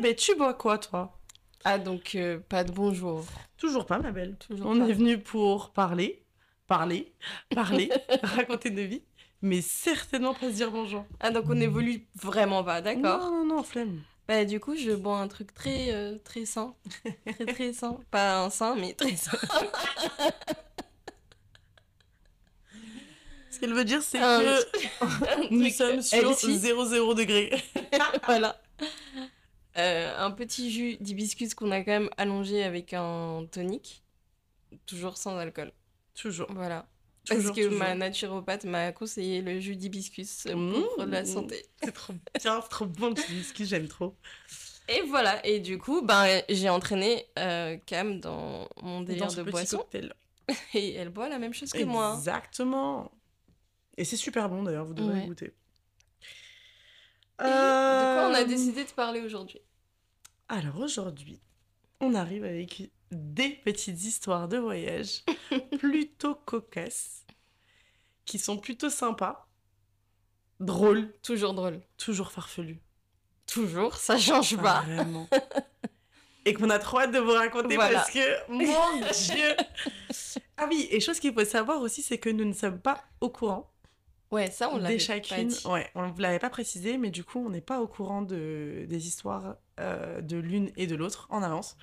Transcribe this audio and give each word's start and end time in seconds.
ben 0.00 0.14
tu 0.14 0.34
bois 0.36 0.54
quoi 0.54 0.78
toi? 0.78 1.18
Ah, 1.64 1.78
donc 1.78 2.14
euh, 2.14 2.38
pas 2.48 2.64
de 2.64 2.72
bonjour. 2.72 3.24
Toujours 3.58 3.84
pas, 3.86 3.98
ma 3.98 4.12
belle. 4.12 4.36
Toujours 4.38 4.66
On 4.66 4.78
pas. 4.78 4.88
est 4.88 4.92
venu 4.92 5.18
pour 5.18 5.70
parler, 5.70 6.24
parler, 6.66 7.12
parler, 7.54 7.90
raconter 8.22 8.70
de 8.70 8.82
vie, 8.82 9.02
mais 9.42 9.60
certainement 9.60 10.32
pas 10.34 10.48
se 10.48 10.54
dire 10.56 10.70
bonjour. 10.70 11.04
Ah, 11.20 11.30
donc 11.30 11.44
on 11.48 11.60
évolue 11.60 12.06
vraiment 12.14 12.64
pas, 12.64 12.80
d'accord? 12.80 13.20
Non, 13.20 13.44
non, 13.44 13.56
non, 13.56 13.62
flemme. 13.62 14.00
Bah, 14.26 14.44
du 14.44 14.60
coup, 14.60 14.76
je 14.76 14.92
bois 14.92 15.18
un 15.18 15.26
truc 15.28 15.52
très, 15.52 15.92
euh, 15.92 16.16
très 16.22 16.44
sain. 16.46 16.74
Très, 17.26 17.46
très 17.46 17.72
sain. 17.72 17.98
Pas 18.12 18.38
un 18.44 18.48
sain, 18.50 18.76
mais 18.76 18.92
très 18.94 19.16
sain. 19.16 19.36
Ce 23.50 23.58
qu'elle 23.58 23.74
veut 23.74 23.84
dire, 23.84 24.02
c'est 24.02 24.18
que 24.20 25.50
nous 25.50 25.68
sommes 25.70 26.00
sur 26.00 26.16
healthy. 26.18 26.56
0,0 26.58 27.14
degré. 27.16 27.62
voilà. 28.24 28.56
Euh, 29.80 30.14
un 30.18 30.30
petit 30.30 30.70
jus 30.70 30.96
d'hibiscus 31.00 31.54
qu'on 31.54 31.70
a 31.70 31.80
quand 31.80 31.92
même 31.92 32.10
allongé 32.16 32.62
avec 32.62 32.92
un 32.94 33.46
tonic. 33.50 34.02
Toujours 34.86 35.16
sans 35.16 35.36
alcool. 35.38 35.72
Toujours. 36.14 36.46
Voilà. 36.50 36.86
Parce 37.28 37.50
que 37.50 37.64
toujours. 37.64 37.78
ma 37.78 37.94
naturopathe 37.94 38.64
m'a 38.64 38.92
conseillé 38.92 39.42
le 39.42 39.60
jus 39.60 39.76
d'hibiscus 39.76 40.44
pour 40.50 40.56
Mmh. 40.56 41.10
la 41.10 41.24
santé. 41.24 41.64
C'est 41.82 41.92
trop 41.92 42.12
bien, 42.12 42.22
c'est 42.38 42.68
trop 42.70 42.86
bon 42.86 43.10
le 43.10 43.34
whisky, 43.34 43.66
j'aime 43.66 43.88
trop. 43.88 44.16
Et 44.88 45.02
voilà. 45.02 45.44
Et 45.46 45.60
du 45.60 45.78
coup, 45.78 46.02
ben, 46.02 46.42
j'ai 46.48 46.68
entraîné 46.68 47.26
euh, 47.38 47.76
Cam 47.86 48.18
dans 48.20 48.68
mon 48.82 49.02
délire 49.02 49.26
Dans 49.28 49.34
de 49.34 49.42
boisson. 49.50 49.78
cocktail. 49.78 50.14
Et 50.74 50.94
elle 50.94 51.10
boit 51.10 51.28
la 51.28 51.38
même 51.38 51.52
chose 51.54 51.70
que 51.70 51.84
moi. 51.84 52.14
Exactement. 52.16 53.12
Et 53.96 54.04
c'est 54.04 54.16
super 54.16 54.48
bon 54.48 54.62
d'ailleurs, 54.64 54.84
vous 54.86 54.94
devrez 54.94 55.20
Ouais. 55.20 55.26
goûter. 55.26 55.54
Et 57.42 57.44
De 57.44 57.48
quoi 57.48 58.28
on 58.30 58.34
a 58.34 58.40
Euh, 58.42 58.44
décidé 58.44 58.84
de 58.84 58.90
parler 58.90 59.20
aujourd'hui? 59.20 59.60
Alors 60.52 60.80
aujourd'hui, 60.80 61.40
on 62.00 62.14
arrive 62.14 62.44
avec 62.44 62.90
des 63.12 63.50
petites 63.50 64.02
histoires 64.04 64.48
de 64.48 64.58
voyage 64.58 65.22
plutôt 65.78 66.34
cocasses, 66.34 67.24
qui 68.24 68.38
sont 68.40 68.58
plutôt 68.58 68.90
sympas, 68.90 69.48
drôles, 70.58 71.12
Toujours 71.22 71.54
drôle. 71.54 71.80
toujours 71.96 72.32
farfelues. 72.32 72.80
Toujours, 73.46 73.94
ça 73.96 74.18
change 74.18 74.56
pas. 74.56 74.82
Vraiment. 74.82 75.28
Et 76.44 76.52
qu'on 76.54 76.70
a 76.70 76.78
trop 76.80 76.98
hâte 77.00 77.12
de 77.12 77.18
vous 77.20 77.32
raconter 77.32 77.76
Voilà. 77.76 78.00
parce 78.00 78.10
que, 78.10 78.50
mon 78.50 79.00
Dieu 79.34 79.56
Ah 80.56 80.66
oui, 80.68 80.88
et 80.90 80.98
chose 80.98 81.20
qu'il 81.20 81.32
faut 81.32 81.44
savoir 81.44 81.80
aussi, 81.80 82.02
c'est 82.02 82.18
que 82.18 82.30
nous 82.30 82.44
ne 82.44 82.54
sommes 82.54 82.80
pas 82.80 83.04
au 83.20 83.28
courant 83.30 83.69
Ouais, 84.30 84.50
ça 84.50 84.70
on 84.72 84.78
l'avait 84.78 84.96
pas 84.96 85.44
dit. 85.44 85.66
Ouais, 85.66 85.90
on 85.94 86.06
ne 86.06 86.12
vous 86.12 86.20
l'avait 86.20 86.38
pas 86.38 86.50
précisé, 86.50 86.98
mais 86.98 87.10
du 87.10 87.24
coup, 87.24 87.44
on 87.44 87.50
n'est 87.50 87.60
pas 87.60 87.80
au 87.80 87.88
courant 87.88 88.22
de, 88.22 88.86
des 88.88 89.08
histoires 89.08 89.56
euh, 89.80 90.20
de 90.20 90.36
l'une 90.36 90.70
et 90.76 90.86
de 90.86 90.94
l'autre 90.94 91.26
en 91.30 91.42
avance. 91.42 91.76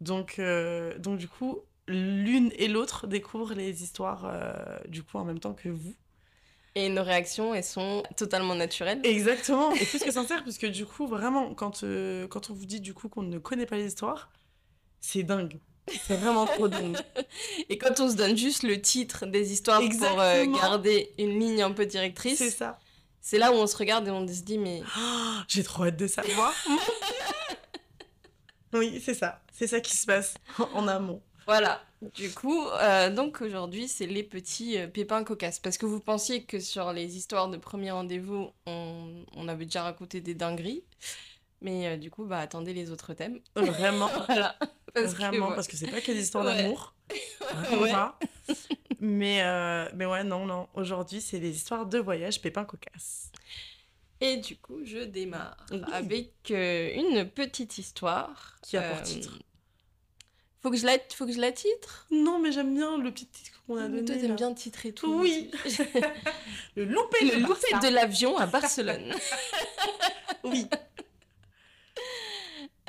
Donc, 0.00 0.38
euh, 0.38 0.98
donc 0.98 1.18
du 1.18 1.28
coup, 1.28 1.60
l'une 1.86 2.50
et 2.56 2.68
l'autre 2.68 3.06
découvrent 3.06 3.54
les 3.54 3.82
histoires 3.82 4.24
euh, 4.24 4.52
du 4.88 5.02
coup 5.02 5.18
en 5.18 5.24
même 5.24 5.38
temps 5.38 5.52
que 5.52 5.68
vous. 5.68 5.94
Et 6.74 6.88
nos 6.88 7.02
réactions, 7.02 7.54
elles 7.54 7.62
sont 7.62 8.02
totalement 8.16 8.54
naturelles. 8.54 9.00
Exactement, 9.04 9.74
et 9.74 9.84
plus 9.84 9.98
que 10.04 10.10
sincère, 10.10 10.42
parce 10.44 10.56
que 10.56 10.66
du 10.66 10.86
coup, 10.86 11.06
vraiment, 11.06 11.54
quand, 11.54 11.84
quand 12.30 12.50
on 12.50 12.54
vous 12.54 12.64
dit 12.64 12.80
du 12.80 12.94
coup 12.94 13.10
qu'on 13.10 13.22
ne 13.22 13.38
connaît 13.38 13.66
pas 13.66 13.76
les 13.76 13.88
histoires, 13.88 14.30
c'est 15.00 15.24
dingue. 15.24 15.60
C'est 16.06 16.16
vraiment 16.16 16.46
trop 16.46 16.68
dingue. 16.68 16.96
Et 17.68 17.76
quand 17.78 17.98
on 18.00 18.08
se 18.10 18.14
donne 18.16 18.36
juste 18.36 18.62
le 18.62 18.80
titre 18.80 19.26
des 19.26 19.52
histoires 19.52 19.80
pour 19.80 20.20
euh, 20.20 20.44
garder 20.46 21.12
une 21.18 21.38
ligne 21.40 21.62
un 21.62 21.72
peu 21.72 21.82
C'est 21.82 21.88
directrice, 21.88 22.56
ça. 22.56 22.78
c'est 23.20 23.38
là 23.38 23.52
où 23.52 23.56
on 23.56 23.66
se 23.66 23.76
regarde 23.76 24.06
et 24.06 24.10
on 24.10 24.26
se 24.26 24.42
dit 24.42 24.58
mais 24.58 24.82
Oh, 24.98 25.38
J'ai 25.48 25.62
trop 25.64 25.84
hâte 25.84 25.96
de 25.96 26.06
savoir. 26.06 26.54
oui, 28.72 29.00
c'est 29.04 29.14
ça. 29.14 29.40
C'est 29.52 29.66
ça 29.66 29.80
qui 29.80 29.96
se 29.96 30.06
passe 30.06 30.34
en 30.74 30.88
amont. 30.88 31.22
voilà. 31.46 31.82
Du 32.16 32.32
coup, 32.32 32.66
euh, 32.66 33.10
donc 33.10 33.40
aujourd'hui 33.42 33.86
c'est 33.86 34.06
les 34.06 34.24
petits 34.24 34.76
euh, 34.76 34.88
pépins 34.88 35.22
cocasses 35.22 35.60
parce 35.60 35.78
que 35.78 35.86
vous 35.86 36.00
pensiez 36.00 36.42
que 36.44 36.58
sur 36.58 36.92
les 36.92 37.16
histoires 37.16 37.48
de 37.48 37.56
premier 37.56 37.92
rendez-vous 37.92 38.50
on, 38.66 39.24
on 39.36 39.46
avait 39.46 39.66
déjà 39.66 39.84
raconté 39.84 40.20
des 40.20 40.34
dingueries, 40.34 40.82
mais 41.60 41.86
euh, 41.86 41.96
du 41.96 42.10
coup 42.10 42.24
bah 42.24 42.38
attendez 42.40 42.72
les 42.72 42.90
autres 42.90 43.14
thèmes. 43.14 43.38
Vraiment. 43.54 44.10
Voilà. 44.26 44.56
Parce 44.94 45.12
que, 45.12 45.18
Vraiment, 45.18 45.52
parce 45.52 45.68
que 45.68 45.76
c'est 45.76 45.90
pas 45.90 46.00
que 46.00 46.12
des 46.12 46.22
histoires 46.22 46.44
Ouais. 46.44 46.56
d'amour. 46.62 46.94
Ouais. 47.80 47.92
Mais, 49.00 49.42
euh, 49.42 49.88
mais 49.94 50.06
ouais, 50.06 50.22
non, 50.24 50.46
non. 50.46 50.68
Aujourd'hui, 50.74 51.20
c'est 51.20 51.38
des 51.38 51.54
histoires 51.54 51.86
de 51.86 51.98
voyage 51.98 52.40
pépins 52.40 52.64
cocasses. 52.64 53.30
Et 54.20 54.36
du 54.36 54.56
coup, 54.56 54.80
je 54.84 54.98
démarre 54.98 55.56
Oui. 55.72 55.80
avec 55.92 56.32
euh, 56.50 56.90
une 56.94 57.28
petite 57.28 57.78
histoire. 57.78 58.56
Qui 58.62 58.76
a 58.76 58.82
pour 58.82 58.98
Euh, 58.98 59.02
titre? 59.02 59.38
Faut 60.62 60.70
que 60.70 60.76
je 60.76 60.86
la, 60.86 60.96
faut 61.12 61.26
que 61.26 61.32
je 61.32 61.40
la 61.40 61.50
titre? 61.50 62.06
Non, 62.12 62.38
mais 62.38 62.52
j'aime 62.52 62.72
bien 62.74 62.96
le 62.98 63.10
petit 63.10 63.26
titre 63.26 63.60
qu'on 63.66 63.78
a 63.78 63.88
Mais 63.88 64.02
donné. 64.02 64.04
Toi, 64.04 64.14
t'aimes 64.16 64.36
bien 64.36 64.54
titrer 64.54 64.92
tout. 64.92 65.12
Oui. 65.20 65.50
Le 66.76 66.84
loupé 66.84 67.16
Le 67.24 67.30
de 67.30 67.36
loupé 67.40 67.66
Barça. 67.72 67.88
de 67.88 67.92
l'avion 67.92 68.36
à 68.38 68.46
Barcelone. 68.46 69.12
Oui. 70.44 70.66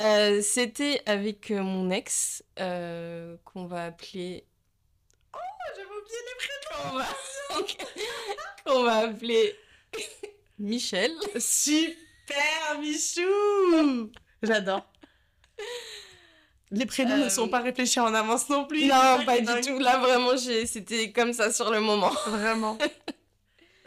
Euh, 0.01 0.41
C'était 0.41 1.01
avec 1.05 1.51
euh, 1.51 1.61
mon 1.61 1.89
ex, 1.91 2.43
euh, 2.59 3.37
qu'on 3.45 3.65
va 3.65 3.85
appeler... 3.85 4.45
J'avais 5.75 5.87
oublié 5.87 6.17
les 6.25 6.35
Qu'on 6.75 6.97
va, 6.97 7.05
qu'on 8.65 8.83
va 8.83 8.95
appeler 9.07 9.55
Michel. 10.59 11.11
prénoms. 11.17 11.39
Super, 11.39 12.79
Michou 12.79 14.11
J'adore. 14.41 14.85
Les 16.71 16.85
prénoms 16.85 17.17
ne 17.17 17.29
sont 17.29 17.47
pas 17.47 17.59
réfléchis 17.61 17.99
en 17.99 18.13
avance 18.13 18.49
non 18.49 18.65
plus. 18.65 18.85
Non, 18.85 19.23
pas 19.25 19.39
du 19.39 19.61
tout. 19.61 19.77
Là, 19.79 19.99
vraiment, 19.99 20.35
c'était 20.37 21.11
comme 21.11 21.31
ça 21.33 21.51
sur 21.51 21.69
le 21.71 21.79
moment. 21.79 22.11
Vraiment. 22.27 22.77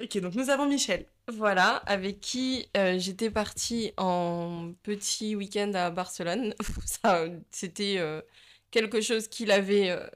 ok, 0.02 0.18
donc 0.18 0.34
nous 0.34 0.50
avons 0.50 0.66
Michel. 0.66 1.06
Voilà, 1.28 1.76
avec 1.86 2.20
qui 2.20 2.68
euh, 2.76 2.98
j'étais 2.98 3.30
partie 3.30 3.92
en 3.96 4.72
petit 4.82 5.34
week-end 5.36 5.72
à 5.74 5.90
Barcelone. 5.90 6.54
Ça, 6.84 7.24
c'était 7.50 7.96
euh, 7.98 8.20
quelque 8.70 9.00
chose 9.00 9.28
qu'il 9.28 9.50
avait 9.50 9.90
euh, 9.90 10.06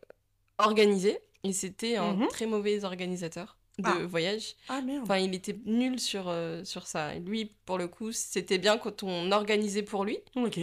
organisé 0.59 1.19
et 1.45 1.53
c'était 1.53 1.97
un 1.97 2.15
Mhm. 2.15 2.29
très 2.29 2.47
mauvais 2.47 2.85
organisateur 2.85 3.57
de 3.79 3.85
Ah. 3.89 3.99
voyage. 4.07 4.55
Ah 4.69 4.83
merde. 4.83 5.03
Enfin, 5.05 5.19
il 5.19 5.35
était 5.35 5.57
nul 5.65 5.99
sur, 5.99 6.33
sur 6.65 6.87
ça. 6.87 7.15
Et 7.15 7.21
lui, 7.21 7.53
pour 7.65 7.79
le 7.79 7.89
coup, 7.89 8.13
c'était 8.13 8.59
bien 8.59 8.77
quand 8.79 9.03
on 9.03 9.33
organisait 9.33 9.83
pour 9.83 10.05
lui. 10.05 10.19
Ok. 10.37 10.61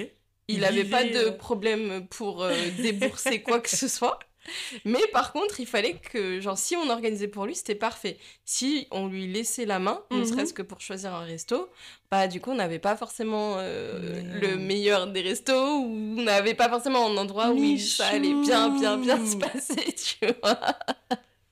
Il 0.50 0.60
n'avait 0.62 0.86
pas 0.86 1.04
de 1.04 1.32
problème 1.32 2.08
pour 2.08 2.48
débourser 2.80 3.42
quoi 3.42 3.60
que 3.60 3.70
ce 3.70 3.88
soit. 3.88 4.20
Mais 4.86 5.02
par 5.14 5.34
contre, 5.34 5.60
il 5.60 5.68
fallait 5.68 5.96
que, 5.96 6.40
genre, 6.42 6.58
si 6.58 6.76
on 6.76 6.90
organisait 6.90 7.28
pour 7.28 7.46
lui, 7.46 7.56
c'était 7.56 7.76
parfait. 7.76 8.18
Si 8.46 8.88
on 8.92 9.08
lui 9.08 9.28
laissait 9.28 9.66
la 9.66 9.80
main, 9.80 10.04
ne 10.12 10.18
Mhm. 10.18 10.26
serait-ce 10.26 10.54
que 10.54 10.62
pour 10.62 10.82
choisir 10.82 11.14
un 11.14 11.24
resto, 11.26 11.70
bah, 12.12 12.28
du 12.28 12.42
coup, 12.42 12.52
on 12.52 12.56
n'avait 12.56 12.80
pas 12.80 12.96
forcément 12.98 13.56
euh, 13.60 14.22
le 14.26 14.58
meilleur 14.58 15.08
des 15.08 15.22
restos, 15.22 15.80
ou 15.80 16.16
on 16.20 16.22
n'avait 16.24 16.56
pas 16.56 16.70
forcément 16.70 17.06
un 17.08 17.18
endroit 17.18 17.54
où 17.54 17.64
il- 17.64 17.80
ça 17.90 18.08
allait 18.10 18.34
bien, 18.36 18.70
bien, 18.70 18.98
bien 18.98 19.20
se 19.26 19.36
Michou. 19.36 19.40
passer, 19.40 19.94
tu 20.20 20.26
vois. 20.42 20.60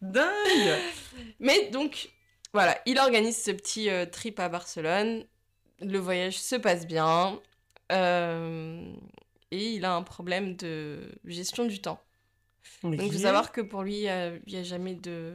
Dingue 0.01 0.85
Mais 1.39 1.69
donc, 1.71 2.09
voilà, 2.53 2.77
il 2.85 2.99
organise 2.99 3.41
ce 3.43 3.51
petit 3.51 3.89
euh, 3.89 4.05
trip 4.05 4.39
à 4.39 4.49
Barcelone. 4.49 5.25
Le 5.81 5.99
voyage 5.99 6.39
se 6.39 6.55
passe 6.57 6.87
bien. 6.87 7.41
euh, 7.91 8.93
et 9.51 9.73
il 9.75 9.85
a 9.85 9.95
un 9.95 10.03
problème 10.03 10.55
de 10.57 11.11
gestion 11.25 11.65
du 11.65 11.81
temps. 11.81 11.99
Donc, 12.83 12.95
il 13.01 13.11
faut 13.11 13.17
savoir 13.19 13.51
que 13.51 13.61
pour 13.61 13.83
lui, 13.83 14.07
euh, 14.07 14.37
il 14.47 14.53
y 14.53 14.57
a 14.57 14.63
jamais 14.63 14.93
de. 14.95 15.33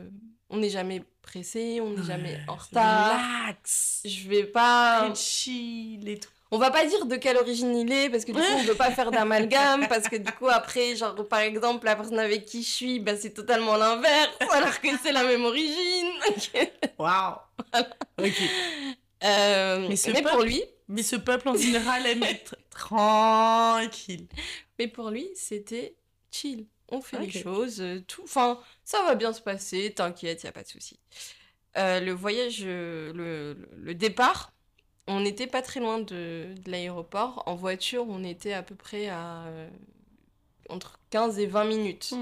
On 0.49 0.57
n'est 0.59 0.71
jamais 0.71 1.03
pressé, 1.23 1.81
on 1.81 1.91
n'est 1.91 2.03
jamais 2.05 2.39
en 2.49 2.57
retard. 2.57 3.13
Relax. 3.45 4.01
Je 4.05 4.29
vais 4.29 4.45
pas. 4.45 5.05
Très 5.07 5.15
chill 5.15 6.09
et 6.09 6.19
tout. 6.19 6.29
On 6.53 6.59
va 6.59 6.73
pas 6.73 6.85
dire 6.85 7.07
de 7.07 7.15
quelle 7.15 7.37
origine 7.37 7.77
il 7.77 7.93
est, 7.93 8.11
parce 8.11 8.25
que 8.25 8.33
du 8.33 8.39
coup, 8.41 8.45
on 8.57 8.63
veut 8.65 8.75
pas 8.75 8.91
faire 8.91 9.12
d'amalgame, 9.12 9.87
parce 9.88 10.09
que 10.09 10.17
du 10.17 10.32
coup, 10.38 10.49
après, 10.49 10.97
genre, 10.97 11.15
par 11.29 11.38
exemple, 11.38 11.85
la 11.87 11.94
personne 11.94 12.19
avec 12.19 12.44
qui 12.44 12.65
je 12.65 12.69
suis, 12.69 12.99
bah, 12.99 13.17
c'est 13.17 13.31
totalement 13.31 13.76
l'inverse, 13.76 14.37
alors 14.50 14.81
que 14.81 14.88
c'est 15.00 15.12
la 15.12 15.23
même 15.23 15.44
origine. 15.44 16.09
Waouh. 16.99 17.35
Ok. 18.19 18.43
Euh, 19.23 19.88
Mais 19.88 20.23
pour 20.23 20.31
peuple- 20.33 20.44
lui, 20.47 20.62
Mais 20.88 21.03
ce 21.05 21.15
peuple 21.17 21.50
en 21.50 21.55
général 21.56 22.05
aime 22.06 22.25
être 22.25 22.56
tranquille. 22.71 24.26
mais 24.79 24.88
pour 24.88 25.11
lui, 25.11 25.29
c'était 25.37 25.94
chill. 26.33 26.67
On 26.90 27.00
fait 27.02 27.19
les 27.19 27.31
choses, 27.31 27.81
euh, 27.81 28.00
tout. 28.06 28.22
Enfin, 28.25 28.60
ça 28.84 29.02
va 29.04 29.14
bien 29.14 29.32
se 29.32 29.40
passer, 29.40 29.92
t'inquiète, 29.94 30.42
y 30.44 30.46
a 30.46 30.52
pas 30.52 30.62
de 30.62 30.69
souci. 30.69 30.98
Euh, 31.78 32.00
le 32.00 32.12
voyage, 32.12 32.60
euh, 32.64 33.12
le, 33.12 33.69
le- 33.76 33.94
départ, 33.94 34.52
on 35.08 35.20
n'était 35.20 35.46
pas 35.48 35.62
très 35.62 35.81
loin 35.81 36.00
de, 36.00 36.54
de 36.64 36.70
l'aéroport. 36.70 37.42
En 37.46 37.56
voiture, 37.56 38.06
on 38.08 38.25
était 38.25 38.54
à 38.54 38.62
peu 38.62 38.75
près 38.76 39.08
à 39.08 39.44
euh, 39.46 39.70
entre 40.69 40.98
15 41.10 41.38
et 41.38 41.46
20 41.46 41.64
minutes. 41.64 42.14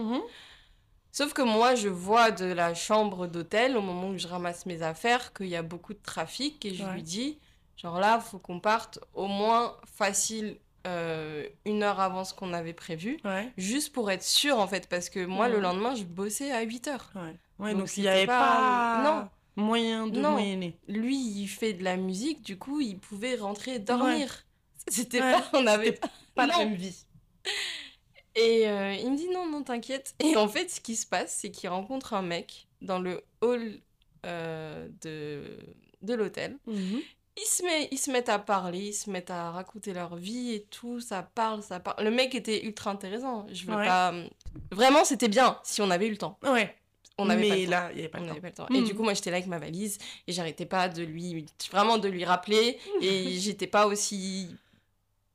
Sauf 1.10 1.32
que 1.32 1.42
moi, 1.42 1.74
je 1.74 1.88
vois 1.88 2.30
de 2.30 2.44
la 2.44 2.74
chambre 2.74 3.26
d'hôtel, 3.26 3.76
au 3.76 3.80
moment 3.82 4.10
où 4.10 4.18
je 4.18 4.28
ramasse 4.28 4.66
mes 4.66 4.82
affaires, 4.82 5.32
qu'il 5.32 5.48
y 5.48 5.56
a 5.56 5.62
beaucoup 5.62 5.94
de 5.94 5.98
trafic 6.02 6.64
et 6.64 6.74
je 6.74 6.84
Ouais. 6.84 6.92
lui 6.94 7.02
dis, 7.02 7.38
genre 7.76 7.98
là, 7.98 8.20
faut 8.20 8.38
qu'on 8.38 8.60
parte 8.60 9.00
au 9.14 9.26
moins 9.26 9.76
facile 9.86 10.58
euh, 10.88 11.46
une 11.67 11.82
heure 11.82 12.00
avant 12.00 12.25
ce 12.25 12.32
qu'on 12.35 12.52
avait 12.52 12.73
prévu, 12.73 13.19
Ouais. 13.25 13.52
juste 13.56 13.93
pour 13.93 14.11
être 14.11 14.23
sûr, 14.25 14.58
en 14.58 14.67
fait, 14.67 14.88
parce 14.88 15.11
que 15.11 15.25
moi, 15.25 15.49
le 15.49 15.61
lendemain, 15.61 15.94
je 15.94 16.05
bossais 16.05 16.50
à 16.50 16.62
8 16.62 16.88
heures. 16.88 17.12
Ouais. 17.61 17.75
Donc, 17.75 17.96
il 17.96 18.02
n'y 18.02 18.08
avait 18.08 18.26
pas- 18.26 19.00
pas, 19.02 19.31
moyen 19.56 20.06
de 20.06 20.19
Non. 20.20 20.32
moyenner. 20.32 20.76
Lui, 20.88 21.17
il 21.17 21.46
fait 21.49 21.73
de 21.75 21.85
la 21.85 21.96
musique, 21.96 22.43
du 22.43 22.56
coup, 22.58 22.81
il 22.81 22.99
pouvait 22.99 23.37
rentrer 23.37 23.79
dormir. 23.79 24.44
C'était 24.88 25.20
pas, 25.20 25.44
on 25.52 25.67
avait 25.67 25.99
Pas 26.35 26.46
la 26.46 26.55
Non. 26.55 26.58
même 26.61 26.75
vie. 26.76 27.05
Et 28.35 28.69
euh, 28.69 28.94
il 28.94 29.11
me 29.11 29.17
dit 29.17 29.29
non, 29.31 29.46
non, 29.46 29.62
t'inquiète. 29.64 30.14
Et 30.20 30.37
en 30.37 30.46
fait, 30.49 30.70
ce 30.70 30.81
qui 30.81 30.94
se 30.94 31.06
passe, 31.06 31.35
c'est 31.40 31.50
qu'il 31.50 31.69
rencontre 31.70 32.14
un 32.14 32.23
mec 32.23 32.69
dans 32.81 33.00
le 33.00 33.23
hall 33.40 33.81
euh, 34.26 34.88
de, 35.02 35.58
de 36.02 36.14
l'hôtel. 36.14 36.56
Mhm. 36.67 37.00
Ils 37.40 37.46
se, 37.46 37.62
met, 37.62 37.88
ils 37.93 37.99
se 37.99 38.11
mettent 38.11 38.29
à 38.31 38.38
parler, 38.38 38.88
ils 38.88 38.93
se 38.94 39.08
mettent 39.11 39.31
à 39.31 39.50
raconter 39.52 39.93
leur 39.93 40.17
vie 40.17 40.55
et 40.55 40.62
tout, 40.64 41.00
ça 41.00 41.23
parle, 41.23 41.62
ça 41.62 41.79
parle. 41.79 42.02
Le 42.05 42.11
mec 42.11 42.35
était 42.35 42.64
ultra 42.64 42.90
intéressant. 42.90 43.46
Je 43.52 43.64
veux 43.67 43.76
Ouais. 43.76 43.87
pas. 43.87 44.12
Vraiment, 44.73 45.05
c'était 45.05 45.29
bien 45.29 45.58
si 45.62 45.81
on 45.81 45.90
avait 45.90 46.06
eu 46.08 46.11
le 46.11 46.17
temps. 46.17 46.38
Ouais. 46.43 46.75
On 47.17 47.29
avait 47.31 47.40
Mais 47.43 47.49
pas 47.49 47.56
le 47.56 47.64
temps. 47.64 47.70
là, 47.70 47.88
il 47.90 47.94
n'y 47.94 48.00
avait 48.00 48.08
pas 48.08 48.19
le 48.20 48.26
temps. 48.29 48.35
pas 48.40 48.46
le 48.49 48.55
temps. 48.55 48.67
Et 48.75 48.81
Mm. 48.81 48.85
du 48.85 48.94
coup, 48.94 49.02
moi, 49.02 49.14
j'étais 49.14 49.31
là 49.31 49.37
avec 49.37 49.49
ma 49.49 49.58
valise 49.58 49.99
et 50.26 50.32
j'arrêtais 50.32 50.67
pas 50.67 50.88
de 50.88 51.02
lui, 51.02 51.46
vraiment 51.70 51.99
de 51.99 52.08
lui 52.08 52.25
rappeler. 52.25 52.79
Et 53.00 53.31
j'étais 53.40 53.67
pas 53.69 53.87
aussi 53.87 54.49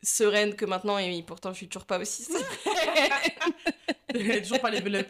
sereine 0.02 0.56
que 0.56 0.66
maintenant. 0.66 0.98
Et 0.98 1.24
pourtant, 1.24 1.52
je 1.52 1.58
suis 1.58 1.68
toujours 1.70 1.86
pas 1.86 2.00
aussi 2.00 2.24
sereine. 2.24 2.44
Toujours 4.44 4.60
pas 4.62 4.70
les 4.70 4.82
velours. 4.82 5.04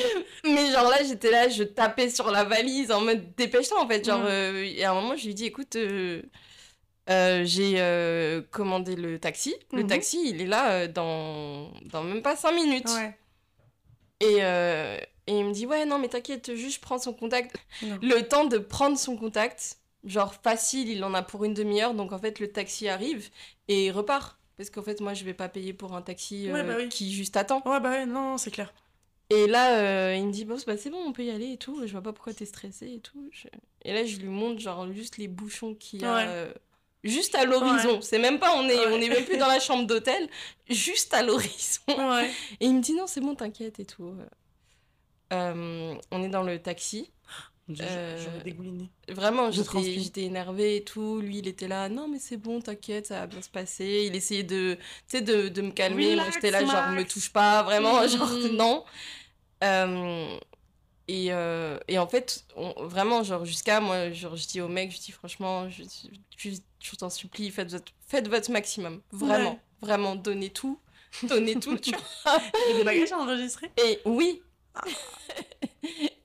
Mais 0.44 0.70
genre 0.72 0.88
là, 0.90 1.02
j'étais 1.06 1.30
là, 1.30 1.48
je 1.48 1.62
tapais 1.64 2.10
sur 2.10 2.30
la 2.30 2.44
valise 2.44 2.90
en 2.92 3.00
mode 3.00 3.34
dépêche-toi 3.36 3.80
en 3.82 3.88
fait. 3.88 4.04
Genre, 4.04 4.22
euh, 4.24 4.62
et 4.64 4.84
à 4.84 4.90
un 4.92 4.94
moment, 4.94 5.16
je 5.16 5.26
lui 5.26 5.34
dis 5.34 5.46
écoute, 5.46 5.76
euh, 5.76 6.22
euh, 7.08 7.42
j'ai 7.44 7.74
euh, 7.78 8.42
commandé 8.50 8.96
le 8.96 9.18
taxi. 9.18 9.54
Le 9.72 9.82
Mhm. 9.82 9.88
taxi, 9.88 10.20
il 10.30 10.40
est 10.42 10.46
là 10.46 10.86
dans, 10.86 11.70
dans 11.84 12.02
même 12.04 12.22
pas 12.22 12.36
5 12.36 12.52
minutes. 12.52 12.88
Ouais. 12.88 13.16
Et, 14.20 14.36
et 15.26 15.38
il 15.38 15.44
me 15.44 15.52
dit 15.52 15.66
ouais, 15.66 15.84
non, 15.86 15.98
mais 15.98 16.08
t'inquiète, 16.08 16.54
juste 16.54 16.76
je 16.76 16.80
prends 16.80 16.98
son 16.98 17.12
contact. 17.12 17.56
Non. 17.82 17.98
Le 18.02 18.20
temps 18.22 18.44
de 18.44 18.58
prendre 18.58 18.98
son 18.98 19.16
contact, 19.16 19.76
genre 20.04 20.34
facile, 20.34 20.88
il 20.88 21.02
en 21.04 21.14
a 21.14 21.22
pour 21.22 21.44
une 21.44 21.54
demi-heure. 21.54 21.94
Donc 21.94 22.12
en 22.12 22.18
fait, 22.18 22.38
le 22.40 22.50
taxi 22.52 22.88
arrive 22.88 23.30
et 23.68 23.86
il 23.86 23.90
repart. 23.92 24.36
Parce 24.60 24.68
qu'en 24.68 24.82
fait, 24.82 25.00
moi, 25.00 25.14
je 25.14 25.24
vais 25.24 25.32
pas 25.32 25.48
payer 25.48 25.72
pour 25.72 25.94
un 25.96 26.02
taxi 26.02 26.50
Ouais, 26.52 26.60
euh, 26.60 26.62
bah 26.64 26.74
oui. 26.76 26.90
qui 26.90 27.10
juste 27.14 27.34
attend. 27.38 27.62
Ouais, 27.64 27.80
bah 27.80 27.88
ouais, 27.92 28.04
non, 28.04 28.36
c'est 28.36 28.50
clair. 28.50 28.74
Et 29.30 29.46
là, 29.46 29.78
euh, 29.78 30.14
il 30.14 30.26
me 30.26 30.32
dit, 30.32 30.44
bon, 30.44 30.58
c'est 30.58 30.66
bah, 30.66 30.76
c'est 30.76 30.90
bon, 30.90 30.98
on 31.02 31.12
peut 31.14 31.24
y 31.24 31.30
aller 31.30 31.52
et 31.52 31.56
tout. 31.56 31.80
Je 31.86 31.92
vois 31.92 32.02
pas 32.02 32.12
pourquoi 32.12 32.34
t'es 32.34 32.44
stressé 32.44 32.92
et 32.96 33.00
tout. 33.00 33.30
Je- 33.32 33.48
Et 33.86 33.94
là, 33.94 34.04
je 34.04 34.18
lui 34.18 34.28
montre, 34.28 34.60
genre, 34.60 34.92
juste 34.92 35.16
les 35.16 35.28
bouchons 35.28 35.74
qu'il 35.74 36.02
y 36.02 36.04
a. 36.04 36.14
Ouais. 36.14 36.24
euh, 36.26 36.52
juste 37.04 37.34
à 37.36 37.46
l'horizon. 37.46 38.02
C'est 38.02 38.18
même 38.18 38.38
pas, 38.38 38.54
on 38.54 38.68
est, 38.68 38.76
Ouais. 38.76 38.92
on 38.92 39.00
est 39.00 39.08
même 39.08 39.24
plus 39.24 39.38
dans 39.38 39.46
la 39.48 39.60
chambre 39.60 39.86
d'hôtel. 39.86 40.28
Juste 40.68 41.14
à 41.14 41.22
l'horizon. 41.22 41.80
Et 42.60 42.66
il 42.66 42.74
me 42.74 42.82
dit, 42.82 42.92
non, 42.92 43.06
c'est 43.06 43.22
bon, 43.22 43.34
t'inquiète 43.34 43.80
et 43.80 43.86
tout. 43.86 44.14
Euh, 45.32 45.94
on 46.10 46.22
est 46.22 46.28
dans 46.28 46.42
le 46.42 46.58
taxi. 46.60 47.10
Euh, 47.80 48.24
J'aurais 48.24 48.42
dégouliné. 48.44 48.90
Vraiment, 49.08 49.50
Je 49.50 49.62
j'étais 49.82 50.22
énervée 50.22 50.76
et 50.76 50.84
tout. 50.84 51.20
Lui, 51.20 51.38
il 51.38 51.48
était 51.48 51.68
là, 51.68 51.88
non, 51.88 52.08
mais 52.08 52.18
c'est 52.18 52.36
bon, 52.36 52.60
t'inquiète, 52.60 53.06
ça 53.06 53.20
va 53.20 53.26
bien 53.26 53.42
se 53.42 53.48
passer. 53.50 54.04
Il 54.06 54.16
essayait 54.16 54.42
de, 54.42 54.74
tu 55.08 55.18
sais, 55.18 55.20
de, 55.20 55.48
de 55.48 55.62
me 55.62 55.70
calmer. 55.70 56.16
Moi, 56.16 56.24
j'étais 56.32 56.50
là, 56.50 56.64
genre, 56.64 56.88
me 56.90 56.96
Max. 56.96 57.12
touche 57.14 57.30
pas, 57.32 57.62
vraiment, 57.62 58.06
genre, 58.08 58.30
non. 58.52 58.84
Euh, 59.62 60.38
et, 61.08 61.32
euh, 61.32 61.78
et 61.88 61.98
en 61.98 62.06
fait, 62.06 62.44
on- 62.56 62.86
vraiment, 62.86 63.22
genre, 63.22 63.44
jusqu'à 63.44 63.80
moi, 63.80 64.10
genre, 64.12 64.36
je 64.36 64.46
dis 64.46 64.60
au 64.60 64.68
mec, 64.68 64.92
je 64.92 64.98
dis 65.00 65.12
franchement, 65.12 65.68
je, 65.68 65.82
je, 66.36 66.50
je 66.82 66.96
t'en 66.96 67.10
supplie, 67.10 67.50
faites 67.50 67.70
votre, 67.70 67.92
faites 68.06 68.28
votre 68.28 68.50
maximum. 68.50 69.00
Vraiment, 69.12 69.52
Ouais. 69.52 69.58
vraiment, 69.82 70.14
donnez 70.16 70.50
tout. 70.50 70.78
Donnez 71.24 71.58
tout, 71.58 71.76
tu 71.78 71.90
vois. 72.24 72.34
A 72.36 72.72
des 72.76 72.84
bagages 72.84 73.10
à 73.12 73.18
enregistrer? 73.18 73.70
Et 73.84 73.98
oui, 74.04 74.40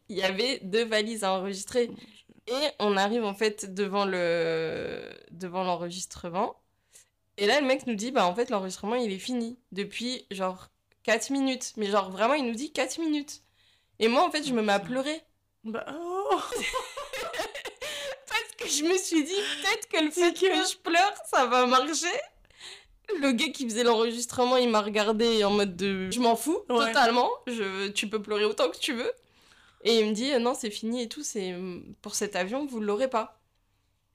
il 0.09 0.17
y 0.17 0.23
avait 0.23 0.59
deux 0.63 0.85
valises 0.85 1.23
à 1.23 1.33
enregistrer. 1.33 1.89
Et 2.47 2.67
on 2.79 2.95
arrive 2.95 3.23
en 3.25 3.33
fait 3.33 3.73
devant 3.73 4.05
le 4.05 5.09
devant 5.31 5.63
l'enregistrement. 5.63 6.55
Et 7.37 7.47
là, 7.47 7.59
le 7.59 7.65
mec 7.67 7.85
nous 7.87 7.95
dit, 7.95 8.11
bah 8.11 8.25
en 8.25 8.35
fait, 8.35 8.49
l'enregistrement, 8.49 8.95
il 8.95 9.11
est 9.11 9.19
fini 9.19 9.57
depuis 9.71 10.25
genre 10.31 10.69
4 11.03 11.31
minutes. 11.31 11.73
Mais 11.77 11.87
genre, 11.87 12.09
vraiment, 12.11 12.33
il 12.35 12.45
nous 12.45 12.53
dit 12.55 12.71
4 12.71 12.99
minutes. 12.99 13.41
Et 13.99 14.07
moi, 14.07 14.23
en 14.25 14.31
fait, 14.31 14.43
je 14.47 14.53
me 14.53 14.61
mets 14.61 14.73
à 14.73 14.79
pleurer. 14.79 15.21
Bah, 15.63 15.85
oh 15.99 16.29
Parce 18.27 18.51
que 18.57 18.67
je 18.67 18.83
me 18.83 18.97
suis 18.97 19.23
dit, 19.23 19.33
peut-être 19.33 19.87
que 19.87 20.03
le 20.03 20.11
fait 20.11 20.33
que 20.33 20.39
que- 20.39 20.69
je 20.69 20.77
pleure, 20.77 21.13
ça 21.29 21.45
va 21.45 21.65
marcher. 21.65 22.07
Le 23.19 23.31
gars 23.31 23.49
qui 23.53 23.65
faisait 23.69 23.83
l'enregistrement, 23.83 24.57
il 24.57 24.69
m'a 24.69 24.81
regardé 24.81 25.43
en 25.43 25.51
mode 25.51 25.75
de 25.75 26.09
je 26.11 26.19
m'en 26.19 26.35
fous 26.35 26.59
Ouais. 26.69 26.87
totalement. 26.87 27.29
Je, 27.47 27.89
tu 27.89 28.07
peux 28.09 28.21
pleurer 28.21 28.45
autant 28.45 28.69
que 28.69 28.77
tu 28.77 28.93
veux. 28.93 29.11
Et 29.85 29.99
il 29.99 30.05
me 30.07 30.11
dit 30.13 30.33
euh, 30.33 30.39
non, 30.39 30.53
c'est 30.53 30.69
fini 30.71 31.03
et 31.03 31.07
tout. 31.07 31.23
C'est 31.23 31.53
pour 32.01 32.15
cet 32.15 32.35
avion, 32.35 32.65
vous 32.65 32.79
l'aurez 32.81 33.09
pas. 33.09 33.39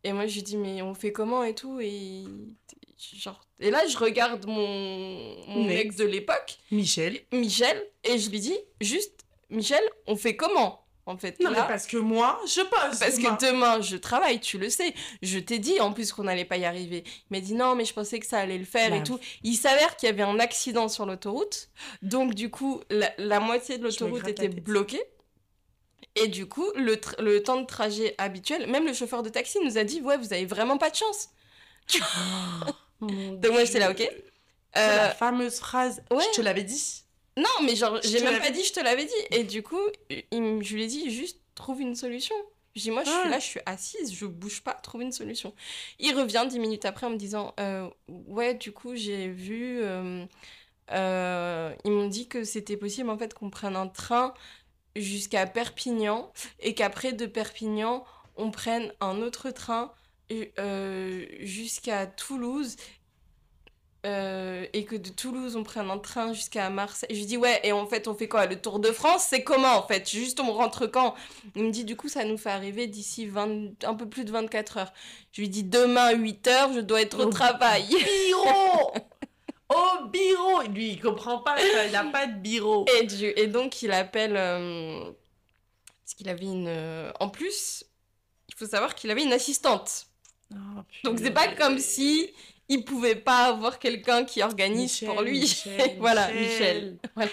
Et 0.04 0.12
moi, 0.12 0.26
je 0.26 0.34
lui 0.34 0.42
dis 0.42 0.56
mais 0.58 0.82
on 0.82 0.92
fait 0.94 1.12
comment 1.12 1.42
et 1.44 1.54
tout 1.54 1.80
et 1.80 2.24
genre 3.14 3.40
et 3.62 3.70
là, 3.70 3.86
je 3.86 3.96
regarde 3.98 4.46
mon 4.46 5.68
ex 5.68 5.96
de 5.96 6.04
l'époque, 6.04 6.58
Michel. 6.70 7.20
Michel, 7.32 7.82
et 8.04 8.18
je 8.18 8.30
lui 8.30 8.40
dis 8.40 8.56
juste 8.80 9.24
Michel, 9.50 9.82
on 10.06 10.16
fait 10.16 10.34
comment 10.36 10.86
en 11.06 11.16
fait 11.18 11.38
Non, 11.40 11.50
là? 11.50 11.62
mais 11.62 11.68
parce 11.68 11.86
que 11.86 11.96
moi, 11.98 12.40
je 12.46 12.60
pose. 12.62 12.98
parce 12.98 13.18
que 13.18 13.50
demain, 13.50 13.80
je 13.82 13.96
travaille, 13.96 14.40
tu 14.40 14.56
le 14.58 14.70
sais. 14.70 14.94
Je 15.22 15.38
t'ai 15.38 15.58
dit 15.58 15.78
en 15.80 15.92
plus 15.92 16.12
qu'on 16.12 16.24
n'allait 16.24 16.44
pas 16.46 16.56
y 16.56 16.64
arriver. 16.64 17.04
Il 17.30 17.36
m'a 17.36 17.40
dit 17.40 17.54
non, 17.54 17.74
mais 17.74 17.84
je 17.84 17.92
pensais 17.92 18.18
que 18.18 18.26
ça 18.26 18.38
allait 18.38 18.58
le 18.58 18.64
faire 18.64 18.92
et 18.94 18.98
Bah, 19.00 19.04
tout. 19.04 19.18
Il 19.42 19.56
s'avère 19.56 19.96
qu'il 19.96 20.06
y 20.08 20.10
avait 20.10 20.22
un 20.22 20.38
accident 20.38 20.88
sur 20.88 21.04
l'autoroute. 21.04 21.68
Donc, 22.02 22.34
du 22.34 22.50
coup, 22.50 22.80
la, 22.90 23.12
la 23.18 23.40
moitié 23.40 23.76
de 23.78 23.82
l'autoroute 23.84 24.26
était 24.28 24.48
bloquée. 24.48 25.02
Et 26.16 26.28
du 26.28 26.46
coup, 26.46 26.66
le, 26.74 27.00
le 27.18 27.42
temps 27.42 27.60
de 27.60 27.66
trajet 27.66 28.14
habituel, 28.18 28.68
même 28.70 28.86
le 28.86 28.92
chauffeur 28.92 29.22
de 29.22 29.28
taxi 29.28 29.58
nous 29.64 29.78
a 29.78 29.84
dit 29.84 30.00
Ouais, 30.00 30.16
vous 30.16 30.32
avez 30.32 30.46
vraiment 30.46 30.78
pas 30.78 30.90
de 30.90 30.96
chance. 30.96 31.28
Donc, 33.00 33.46
moi, 33.46 33.64
j'étais 33.64 33.78
là, 33.78 33.90
ok. 33.90 34.00
Euh, 34.76 34.96
la 34.96 35.10
fameuse 35.10 35.58
phrase. 35.58 36.02
ouais. 36.10 36.24
Je 36.32 36.36
te 36.36 36.42
l'avais 36.42 36.62
dit. 36.62 37.02
non, 37.36 37.44
mais 37.64 37.74
genre, 37.74 37.98
j'ai 38.02 38.22
même 38.22 38.40
pas 38.40 38.50
dit, 38.50 38.62
je 38.64 38.72
te 38.72 38.80
l'avais 38.80 39.04
dit. 39.04 39.12
Et 39.30 39.44
du 39.44 39.62
coup, 39.62 39.80
il 40.08 40.62
je 40.62 40.74
lui 40.74 40.84
ai 40.84 40.86
dit 40.86 41.10
Juste 41.10 41.38
trouve 41.54 41.80
une 41.80 41.94
solution. 41.94 42.34
Je 42.76 42.82
dis, 42.82 42.90
moi, 42.90 43.02
je 43.02 43.10
suis 43.10 43.28
là, 43.28 43.38
je 43.38 43.44
suis 43.44 43.60
assise, 43.66 44.14
je 44.14 44.26
bouge 44.26 44.62
pas, 44.62 44.74
trouve 44.74 45.02
une 45.02 45.12
solution. 45.12 45.52
Il 45.98 46.14
revient 46.16 46.46
dix 46.48 46.60
minutes 46.60 46.84
après 46.84 47.06
en 47.06 47.10
me 47.10 47.16
disant, 47.16 47.52
euh, 47.58 47.88
ouais, 48.08 48.54
du 48.54 48.70
coup, 48.70 48.94
j'ai 48.94 49.28
vu, 49.28 49.80
euh, 49.82 50.24
euh, 50.92 51.74
ils 51.84 51.90
m'ont 51.90 52.06
dit 52.06 52.28
que 52.28 52.44
c'était 52.44 52.76
possible, 52.76 53.10
en 53.10 53.18
fait, 53.18 53.34
qu'on 53.34 53.50
prenne 53.50 53.74
un 53.74 53.88
train 53.88 54.34
jusqu'à 54.96 55.46
Perpignan 55.46 56.32
et 56.60 56.74
qu'après 56.74 57.12
de 57.12 57.26
Perpignan, 57.26 58.04
on 58.36 58.50
prenne 58.50 58.92
un 59.00 59.20
autre 59.22 59.50
train 59.50 59.92
euh, 60.58 61.26
jusqu'à 61.40 62.06
Toulouse 62.06 62.76
euh, 64.06 64.64
et 64.72 64.84
que 64.86 64.96
de 64.96 65.10
Toulouse 65.10 65.56
on 65.56 65.62
prenne 65.62 65.90
un 65.90 65.98
train 65.98 66.32
jusqu'à 66.32 66.70
Marseille. 66.70 67.08
Je 67.10 67.16
lui 67.16 67.26
dis 67.26 67.36
ouais 67.36 67.60
et 67.64 67.72
en 67.72 67.86
fait 67.86 68.08
on 68.08 68.14
fait 68.14 68.28
quoi? 68.28 68.46
Le 68.46 68.58
Tour 68.58 68.78
de 68.78 68.92
France? 68.92 69.26
C'est 69.28 69.42
comment 69.42 69.74
en 69.76 69.86
fait? 69.86 70.08
Juste 70.08 70.40
on 70.40 70.52
rentre 70.52 70.86
quand? 70.86 71.14
Il 71.54 71.64
me 71.64 71.70
dit 71.70 71.84
du 71.84 71.96
coup 71.96 72.08
ça 72.08 72.24
nous 72.24 72.38
fait 72.38 72.48
arriver 72.50 72.86
d'ici 72.86 73.26
20 73.26 73.84
un 73.84 73.94
peu 73.94 74.08
plus 74.08 74.24
de 74.24 74.32
24 74.32 74.78
heures. 74.78 74.92
Je 75.32 75.42
lui 75.42 75.50
dis 75.50 75.64
demain 75.64 76.12
8 76.12 76.46
heures 76.46 76.72
je 76.72 76.80
dois 76.80 77.02
être 77.02 77.20
au 77.22 77.26
Oh. 77.26 77.30
travail. 77.30 77.86
Au 79.70 80.04
bureau 80.08 80.62
Lui, 80.62 80.90
il 80.90 81.00
comprend 81.00 81.38
pas 81.38 81.56
ça, 81.56 81.86
il 81.86 81.96
a 81.96 82.04
pas 82.04 82.26
de 82.26 82.38
bureau. 82.38 82.84
Et, 83.00 83.06
et 83.40 83.46
donc 83.46 83.82
il 83.82 83.92
appelle 83.92 84.36
euh, 84.36 85.10
parce 86.02 86.14
qu'il 86.14 86.28
avait 86.28 86.44
une 86.46 86.68
euh, 86.68 87.12
en 87.20 87.28
plus 87.28 87.84
il 88.50 88.54
faut 88.56 88.66
savoir 88.66 88.94
qu'il 88.94 89.10
avait 89.10 89.22
une 89.22 89.32
assistante. 89.32 90.06
Oh, 90.52 90.80
Donc 91.04 91.18
c'est 91.18 91.30
pas 91.30 91.48
comme 91.48 91.78
si 91.78 92.30
il 92.72 92.84
pouvait 92.84 93.16
pas 93.16 93.46
avoir 93.48 93.80
quelqu'un 93.80 94.24
qui 94.24 94.42
organise 94.44 95.00
pour 95.00 95.22
lui. 95.22 95.40
Michel, 95.40 95.96
voilà, 95.98 96.28
Michel. 96.28 96.44
Michel. 96.44 96.98
Voilà. 97.16 97.30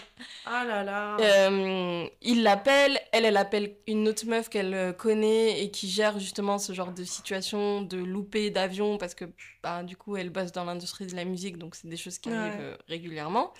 Ah 0.47 0.65
là 0.65 0.83
là. 0.83 1.17
Euh, 1.19 2.07
il 2.23 2.41
l'appelle, 2.41 2.99
elle, 3.11 3.25
elle 3.25 3.37
appelle 3.37 3.75
une 3.85 4.07
autre 4.07 4.25
meuf 4.25 4.49
qu'elle 4.49 4.73
euh, 4.73 4.93
connaît 4.93 5.61
et 5.61 5.69
qui 5.69 5.89
gère 5.89 6.17
justement 6.17 6.57
ce 6.57 6.73
genre 6.73 6.91
de 6.91 7.03
situation 7.03 7.83
de 7.83 7.97
louper 7.97 8.49
d'avion 8.49 8.97
parce 8.97 9.13
que 9.13 9.25
bah, 9.61 9.83
du 9.83 9.95
coup 9.95 10.17
elle 10.17 10.31
bosse 10.31 10.51
dans 10.51 10.63
l'industrie 10.63 11.05
de 11.05 11.15
la 11.15 11.23
musique 11.23 11.57
donc 11.59 11.75
c'est 11.75 11.87
des 11.87 11.97
choses 11.97 12.17
qui 12.17 12.29
Ouais. 12.29 12.35
arrivent 12.35 12.55
euh, 12.59 12.77
régulièrement. 12.87 13.53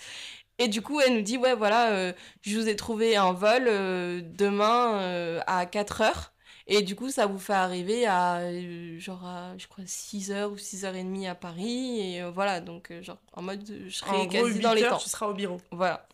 Et 0.58 0.68
du 0.70 0.82
coup 0.82 1.00
elle 1.00 1.14
nous 1.14 1.22
dit 1.22 1.38
ouais 1.38 1.54
voilà 1.54 1.92
euh, 1.92 2.14
je 2.42 2.58
vous 2.58 2.68
ai 2.68 2.76
trouvé 2.76 3.16
un 3.16 3.34
vol 3.34 3.66
euh, 3.68 4.22
demain 4.24 5.40
à 5.46 5.68
4 5.68 6.02
heures 6.02 6.34
et 6.70 6.82
du 6.82 6.96
coup 6.96 7.10
ça 7.10 7.26
vous 7.26 7.40
fait 7.40 7.54
arriver 7.54 8.06
à 8.06 8.40
euh, 8.40 9.00
genre 9.00 9.26
à, 9.26 9.58
je 9.58 9.68
crois 9.68 9.86
6h 9.86 10.48
ou 10.48 10.56
6h30 10.56 11.30
à 11.30 11.36
Paris 11.36 12.00
et 12.02 12.22
euh, 12.22 12.30
voilà 12.30 12.60
donc 12.60 12.92
euh, 12.92 13.02
genre 13.02 13.18
en 13.34 13.42
mode 13.42 13.64
je 13.88 13.90
serai 13.90 14.18
en 14.18 14.28
quasi 14.28 14.56
8 14.56 14.60
dans 14.60 14.74
les 14.74 14.84
heures, 14.84 14.92
temps. 14.92 14.98
tu 14.98 15.10
seras 15.10 15.28
au 15.28 15.34
bureau. 15.34 15.62
Voilà. 15.72 16.06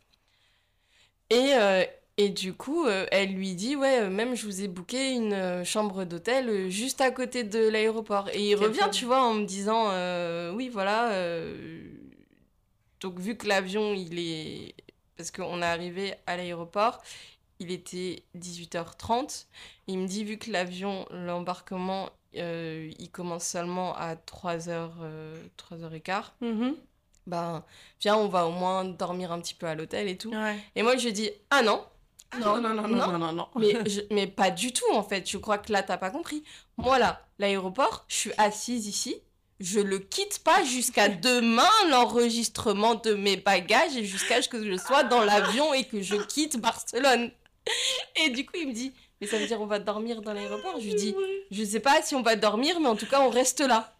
Et, 1.31 1.53
et 2.17 2.29
du 2.29 2.53
coup, 2.53 2.85
elle 2.87 3.33
lui 3.33 3.55
dit 3.55 3.75
Ouais, 3.75 4.07
même 4.07 4.35
je 4.35 4.45
vous 4.45 4.61
ai 4.61 4.67
booké 4.67 5.13
une 5.13 5.63
chambre 5.65 6.03
d'hôtel 6.03 6.69
juste 6.69 7.01
à 7.01 7.09
côté 7.09 7.43
de 7.43 7.67
l'aéroport. 7.69 8.29
Et 8.33 8.49
il 8.49 8.55
revient, 8.55 8.87
tu 8.91 9.05
vois, 9.05 9.23
en 9.23 9.33
me 9.33 9.45
disant 9.45 9.87
Oui, 10.55 10.69
voilà, 10.69 11.11
Donc, 12.99 13.19
vu 13.19 13.35
que 13.35 13.47
l'avion, 13.47 13.95
il 13.95 14.19
est. 14.19 14.75
Parce 15.17 15.31
qu'on 15.31 15.61
est 15.63 15.65
arrivé 15.65 16.13
à 16.27 16.37
l'aéroport, 16.37 17.01
il 17.63 17.71
était 17.71 18.23
18h30. 18.37 19.45
Il 19.87 19.99
me 19.99 20.07
dit, 20.07 20.23
vu 20.23 20.37
que 20.37 20.51
l'avion, 20.51 21.05
l'embarquement, 21.11 22.09
euh, 22.37 22.91
il 22.99 23.09
commence 23.09 23.45
seulement 23.45 23.95
à 23.95 24.15
3h, 24.15 24.89
3h15, 25.57 26.31
Mhm. 26.41 26.75
ben, 27.27 27.63
viens, 28.01 28.15
on 28.17 28.27
va 28.27 28.45
au 28.47 28.51
moins 28.51 28.83
dormir 28.85 29.31
un 29.31 29.39
petit 29.39 29.53
peu 29.55 29.65
à 29.67 29.75
l'hôtel 29.75 30.07
et 30.07 30.17
tout. 30.17 30.31
Ouais. 30.31 30.57
Et 30.75 30.83
moi, 30.83 30.97
je 30.97 31.05
lui 31.05 31.13
dis, 31.13 31.29
ah 31.49 31.61
non, 31.61 31.83
Non, 32.39 32.59
non, 32.59 32.73
non, 32.73 32.87
non, 32.87 33.07
non, 33.11 33.17
non, 33.19 33.31
non. 33.31 33.47
mais, 33.55 33.73
je- 33.89 34.01
mais 34.11 34.25
pas 34.27 34.49
du 34.49 34.73
tout, 34.73 34.91
en 34.93 35.03
fait. 35.03 35.29
Je 35.29 35.37
crois 35.37 35.59
que 35.59 35.71
là, 35.71 35.83
t'as 35.83 35.97
pas 35.97 36.09
compris. 36.09 36.43
Moi, 36.77 36.97
là, 36.97 37.23
l'aéroport, 37.39 38.05
je 38.07 38.15
suis 38.15 38.31
assise 38.39 38.87
ici. 38.87 39.15
Je 39.59 39.79
le 39.79 39.99
quitte 39.99 40.39
pas 40.43 40.63
jusqu'à 40.63 41.07
demain 41.09 41.69
l'enregistrement 41.91 42.95
de 42.95 43.13
mes 43.13 43.37
bagages 43.37 43.95
et 43.95 44.03
jusqu'à 44.03 44.41
ce 44.41 44.49
que 44.49 44.63
je 44.65 44.77
sois 44.77 45.03
dans 45.03 45.21
l'avion 45.23 45.73
et 45.75 45.83
que 45.85 46.01
je 46.01 46.15
quitte 46.15 46.59
Barcelone. 46.59 47.31
Et 48.25 48.29
du 48.29 48.45
coup, 48.45 48.53
il 48.59 48.67
me 48.67 48.73
dit, 48.73 48.93
mais 49.21 49.27
ça 49.27 49.37
veut 49.37 49.47
dire 49.47 49.61
on 49.61 49.65
va 49.65 49.79
dormir 49.79 50.21
dans 50.21 50.33
l'aéroport? 50.33 50.79
Je 50.79 50.85
lui 50.85 50.95
dis, 50.95 51.15
je 51.51 51.63
sais 51.63 51.79
pas 51.79 52.01
si 52.01 52.15
on 52.15 52.21
va 52.21 52.35
dormir, 52.35 52.79
mais 52.79 52.87
en 52.87 52.95
tout 52.95 53.07
cas, 53.07 53.21
on 53.21 53.29
reste 53.29 53.61
là. 53.61 53.95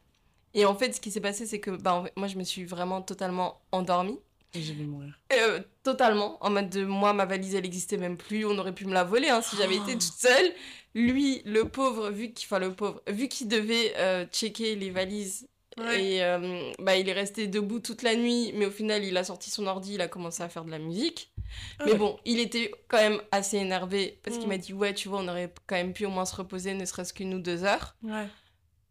Et 0.53 0.65
en 0.65 0.75
fait, 0.75 0.93
ce 0.93 1.01
qui 1.01 1.12
s'est 1.12 1.22
passé, 1.22 1.46
c'est 1.46 1.60
que 1.60 1.72
bah, 1.72 2.03
moi, 2.15 2.27
je 2.27 2.38
me 2.38 2.43
suis 2.43 2.63
vraiment 2.63 3.01
totalement 3.01 3.62
endormie. 3.72 4.20
J'ai 4.53 4.74
vu 4.74 4.86
mourir. 4.86 5.17
Euh, 5.34 5.62
totalement. 5.82 6.38
En 6.46 6.51
mode 6.51 6.70
de 6.70 6.86
moi, 6.86 7.13
ma 7.13 7.25
valise, 7.25 7.55
elle 7.55 7.65
existait 7.65 7.98
même 7.98 8.17
plus. 8.17 8.46
On 8.46 8.55
aurait 8.60 8.75
pu 8.75 8.86
me 8.86 8.93
la 8.93 9.03
voler 9.03 9.29
hein, 9.29 9.41
si 9.41 9.55
j'avais 9.55 9.77
été 9.77 9.93
toute 9.93 10.01
seule. 10.03 10.51
Lui, 10.93 11.41
le 11.46 11.67
pauvre, 11.67 12.12
vu 12.12 12.32
qu'il, 12.34 12.46
enfin, 12.46 12.60
le 12.60 12.72
pauvre, 12.72 13.01
vu 13.08 13.27
qu'il 13.27 13.48
devait 13.48 13.93
euh, 13.98 14.25
checker 14.32 14.75
les 14.75 14.91
valises 14.91 15.48
Ouais. 15.79 16.03
et 16.03 16.24
euh, 16.24 16.72
bah, 16.77 16.98
il 16.98 17.10
est 17.10 17.13
resté 17.13 17.48
debout 17.48 17.79
toute 17.79 18.03
la 18.03 18.15
nuit, 18.15 18.51
mais 18.53 18.67
au 18.67 18.72
final, 18.72 19.03
il 19.03 19.17
a 19.17 19.24
sorti 19.24 19.50
son 19.50 19.65
ordi, 19.65 19.96
il 19.96 20.01
a 20.01 20.08
commencé 20.08 20.43
à 20.43 20.50
faire 20.50 20.65
de 20.65 20.70
la 20.72 20.77
musique. 20.77 21.32
Ah 21.79 21.83
Mais 21.86 21.95
bon, 21.95 22.19
il 22.25 22.39
était 22.39 22.72
quand 22.88 22.98
même 22.98 23.22
assez 23.31 23.57
énervé 23.57 24.19
parce 24.24 24.38
qu'il 24.38 24.45
Mm. 24.48 24.50
m'a 24.50 24.57
dit 24.57 24.74
Ouais, 24.74 24.93
tu 24.93 25.07
vois, 25.10 25.19
on 25.19 25.27
aurait 25.27 25.53
quand 25.67 25.75
même 25.75 25.93
pu 25.93 26.05
au 26.05 26.10
moins 26.10 26.25
se 26.25 26.36
reposer, 26.36 26.74
ne 26.74 26.86
serait-ce 26.86 27.13
qu'une 27.13 27.33
ou 27.33 27.39
deux 27.39 27.63
heures. 27.63 27.95
Ouais. 28.03 28.27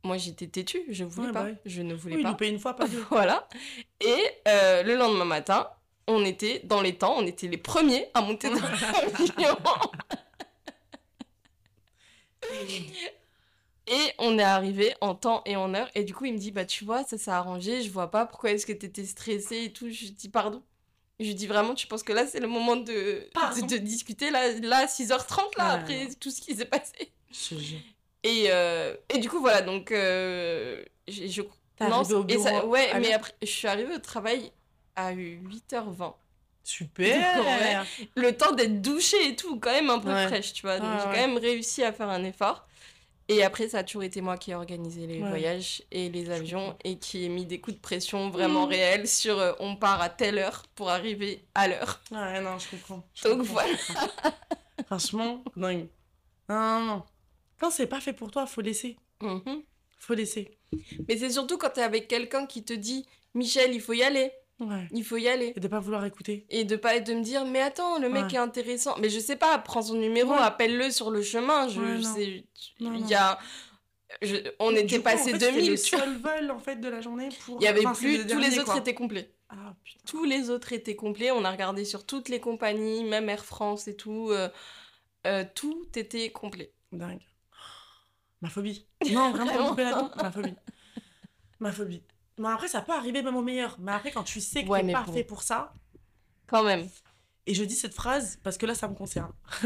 Moi, 0.04 0.16
j'étais 0.16 0.49
têtue, 0.49 0.83
je 0.88 1.04
voulais 1.04 1.28
Ouais, 1.28 1.33
pas. 1.33 1.45
bah. 1.45 1.50
Je 1.64 1.81
ne 1.83 1.95
voulais 1.95 2.16
Oui, 2.16 2.23
pas. 2.23 2.37
une 2.47 2.59
fois, 2.59 2.75
pas 2.75 2.88
deux. 2.88 3.04
Voilà. 3.11 3.49
Et 4.00 4.16
euh, 4.49 4.83
le 4.83 4.97
lendemain 4.97 5.25
matin, 5.25 5.69
on 6.09 6.25
était 6.25 6.61
dans 6.64 6.81
les 6.81 6.97
temps, 6.99 7.14
on 7.19 7.26
était 7.26 7.47
les 7.47 7.57
premiers 7.57 8.09
à 8.14 8.21
monter 8.21 8.49
dans 8.49 8.57
l'avion. 8.61 9.57
Et 13.88 14.12
on 14.19 14.38
est 14.38 14.42
arrivé 14.42 14.95
en 15.00 15.14
temps 15.14 15.42
et 15.45 15.57
en 15.57 15.75
heure. 15.75 15.90
Et 15.97 16.04
du 16.04 16.14
coup, 16.14 16.25
il 16.25 16.35
me 16.35 16.38
dit 16.38 16.52
Bah, 16.52 16.64
tu 16.64 16.85
vois, 16.85 17.02
ça 17.04 17.19
s'est 17.19 17.31
arrangé, 17.33 17.83
je 17.83 17.90
vois 17.90 18.11
pas 18.11 18.26
pourquoi 18.26 18.50
est-ce 18.52 18.64
que 18.64 18.73
t'étais 18.73 19.04
stressée 19.04 19.64
et 19.64 19.73
tout. 19.73 19.90
Je 19.90 20.02
lui 20.04 20.11
dis 20.12 20.28
Pardon. 20.28 20.62
Je 21.21 21.26
lui 21.26 21.35
dis 21.35 21.47
Vraiment, 21.47 21.75
tu 21.75 21.87
penses 21.87 22.02
que 22.02 22.12
là, 22.12 22.26
c'est 22.26 22.40
le 22.40 22.49
moment 22.49 22.76
de, 22.76 23.28
de, 23.62 23.66
de 23.66 23.76
discuter, 23.78 24.31
là, 24.31 24.49
là 24.61 24.87
6h30, 24.87 25.57
là, 25.59 25.71
après 25.73 26.04
non. 26.04 26.11
tout 26.21 26.31
ce 26.31 26.40
qui 26.40 26.54
s'est 26.57 26.64
passé. 26.64 27.12
Je. 27.31 27.54
Et, 28.25 28.47
euh, 28.50 28.95
et 29.12 29.19
du 29.19 29.28
coup, 29.28 29.40
voilà, 29.40 29.62
donc. 29.62 29.90
euh, 29.92 30.83
je, 31.09 31.42
T'es 31.76 31.88
non, 31.88 32.02
et 32.28 32.38
ça- 32.38 32.64
ouais, 32.66 32.99
mais 33.00 33.12
après, 33.12 33.33
je 33.42 33.47
suis 33.49 33.66
arrivée 33.66 33.95
au 33.95 33.99
travail 33.99 34.52
à 34.95 35.12
8h20. 35.14 36.14
Super 36.64 37.40
Ouais. 37.45 37.76
Le 38.14 38.37
temps 38.37 38.52
d'être 38.52 38.81
douchée 38.81 39.28
et 39.31 39.35
tout, 39.37 39.59
quand 39.59 39.73
même 39.73 39.90
un 39.90 39.99
peu 39.99 40.12
Ouais. 40.12 40.28
fraîche, 40.28 40.52
tu 40.52 40.62
vois. 40.62 40.78
Donc 40.78 40.88
j'ai 41.00 41.09
ouais. 41.09 41.14
quand 41.14 41.26
même 41.28 41.38
réussi 41.38 41.83
à 41.83 41.92
faire 41.92 42.09
un 42.09 42.23
effort. 42.25 42.66
Et 43.34 43.42
après, 43.42 43.68
ça 43.68 43.78
a 43.78 43.84
toujours 43.84 44.02
été 44.02 44.20
moi 44.20 44.36
qui 44.36 44.50
ai 44.50 44.54
organisé 44.54 45.06
les 45.06 45.22
Ouais. 45.22 45.28
voyages 45.28 45.82
et 45.90 46.08
les 46.10 46.30
avions 46.30 46.76
et 46.84 46.98
qui 46.98 47.24
ai 47.24 47.28
mis 47.28 47.46
des 47.46 47.60
coups 47.60 47.76
de 47.76 47.80
pression 47.80 48.30
vraiment 48.30 48.66
Mmh. 48.66 48.70
réels 48.70 49.08
sur 49.08 49.38
euh, 49.38 49.52
on 49.60 49.76
part 49.76 50.00
à 50.00 50.08
telle 50.10 50.38
heure 50.38 50.64
pour 50.74 50.90
arriver 50.90 51.44
à 51.54 51.68
l'heure. 51.68 52.00
Ouais, 52.10 52.40
non, 52.40 52.58
je 52.58 52.68
comprends. 52.70 53.02
je 53.14 53.24
Donc 53.28 53.38
comprends, 53.38 53.52
voilà. 53.54 53.76
comprends. 53.76 54.32
Franchement, 54.86 55.44
dingue. 55.56 55.88
Non, 56.48 56.56
non, 56.80 56.84
non. 56.86 57.02
Quand 57.58 57.70
c'est 57.70 57.86
pas 57.86 58.00
fait 58.00 58.12
pour 58.12 58.30
toi, 58.30 58.46
faut 58.46 58.60
laisser. 58.60 58.96
Mhm. 59.22 59.62
Faut 59.98 60.14
laisser. 60.14 60.58
Mais 61.08 61.16
c'est 61.16 61.30
surtout 61.30 61.58
quand 61.58 61.70
t'es 61.70 61.82
avec 61.82 62.08
quelqu'un 62.08 62.46
qui 62.46 62.64
te 62.64 62.72
dit 62.72 63.06
Michel, 63.34 63.72
il 63.72 63.80
faut 63.80 63.92
y 63.92 64.02
aller, 64.02 64.32
Ouais. 64.61 64.87
il 64.92 65.02
faut 65.04 65.16
y 65.16 65.26
aller. 65.28 65.52
Et 65.56 65.61
de 65.61 65.66
pas 65.68 65.80
vouloir 65.80 66.04
écouter. 66.04 66.47
Et 66.49 66.64
de 66.64 66.76
pas 66.76 67.00
de 67.00 67.14
me 67.14 67.23
dire 67.23 67.44
mais 67.44 67.61
attends 67.61 67.99
le 67.99 68.09
mec 68.09 68.26
Ouais. 68.26 68.35
est 68.35 68.38
intéressant 68.38 68.97
mais 69.00 69.09
je 69.11 69.18
sais 69.18 69.37
pas 69.37 69.59
prends 69.59 69.82
son 69.82 69.94
numéro 69.94 70.30
Ouais. 70.32 70.38
appelle-le 70.38 70.90
sur 70.90 71.11
le 71.11 71.23
chemin 71.23 71.66
je, 71.68 72.00
sais 72.02 72.44
il 72.80 73.09
y 73.09 73.14
a 73.14 73.38
je- 74.21 74.37
on 74.61 74.71
était 74.76 74.99
coup, 74.99 75.02
passé 75.04 75.23
en 75.23 75.25
fait, 75.25 75.32
c'était 75.40 75.52
2000 75.52 75.71
le 75.71 75.76
seul 75.76 76.16
vol 76.18 76.50
en 76.50 76.59
fait 76.61 76.76
de 76.76 76.88
la 76.88 77.00
journée 77.00 77.30
pour. 77.44 77.59
il 77.61 77.64
y 77.64 77.66
avait 77.66 77.80
Enfin, 77.80 77.94
c'est 77.94 78.06
plus 78.06 78.18
le 78.18 78.26
tous 78.26 78.38
les 78.38 78.59
autres 78.59 78.66
quoi. 78.66 78.76
étaient 78.78 78.94
complets 78.94 79.35
Ah 79.49 79.75
tous 80.06 80.25
les 80.25 80.50
autres 80.50 80.73
étaient 80.73 80.97
complets 80.97 81.30
on 81.32 81.44
a 81.44 81.50
regardé 81.50 81.85
sur 81.85 82.04
toutes 82.06 82.28
les 82.28 82.38
compagnies 82.38 83.02
même 83.04 83.28
Air 83.28 83.44
France 83.44 83.88
et 83.88 83.97
tout 83.97 84.28
euh, 84.30 84.49
euh, 85.26 85.44
tout 85.54 85.87
était 85.97 86.30
complet 86.30 86.73
Dingue. 86.92 87.23
Ma 88.42 88.49
phobie. 88.50 88.87
Non, 89.11 89.30
vraiment, 89.30 89.73
Vraiment. 89.75 90.11
ma 90.16 90.30
phobie. 90.30 90.54
Ma 91.61 91.73
phobie. 91.73 92.02
Mais 92.42 92.49
après, 92.49 92.68
ça 92.68 92.82
peut 92.82 92.92
arriver 92.92 93.22
même 93.22 93.37
au 93.37 93.42
meilleur. 93.42 93.76
Mais 93.78 93.92
après, 93.92 94.11
quand 94.11 94.25
tu 94.25 94.40
sais 94.40 94.64
que 94.64 94.68
Ouais, 94.68 94.84
t'es 94.84 94.92
pas 94.92 95.04
bon. 95.04 95.12
fait 95.12 95.25
pour 95.25 95.42
ça, 95.42 95.72
quand 96.46 96.62
même 96.64 96.88
et 97.46 97.54
je 97.54 97.64
dis 97.64 97.75
cette 97.75 97.94
phrase 97.94 98.38
parce 98.42 98.56
que 98.56 98.66
là, 98.66 98.75
ça 98.75 98.88
me 98.88 98.94
concerne. 98.94 99.32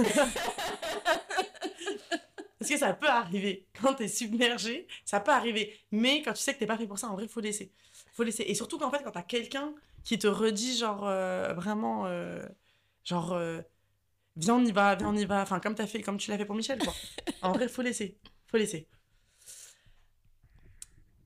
parce 2.58 2.70
que 2.70 2.78
ça 2.78 2.94
peut 2.94 3.08
arriver. 3.08 3.66
Quand 3.80 3.94
t'es 3.94 4.08
submergé, 4.08 4.86
ça 5.04 5.20
peut 5.20 5.32
arriver. 5.32 5.78
Mais 5.90 6.22
quand 6.22 6.32
tu 6.32 6.40
sais 6.40 6.54
que 6.54 6.58
t'es 6.58 6.66
pas 6.66 6.78
fait 6.78 6.86
pour 6.86 6.98
ça, 6.98 7.08
en 7.08 7.14
vrai, 7.14 7.28
faut 7.28 7.40
laisser. 7.40 7.72
Faut 8.12 8.22
laisser. 8.22 8.44
Et 8.44 8.54
surtout 8.54 8.78
qu'en 8.78 8.90
fait, 8.90 9.02
quand 9.04 9.10
t'as 9.10 9.22
quelqu'un 9.22 9.74
qui 10.04 10.18
te 10.18 10.26
redit, 10.26 10.78
genre, 10.78 11.06
euh, 11.06 11.52
vraiment, 11.52 12.06
euh, 12.06 12.42
genre, 13.04 13.32
euh, 13.34 13.60
viens, 14.36 14.54
on 14.54 14.64
y 14.64 14.72
va, 14.72 14.94
viens, 14.94 15.08
on 15.08 15.16
y 15.16 15.26
va. 15.26 15.42
Enfin, 15.42 15.60
comme, 15.60 15.74
t'as 15.74 15.86
fait, 15.86 16.00
comme 16.00 16.16
tu 16.16 16.30
l'as 16.30 16.38
fait 16.38 16.46
pour 16.46 16.56
Michel, 16.56 16.78
quoi. 16.78 16.94
en 17.42 17.52
vrai, 17.52 17.68
faut 17.68 17.82
laisser. 17.82 18.18
Faut 18.46 18.56
laisser. 18.56 18.88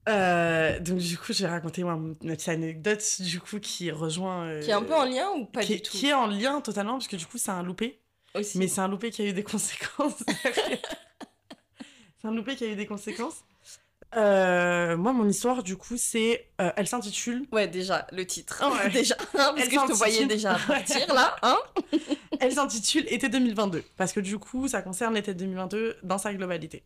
Euh, 0.09 0.79
donc, 0.79 0.97
du 0.97 1.17
coup, 1.17 1.31
je 1.33 1.43
vais 1.43 1.49
raconter 1.49 1.83
moi, 1.83 1.93
une 1.93 2.15
petite 2.15 2.49
anecdote, 2.49 3.03
du 3.19 3.39
coup, 3.39 3.59
qui 3.59 3.91
rejoint. 3.91 4.45
euh, 4.45 4.61
qui 4.61 4.69
est 4.71 4.73
un 4.73 4.81
peu 4.83 4.95
en 4.95 5.05
lien 5.05 5.29
ou 5.35 5.45
pas 5.45 5.61
qui, 5.61 5.75
du 5.75 5.81
tout 5.81 5.91
qui 5.91 6.07
est 6.07 6.13
en 6.13 6.27
lien 6.27 6.59
totalement, 6.61 6.93
parce 6.93 7.07
que 7.07 7.15
du 7.15 7.25
coup, 7.25 7.37
c'est 7.37 7.51
un 7.51 7.63
loupé. 7.63 7.99
aussi 8.33 8.57
Mais 8.57 8.67
c'est 8.67 8.81
un 8.81 8.87
loupé 8.87 9.11
qui 9.11 9.21
a 9.21 9.25
eu 9.25 9.33
des 9.33 9.43
conséquences. 9.43 10.23
c'est 12.21 12.27
un 12.27 12.31
loupé 12.33 12.55
qui 12.55 12.63
a 12.63 12.67
eu 12.67 12.75
des 12.75 12.85
conséquences. 12.87 13.43
Euh, 14.17 14.97
moi, 14.97 15.13
mon 15.13 15.27
histoire, 15.29 15.63
du 15.63 15.77
coup, 15.77 15.95
c'est. 15.97 16.49
euh, 16.59 16.71
elle 16.75 16.87
s'intitule. 16.87 17.45
ouais 17.51 17.67
déjà 17.67 18.07
le 18.11 18.25
titre 18.25 18.61
Ouais. 18.83 18.89
déjà 18.93 19.15
hein, 19.19 19.53
parce 19.55 19.61
Elle 19.61 19.69
que 19.69 19.79
je 19.79 19.87
te 19.87 19.93
voyais 19.93 20.25
déjà 20.25 20.55
partir 20.67 21.13
là 21.13 21.35
hein 21.43 21.57
Elle 22.39 22.51
s'intitule 22.51 23.05
Été 23.07 23.29
2022. 23.29 23.83
Parce 23.97 24.11
que 24.11 24.19
du 24.19 24.37
coup, 24.37 24.67
ça 24.67 24.81
concerne 24.81 25.13
l'été 25.13 25.33
2022 25.33 25.97
dans 26.03 26.17
sa 26.17 26.33
globalité. 26.33 26.83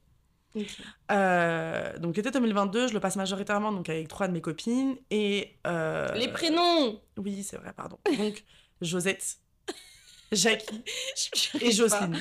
Euh, 1.12 1.97
donc, 2.00 2.15
l'été 2.17 2.31
2022, 2.31 2.88
je 2.89 2.93
le 2.93 3.00
passe 3.00 3.15
majoritairement 3.15 3.71
donc, 3.71 3.89
avec 3.89 4.07
trois 4.07 4.27
de 4.27 4.33
mes 4.33 4.41
copines. 4.41 4.95
Et. 5.12 5.57
euh, 5.67 6.12
les 6.15 6.27
prénoms 6.29 7.00
Oui, 7.17 7.43
c'est 7.43 7.57
vrai, 7.57 7.74
pardon. 7.75 7.97
Donc, 8.17 8.43
Josette, 8.81 9.38
Jackie 10.31 10.81
et 11.62 11.71
Jocelyne. 11.71 12.19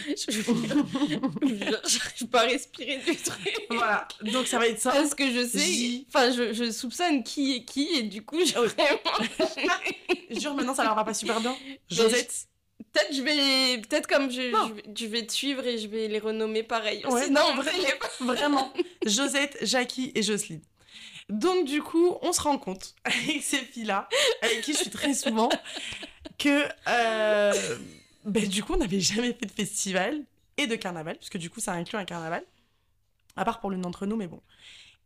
J'arrive 1.43 2.29
pas 2.31 2.41
à 2.43 2.45
respirer 2.47 2.99
du 2.99 3.17
truc. 3.17 3.67
voilà. 3.71 4.07
Donc, 4.23 4.47
ça 4.47 4.59
va 4.59 4.69
être 4.69 4.81
ça. 4.81 4.93
Parce 4.93 5.15
que 5.15 5.25
je 5.31 5.47
sais, 5.47 6.05
enfin, 6.09 6.31
je, 6.31 6.53
je 6.53 6.71
soupçonne 6.71 7.23
qui 7.25 7.57
est 7.57 7.65
qui, 7.65 7.89
et 7.99 8.03
du 8.03 8.25
coup, 8.25 8.39
je 8.45 8.59
Oui. 8.59 8.69
vraiment. 8.69 9.81
Jure, 10.31 10.55
maintenant, 10.55 10.75
ça 10.75 10.85
leur 10.85 10.95
va 10.95 11.05
pas 11.05 11.15
super 11.15 11.41
bien. 11.41 11.57
Josette. 11.89 12.47
Peut-être 12.95 13.13
je 13.15 13.23
vais, 13.23 13.79
peut-être 13.83 14.07
comme 14.07 14.31
je, 14.31 14.41
je, 14.41 14.73
vais- 14.73 14.85
je 14.97 15.07
vais 15.07 15.27
te 15.27 15.33
suivre 15.33 15.67
et 15.67 15.77
je 15.79 15.89
vais 15.89 16.09
les 16.09 16.19
renommer 16.21 16.63
pareil. 16.63 17.05
Ouais, 17.07 17.29
non, 17.29 17.41
non, 17.57 17.63
vraiment. 17.63 17.89
Vraiment. 18.21 18.73
Josette, 19.05 19.59
Jackie 19.63 20.13
et 20.15 20.23
Jocelyne. 20.23 20.63
Donc, 21.29 21.67
du 21.67 21.83
coup, 21.83 22.17
on 22.23 22.33
se 22.33 22.41
rend 22.41 22.57
compte, 22.59 22.95
avec 23.05 23.43
ces 23.43 23.59
filles-là, 23.59 24.09
avec 24.43 24.61
qui 24.63 24.73
je 24.73 24.79
suis 24.79 24.91
très 24.91 25.13
souvent, 25.15 25.49
que 26.39 26.65
euh, 26.89 27.53
ben, 28.25 28.47
du 28.49 28.63
coup, 28.63 28.75
on 28.75 28.79
n'avait 28.79 29.01
jamais 29.01 29.33
fait 29.33 29.47
de 29.47 29.53
festival 29.53 30.23
et 30.57 30.67
de 30.67 30.77
carnaval, 30.77 31.17
parce 31.17 31.31
que 31.31 31.39
du 31.39 31.51
coup, 31.51 31.61
ça 31.61 31.73
inclut 31.73 31.99
un 31.99 32.05
carnaval, 32.05 32.45
à 33.37 33.45
part 33.45 33.61
pour 33.61 33.71
l'une 33.71 33.81
d'entre 33.81 34.07
nous, 34.07 34.17
mais 34.17 34.27
bon. 34.29 34.41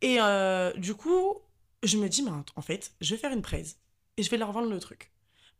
Et 0.01 0.17
euh, 0.21 0.71
du 0.73 0.93
coup, 0.93 1.35
je 1.83 1.97
me 1.97 2.07
dis, 2.07 2.23
en 2.55 2.61
fait, 2.61 2.91
je 3.01 3.15
vais 3.15 3.19
faire 3.19 3.31
une 3.31 3.41
presse 3.41 3.77
et 4.17 4.23
je 4.23 4.29
vais 4.29 4.37
leur 4.37 4.51
vendre 4.51 4.69
le 4.69 4.79
truc. 4.79 5.09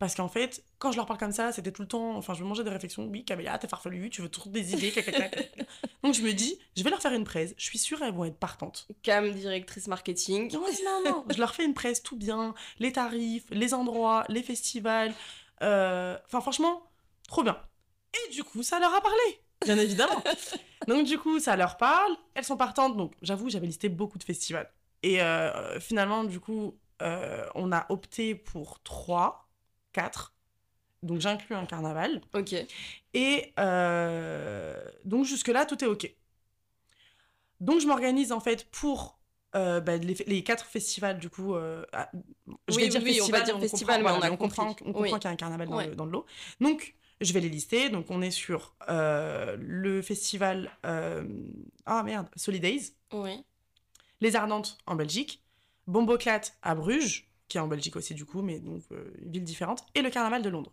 Parce 0.00 0.14
qu'en 0.14 0.28
fait, 0.28 0.64
quand 0.78 0.90
je 0.92 0.96
leur 0.96 1.04
parle 1.04 1.18
comme 1.20 1.30
ça, 1.30 1.52
c'était 1.52 1.72
tout 1.72 1.82
le 1.82 1.88
temps. 1.88 2.16
Enfin, 2.16 2.32
je 2.32 2.42
me 2.42 2.48
mangeais 2.48 2.64
des 2.64 2.70
réflexions. 2.70 3.04
Oui, 3.04 3.22
Camélia, 3.22 3.58
t'es 3.58 3.68
farfelu, 3.68 4.08
tu 4.08 4.22
veux 4.22 4.30
toujours 4.30 4.50
des 4.50 4.72
idées. 4.72 4.92
Donc, 6.02 6.14
je 6.14 6.22
me 6.22 6.32
dis, 6.32 6.58
je 6.74 6.82
vais 6.82 6.88
leur 6.88 7.02
faire 7.02 7.12
une 7.12 7.24
presse. 7.24 7.52
Je 7.58 7.64
suis 7.64 7.78
sûre, 7.78 8.02
elles 8.02 8.14
vont 8.14 8.24
être 8.24 8.38
partantes. 8.38 8.88
Cam, 9.02 9.30
directrice 9.30 9.88
marketing. 9.88 10.50
Non, 10.54 10.60
non, 10.62 11.02
non. 11.10 11.24
je 11.28 11.38
leur 11.38 11.54
fais 11.54 11.66
une 11.66 11.74
presse 11.74 12.02
tout 12.02 12.16
bien. 12.16 12.54
Les 12.78 12.92
tarifs, 12.92 13.44
les 13.50 13.74
endroits, 13.74 14.24
les 14.30 14.42
festivals. 14.42 15.12
euh, 15.62 16.16
Enfin, 16.26 16.40
franchement, 16.40 16.82
trop 17.28 17.42
bien. 17.42 17.60
Et 18.14 18.32
du 18.32 18.42
coup, 18.42 18.62
ça 18.62 18.80
leur 18.80 18.94
a 18.94 19.02
parlé. 19.02 19.42
Bien 19.66 19.76
évidemment. 19.76 20.24
donc, 20.88 21.04
du 21.06 21.18
coup, 21.18 21.38
ça 21.40 21.56
leur 21.56 21.76
parle. 21.76 22.16
Elles 22.32 22.44
sont 22.44 22.56
partantes. 22.56 22.96
Donc, 22.96 23.12
j'avoue, 23.20 23.50
j'avais 23.50 23.66
listé 23.66 23.90
beaucoup 23.90 24.16
de 24.16 24.24
festivals. 24.24 24.72
Et 25.02 25.20
euh, 25.20 25.78
finalement, 25.78 26.24
du 26.24 26.40
coup, 26.40 26.78
euh, 27.02 27.44
on 27.54 27.70
a 27.70 27.84
opté 27.90 28.34
pour 28.34 28.82
3, 28.82 29.46
4. 29.92 30.34
Donc 31.02 31.20
j'inclus 31.20 31.56
un 31.56 31.66
carnaval. 31.66 32.20
Ok. 32.34 32.54
Et 33.14 33.52
euh, 33.58 34.76
donc 35.04 35.24
jusque-là, 35.24 35.64
tout 35.66 35.82
est 35.82 35.86
OK. 35.86 36.14
Donc 37.60 37.80
je 37.80 37.86
m'organise 37.86 38.32
en 38.32 38.40
fait 38.40 38.70
pour 38.70 39.18
euh, 39.54 39.80
bah, 39.80 39.96
les, 39.96 40.14
les 40.26 40.44
quatre 40.44 40.64
festivals 40.66 41.18
du 41.18 41.28
coup. 41.28 41.54
euh, 41.54 41.84
ah, 41.92 42.10
je 42.68 42.76
Oui, 42.76 42.82
vais 42.82 42.88
dire 42.88 43.02
oui, 43.02 43.20
on 43.22 43.26
va 43.28 43.38
festival, 43.40 43.44
dire 43.44 43.56
on 43.56 43.60
festival, 43.60 44.02
comprend, 44.02 44.10
mais 44.10 44.16
on 44.16 44.18
voilà, 44.20 44.32
a 44.32 44.34
on 44.34 44.36
comprend, 44.36 44.76
on 44.84 44.92
comprend 44.92 45.18
qu'il 45.18 45.24
y 45.24 45.28
a 45.28 45.30
un 45.30 45.36
carnaval 45.36 45.68
dans, 45.68 45.76
Ouais. 45.76 45.88
le, 45.88 45.94
dans 45.94 46.04
le 46.04 46.12
lot. 46.12 46.26
Donc 46.60 46.94
je 47.20 47.32
vais 47.32 47.40
les 47.40 47.48
lister. 47.48 47.88
Donc 47.90 48.10
on 48.10 48.22
est 48.22 48.30
sur 48.30 48.74
le 48.88 50.02
festival 50.02 50.70
ah 50.84 52.02
merde 52.04 52.28
Solidays, 52.36 52.92
Oui. 53.12 53.42
les 54.20 54.36
Ardentes 54.36 54.78
en 54.86 54.94
Belgique, 54.94 55.42
Bomboclat 55.86 56.42
à 56.62 56.74
Bruges 56.74 57.29
qui 57.50 57.58
est 57.58 57.60
en 57.60 57.68
Belgique 57.68 57.96
aussi 57.96 58.14
du 58.14 58.24
coup, 58.24 58.40
mais 58.40 58.60
donc 58.60 58.82
euh, 58.92 59.12
une 59.20 59.32
ville 59.32 59.44
différente, 59.44 59.84
et 59.94 60.00
le 60.00 60.08
carnaval 60.08 60.40
de 60.40 60.48
Londres. 60.48 60.72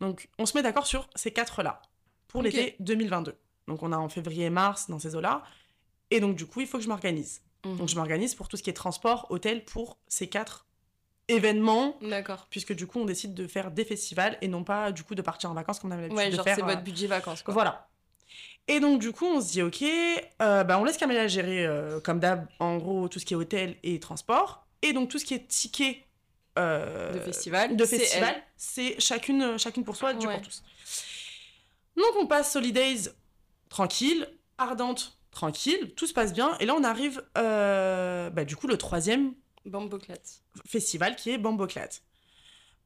Donc, 0.00 0.28
on 0.38 0.46
se 0.46 0.56
met 0.56 0.62
d'accord 0.62 0.86
sur 0.86 1.08
ces 1.14 1.30
quatre-là 1.30 1.80
pour 2.26 2.42
l'été 2.42 2.74
2022. 2.80 3.36
Donc, 3.68 3.82
on 3.84 3.92
a 3.92 3.96
en 3.96 4.08
février 4.08 4.46
et 4.46 4.50
mars 4.50 4.88
dans 4.90 4.98
ces 4.98 5.14
eaux-là. 5.14 5.42
Et 6.10 6.18
donc, 6.18 6.34
du 6.34 6.46
coup, 6.46 6.60
il 6.60 6.66
faut 6.66 6.78
que 6.78 6.84
je 6.84 6.88
m'organise. 6.88 7.42
Mhm. 7.64 7.76
Donc, 7.76 7.88
je 7.88 7.94
m'organise 7.96 8.34
pour 8.34 8.48
tout 8.48 8.56
ce 8.56 8.62
qui 8.62 8.70
est 8.70 8.74
transport, 8.74 9.26
hôtel, 9.30 9.64
pour 9.64 9.98
ces 10.08 10.26
quatre 10.28 10.66
événements, 11.28 11.96
D'accord. 12.02 12.46
puisque 12.50 12.72
du 12.72 12.86
coup, 12.86 12.98
on 12.98 13.04
décide 13.04 13.34
de 13.34 13.46
faire 13.46 13.70
des 13.70 13.84
festivals 13.84 14.36
et 14.40 14.48
non 14.48 14.64
pas, 14.64 14.90
du 14.90 15.04
coup, 15.04 15.14
de 15.14 15.22
partir 15.22 15.50
en 15.50 15.54
vacances 15.54 15.78
comme 15.78 15.90
on 15.90 15.92
avait 15.94 16.02
l'habitude 16.08 16.18
Ouais, 16.24 16.30
de 16.30 16.36
genre 16.36 16.44
faire. 16.44 16.56
c'est 16.56 16.62
euh, 16.62 16.66
votre 16.66 16.82
budget 16.82 17.06
vacances 17.06 17.42
quoi. 17.42 17.54
Voilà. 17.54 17.88
Et 18.68 18.80
donc, 18.80 19.00
du 19.00 19.12
coup, 19.12 19.26
on 19.26 19.40
se 19.40 19.52
dit, 19.52 19.62
OK, 19.62 19.82
euh, 19.82 20.64
bah, 20.64 20.78
on 20.78 20.84
laisse 20.84 20.96
Camélia 20.96 21.28
gérer, 21.28 21.66
euh, 21.66 22.00
comme 22.00 22.20
d'hab, 22.20 22.46
en 22.58 22.78
gros, 22.78 23.08
tout 23.08 23.18
ce 23.18 23.24
qui 23.26 23.34
est 23.34 23.36
hôtel 23.36 23.76
et 23.82 24.00
transport. 24.00 24.66
Et 24.82 24.92
donc, 24.92 25.08
tout 25.10 25.18
ce 25.18 25.24
qui 25.24 25.34
est 25.34 25.46
ticket 25.46 26.04
euh, 26.58 27.12
De 27.12 27.20
festival. 27.20 27.76
de 27.76 27.84
c'est 27.84 27.98
festival, 27.98 28.34
elle. 28.36 28.42
c'est 28.56 29.00
chacune, 29.00 29.58
chacune 29.58 29.84
pour 29.84 29.96
soi, 29.96 30.12
Ouais. 30.14 30.18
pour 30.34 30.42
tous. 30.42 30.62
Donc 31.96 32.06
on 32.18 32.26
passe 32.26 32.52
Solidays 32.52 33.10
tranquille, 33.68 34.28
Ardente 34.58 35.18
tranquille, 35.30 35.92
tout 35.96 36.06
se 36.06 36.12
passe 36.12 36.32
bien. 36.32 36.56
Et 36.58 36.66
là 36.66 36.74
on 36.74 36.82
arrive, 36.84 37.22
euh, 37.38 38.30
bah, 38.30 38.44
du 38.44 38.56
coup, 38.56 38.66
le 38.66 38.76
troisième 38.78 39.34
Bamboclat. 39.64 40.16
festival 40.66 41.14
qui 41.16 41.30
est 41.30 41.38
Bamboclat. 41.38 41.88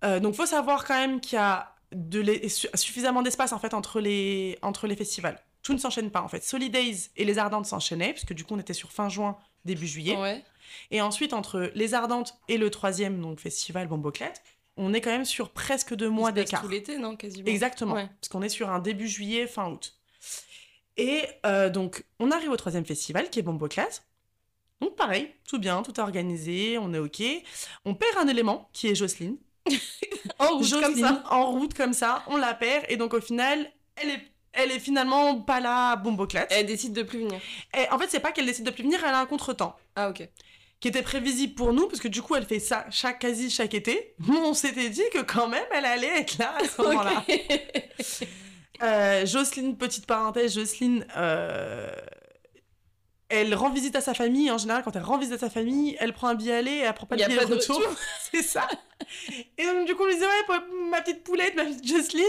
Euh, 0.04 0.20
donc 0.20 0.34
faut 0.34 0.46
savoir 0.46 0.84
quand 0.84 0.94
même 0.98 1.20
qu'il 1.20 1.36
y 1.36 1.40
a 1.40 1.74
de 1.92 2.20
l'es- 2.20 2.48
su- 2.48 2.68
suffisamment 2.74 3.22
d'espace 3.22 3.52
en 3.52 3.58
fait 3.58 3.72
entre 3.72 4.00
les, 4.00 4.58
entre 4.62 4.86
les 4.86 4.96
festivals. 4.96 5.40
Tout 5.62 5.72
ne 5.72 5.78
s'enchaîne 5.78 6.10
pas 6.10 6.20
en 6.20 6.28
fait. 6.28 6.42
Solidays 6.44 7.10
et 7.16 7.24
les 7.24 7.38
Ardentes 7.38 7.66
s'enchaînaient, 7.66 8.12
puisque 8.12 8.34
du 8.34 8.44
coup 8.44 8.54
on 8.54 8.58
était 8.58 8.74
sur 8.74 8.92
fin 8.92 9.08
juin, 9.08 9.38
début 9.64 9.86
juillet. 9.86 10.16
Ouais. 10.16 10.44
Et 10.90 11.00
ensuite, 11.00 11.32
entre 11.32 11.70
les 11.74 11.94
Ardentes 11.94 12.38
et 12.48 12.58
le 12.58 12.70
troisième 12.70 13.20
donc, 13.20 13.40
festival 13.40 13.88
Bomboclat, 13.88 14.32
on 14.76 14.92
est 14.92 15.00
quand 15.00 15.10
même 15.10 15.24
sur 15.24 15.50
presque 15.50 15.94
deux 15.94 16.10
mois 16.10 16.32
d'écart. 16.32 16.62
Tout 16.62 16.68
l'été, 16.68 16.98
non, 16.98 17.16
quasiment. 17.16 17.46
Exactement. 17.46 17.94
Ouais. 17.94 18.08
Parce 18.20 18.28
qu'on 18.28 18.42
est 18.42 18.48
sur 18.48 18.70
un 18.70 18.80
début 18.80 19.08
juillet, 19.08 19.46
fin 19.46 19.70
août. 19.70 19.96
Et 20.96 21.22
euh, 21.46 21.70
donc, 21.70 22.04
on 22.18 22.30
arrive 22.30 22.50
au 22.50 22.56
troisième 22.56 22.84
festival 22.84 23.30
qui 23.30 23.38
est 23.38 23.42
Bomboclat. 23.42 23.88
Donc, 24.80 24.96
pareil, 24.96 25.32
tout 25.48 25.58
bien, 25.58 25.82
tout 25.82 25.92
est 25.94 26.02
organisé, 26.02 26.78
on 26.78 26.92
est 26.92 26.98
OK. 26.98 27.22
On 27.84 27.94
perd 27.94 28.18
un 28.18 28.28
élément 28.28 28.68
qui 28.72 28.88
est 28.88 28.94
Jocelyne. 28.94 29.36
En 30.38 30.56
route 30.56 30.70
comme 30.70 30.80
Jocelyne, 30.80 31.04
ça. 31.04 31.24
en 31.30 31.50
route 31.52 31.74
comme 31.74 31.92
ça, 31.92 32.24
on 32.28 32.36
la 32.36 32.54
perd. 32.54 32.86
Et 32.88 32.96
donc, 32.96 33.12
au 33.14 33.20
final, 33.20 33.70
elle 33.96 34.10
est, 34.10 34.22
elle 34.52 34.70
est 34.70 34.78
finalement 34.78 35.40
pas 35.40 35.60
là 35.60 35.90
à 35.90 35.96
Bomboclat. 35.96 36.46
Elle 36.50 36.66
décide 36.66 36.92
de 36.92 37.02
plus 37.02 37.20
venir. 37.20 37.40
Et 37.76 37.88
en 37.90 37.98
fait, 37.98 38.08
c'est 38.08 38.20
pas 38.20 38.32
qu'elle 38.32 38.46
décide 38.46 38.64
de 38.64 38.70
plus 38.70 38.84
venir, 38.84 39.00
elle 39.04 39.14
a 39.14 39.20
un 39.20 39.26
contretemps 39.26 39.76
Ah 39.96 40.08
ok. 40.08 40.26
Qui 40.84 40.88
était 40.88 41.00
prévisible 41.00 41.54
pour 41.54 41.72
nous, 41.72 41.88
parce 41.88 41.98
que 41.98 42.08
du 42.08 42.20
coup, 42.20 42.34
elle 42.34 42.44
fait 42.44 42.58
ça 42.58 42.84
chaque, 42.90 43.20
quasi 43.20 43.48
chaque 43.48 43.72
été. 43.72 44.14
Mais 44.28 44.36
on 44.36 44.52
s'était 44.52 44.90
dit 44.90 45.00
que 45.14 45.22
quand 45.22 45.48
même, 45.48 45.64
elle 45.72 45.86
allait 45.86 46.18
être 46.20 46.36
là 46.36 46.54
à 46.60 46.68
ce 46.68 46.82
moment-là. 46.82 47.24
Euh, 48.82 49.24
Jocelyne, 49.24 49.78
petite 49.78 50.04
parenthèse, 50.04 50.52
Jocelyne, 50.56 51.06
euh, 51.16 51.88
elle 53.30 53.54
rend 53.54 53.70
visite 53.70 53.94
à 53.96 54.00
sa 54.00 54.12
famille. 54.12 54.50
En 54.50 54.58
général, 54.58 54.82
quand 54.82 54.94
elle 54.96 55.02
rend 55.04 55.16
visite 55.16 55.34
à 55.34 55.38
sa 55.38 55.48
famille, 55.48 55.96
elle 56.00 56.12
prend 56.12 56.26
un 56.28 56.34
billet 56.34 56.54
aller 56.54 56.72
et 56.72 56.78
elle 56.80 56.92
prend 56.92 57.06
pas 57.06 57.16
de 57.16 57.22
a 57.22 57.26
billet 57.28 57.38
pas 57.38 57.44
de 57.46 57.54
retour. 57.54 57.76
retour. 57.78 57.94
C'est 58.32 58.42
ça. 58.42 58.68
Et 59.56 59.64
donc, 59.64 59.86
du 59.86 59.94
coup, 59.94 60.02
on 60.02 60.06
lui 60.06 60.14
disait, 60.14 60.26
ouais, 60.26 60.44
pour 60.46 60.56
ma 60.90 61.00
petite 61.00 61.22
poulette, 61.22 61.54
ma 61.54 61.64
petite 61.64 61.86
Jocelyne, 61.86 62.24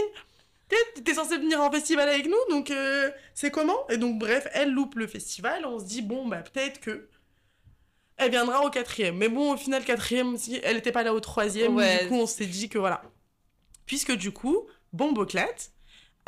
t'es- 0.68 1.02
t'es 1.02 1.14
censée 1.14 1.36
venir 1.36 1.60
en 1.60 1.70
festival 1.70 2.08
avec 2.08 2.26
nous, 2.26 2.38
donc 2.48 2.70
euh, 2.70 3.10
c'est 3.34 3.50
comment? 3.50 3.86
Et 3.90 3.96
donc, 3.98 4.16
bref, 4.18 4.46
elle 4.54 4.70
loupe 4.70 4.94
le 4.94 5.08
festival. 5.08 5.66
On 5.66 5.80
se 5.80 5.84
dit, 5.84 6.00
bon, 6.00 6.26
bah, 6.28 6.38
peut-être 6.42 6.80
que. 6.80 7.08
Elle 8.18 8.30
viendra 8.30 8.64
au 8.64 8.70
quatrième. 8.70 9.16
Mais 9.16 9.28
bon, 9.28 9.52
au 9.52 9.56
final, 9.56 9.84
quatrième, 9.84 10.36
si 10.38 10.58
elle 10.62 10.76
n'était 10.76 10.92
pas 10.92 11.02
là 11.02 11.12
au 11.14 11.20
troisième, 11.20 11.76
Ouais. 11.76 12.02
du 12.04 12.08
coup, 12.08 12.14
on 12.16 12.26
s'est 12.26 12.46
dit 12.46 12.68
que 12.68 12.78
voilà. 12.78 13.02
Puisque 13.84 14.12
du 14.12 14.32
coup, 14.32 14.66
Bomboclat, 14.92 15.48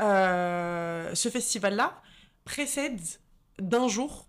euh, 0.00 1.14
ce 1.14 1.28
festival-là 1.28 2.00
précède 2.44 3.00
d'un 3.58 3.88
jour 3.88 4.28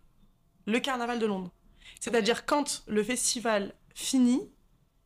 le 0.65 0.79
carnaval 0.79 1.19
de 1.19 1.25
Londres. 1.25 1.51
C'est-à-dire 1.99 2.45
quand 2.45 2.83
le 2.87 3.03
festival 3.03 3.73
finit, 3.93 4.49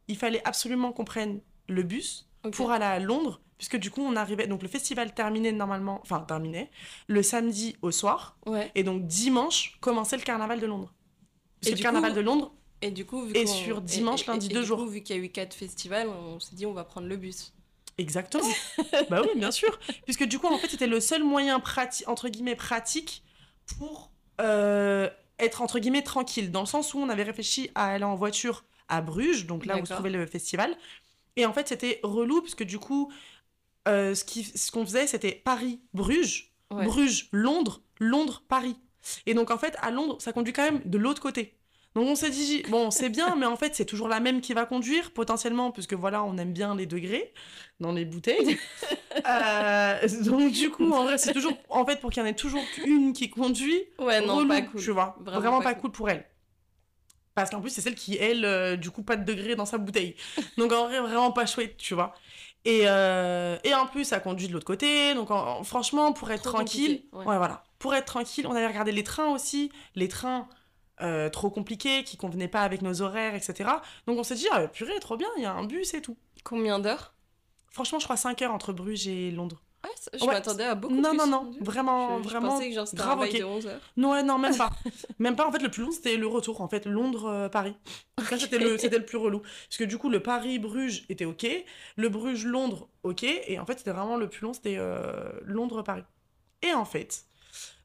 il 0.08 0.18
fallait 0.18 0.42
absolument 0.48 0.92
qu'on 0.94 1.06
prenne 1.06 1.42
le 1.68 1.84
bus 1.84 2.30
pour 2.52 2.72
aller 2.72 2.86
à 2.86 3.00
Londres, 3.00 3.42
puisque 3.58 3.78
du 3.78 3.90
coup 3.90 4.02
on 4.02 4.16
arrivait, 4.16 4.48
donc 4.48 4.62
le 4.62 4.68
festival 4.68 5.14
terminait 5.14 5.52
normalement, 5.54 6.00
enfin 6.02 6.20
terminait, 6.22 6.70
le 7.08 7.24
samedi 7.24 7.78
au 7.82 7.92
soir, 7.92 8.38
Ouais. 8.46 8.70
et 8.76 8.84
donc 8.84 9.06
dimanche 9.06 9.78
commençait 9.80 10.18
le 10.18 10.24
carnaval 10.24 10.60
de 10.60 10.66
Londres. 10.66 10.94
Et 11.68 11.72
que 11.72 11.72
le 11.72 11.76
du 11.78 11.84
carnaval 11.84 12.12
coup- 12.12 12.18
de 12.18 12.22
Londres, 12.22 12.54
Et 12.82 12.92
du 12.92 13.06
coup, 13.06 13.24
vu 13.26 13.32
Et 13.36 13.46
sur 13.48 13.82
dimanche, 13.82 14.24
et- 14.24 14.32
lundi, 14.32 14.48
et 14.48 14.54
deux 14.54 14.62
du 14.62 14.66
jours. 14.68 14.80
coup, 14.80 14.88
vu 14.88 15.02
qu'il 15.04 15.16
y 15.16 15.20
a 15.20 15.22
eu 15.22 15.30
quatre 15.30 15.54
festivals, 15.54 16.08
on 16.10 16.40
s'est 16.40 16.56
dit 16.56 16.66
on 16.66 16.74
va 16.74 16.84
prendre 16.84 17.08
le 17.08 17.16
bus. 17.18 17.54
Exactement. 17.98 18.44
bah 19.10 19.22
oui, 19.22 19.30
bien 19.40 19.52
sûr. 19.52 19.80
Puisque 20.06 20.24
du 20.26 20.40
coup, 20.40 20.48
en 20.48 20.58
fait, 20.58 20.68
c'était 20.68 20.88
le 20.88 21.00
seul 21.00 21.24
moyen 21.24 21.60
pratique, 21.60 22.08
entre 22.10 22.28
guillemets, 22.30 22.56
pratique 22.56 23.24
pour 23.78 24.12
euh, 24.42 25.10
être, 25.40 25.62
entre 25.62 25.80
guillemets, 25.80 26.02
tranquille. 26.02 26.52
Dans 26.52 26.62
le 26.62 26.66
sens 26.66 26.94
où 26.94 26.98
on 27.00 27.08
avait 27.10 27.24
réfléchi 27.24 27.70
à 27.76 27.86
aller 27.94 28.04
en 28.04 28.16
voiture 28.16 28.66
à 28.90 29.02
Bruges, 29.02 29.46
donc 29.46 29.66
là 29.66 29.78
où 29.78 29.86
se 29.86 29.94
trouvait 29.94 30.10
le 30.10 30.26
festival. 30.26 30.76
Et 31.36 31.46
en 31.46 31.54
fait, 31.54 31.68
c'était 31.68 32.00
relou, 32.04 32.42
puisque 32.42 32.64
du 32.64 32.80
coup, 32.80 33.12
euh, 33.88 34.14
ce 34.16 34.72
qu'on 34.72 34.86
faisait, 34.86 35.08
c'était 35.08 35.32
Paris-Bruges, 35.46 36.52
Ouais. 36.72 36.86
Bruges-Londres, 36.86 37.82
Londres-Paris. 38.00 38.76
Et 39.26 39.34
donc, 39.34 39.52
en 39.52 39.58
fait, 39.58 39.76
à 39.82 39.92
Londres, 39.92 40.18
ça 40.20 40.34
conduit 40.34 40.54
quand 40.54 40.64
même 40.64 40.82
de 40.86 40.98
l'autre 40.98 41.22
côté. 41.22 41.58
Donc 41.96 42.08
on 42.08 42.16
s'est 42.16 42.32
dit, 42.32 42.64
bon, 42.70 42.90
c'est 42.90 43.10
bien, 43.10 43.36
mais 43.36 43.46
en 43.46 43.56
fait, 43.56 43.76
c'est 43.76 43.86
toujours 43.86 44.08
la 44.08 44.20
même 44.20 44.42
qui 44.42 44.54
va 44.56 44.66
conduire, 44.66 45.12
potentiellement, 45.12 45.70
puisque 45.70 45.94
voilà, 45.94 46.24
on 46.24 46.38
aime 46.40 46.52
bien 46.52 46.76
les 46.76 46.88
degrés 46.88 47.32
dans 47.80 47.92
les 47.92 48.06
bouteilles. 48.06 48.58
Euh, 49.28 50.08
donc 50.26 50.52
du 50.52 50.70
coup, 50.72 50.92
en 50.92 51.04
vrai, 51.04 51.18
c'est 51.20 51.34
toujours, 51.34 51.54
en 51.70 51.86
fait, 51.86 52.00
pour 52.02 52.10
qu'il 52.10 52.22
y 52.22 52.26
en 52.26 52.28
ait 52.28 52.34
toujours 52.34 52.64
une 52.84 53.14
qui 53.14 53.30
conduit, 53.30 53.84
Ouais, 54.00 54.20
non, 54.26 54.38
relou, 54.38 54.48
pas 54.50 54.62
cool. 54.64 54.82
tu 54.82 54.92
vois. 54.92 55.16
Vraiment 55.22 55.40
Vraiment, 55.40 55.58
pas 55.60 55.76
pas, 55.76 55.80
cool. 55.80 55.92
pour 55.92 56.10
elle. 56.10 56.26
Parce 57.36 57.50
qu'en 57.50 57.62
plus, 57.62 57.70
c'est 57.70 57.82
celle 57.82 57.96
qui, 57.96 58.18
elle, 58.18 58.44
euh, 58.46 58.76
du 58.76 58.92
coup, 58.92 59.02
pas 59.04 59.16
de 59.16 59.24
degrés 59.24 59.56
dans 59.56 59.66
sa 59.66 59.78
bouteille. 59.78 60.16
Donc 60.58 60.72
en 60.72 60.86
vrai, 60.88 61.00
vraiment 61.00 61.32
pas 61.32 61.46
chouette, 61.46 61.78
tu 61.78 61.94
vois. 61.94 62.14
Et, 62.66 62.82
euh, 62.86 63.58
et 63.64 63.74
en 63.74 63.88
plus, 63.88 64.04
ça 64.06 64.20
conduit 64.20 64.48
de 64.48 64.54
l'autre 64.54 64.66
côté. 64.66 65.14
Donc 65.16 65.32
en- 65.32 65.60
en- 65.60 65.64
franchement, 65.64 66.12
pour 66.14 66.30
être 66.32 66.44
Trop 66.44 66.54
tranquille, 66.54 67.04
ouais, 67.12 67.24
voilà. 67.24 67.64
Pour 67.84 67.94
être 67.94 68.06
tranquille, 68.06 68.48
on 68.48 68.56
avait 68.56 68.66
regardé 68.68 68.94
les 68.94 69.04
trains 69.04 69.28
aussi. 69.34 69.70
Les 69.96 70.08
trains 70.08 70.48
euh, 71.02 71.30
trop 71.30 71.50
compliqués, 71.50 72.06
qui 72.06 72.16
convenaient 72.16 72.48
pas 72.48 72.62
avec 72.62 72.82
nos 72.82 73.02
horaires, 73.02 73.36
etc. 73.36 73.70
Donc 74.08 74.18
on 74.18 74.24
s'est 74.24 74.36
dit, 74.36 74.48
ah, 74.54 74.70
purée, 74.70 74.98
trop 75.02 75.18
bien, 75.18 75.28
il 75.36 75.44
y 75.44 75.46
a 75.46 75.52
un 75.52 75.66
bus 75.66 75.94
et 75.94 76.02
tout. 76.02 76.16
Combien 76.46 76.80
d'heures? 76.80 77.14
Franchement, 77.70 78.00
je 78.00 78.06
crois 78.06 78.16
5 78.16 78.42
heures 78.42 78.54
entre 78.54 78.72
Bruges 78.72 79.08
et 79.10 79.32
Londres. 79.32 79.62
Ouais, 79.84 79.90
je 80.18 80.24
Ouais, 80.26 80.34
m'attendais 80.34 80.64
à 80.64 80.76
beaucoup 80.76 80.94
non, 80.96 81.10
plus. 81.10 81.18
non, 81.18 81.28
non, 81.28 81.44
Dieu. 81.52 81.60
vraiment, 81.62 82.20
Je- 82.20 82.24
je 82.24 82.30
vraiment. 82.30 82.50
pensais 82.52 82.70
que 82.70 82.76
genre 82.76 82.88
c'était 82.88 83.02
un 83.02 83.06
grave 83.06 83.20
bail 83.20 83.30
ok. 83.32 83.40
de 83.40 83.44
11 83.44 83.68
heures. 83.68 83.82
Non, 83.98 84.12
ouais, 84.12 84.24
non, 84.24 84.38
même 84.38 84.56
pas. 84.56 84.70
même 85.20 85.36
pas. 85.36 85.46
En 85.46 85.52
fait, 85.52 85.62
le 85.62 85.70
plus 85.70 85.84
long, 85.84 85.92
c'était 85.92 86.16
le 86.16 86.26
retour. 86.28 86.62
En 86.62 86.70
fait, 86.70 86.86
Londres-Paris. 86.86 87.76
Ça, 88.30 88.40
c'était 88.40 88.60
le, 88.60 88.78
c'était 88.78 88.98
le 89.00 89.06
plus 89.06 89.18
relou. 89.18 89.40
Parce 89.42 89.78
que 89.78 89.84
du 89.84 89.98
coup, 89.98 90.10
le 90.10 90.22
Paris-Bruges 90.24 91.04
était 91.10 91.26
OK. 91.26 91.46
Le 91.98 92.08
Bruges-Londres, 92.08 92.88
OK. 93.04 93.24
Et 93.24 93.60
en 93.60 93.66
fait, 93.66 93.80
c'était 93.80 93.92
vraiment 93.92 94.16
le 94.16 94.30
plus 94.30 94.44
long, 94.46 94.54
c'était 94.54 94.78
euh, 94.78 95.30
Londres-Paris. 95.44 96.04
Et 96.62 96.74
en 96.74 96.86
fait, 96.86 97.26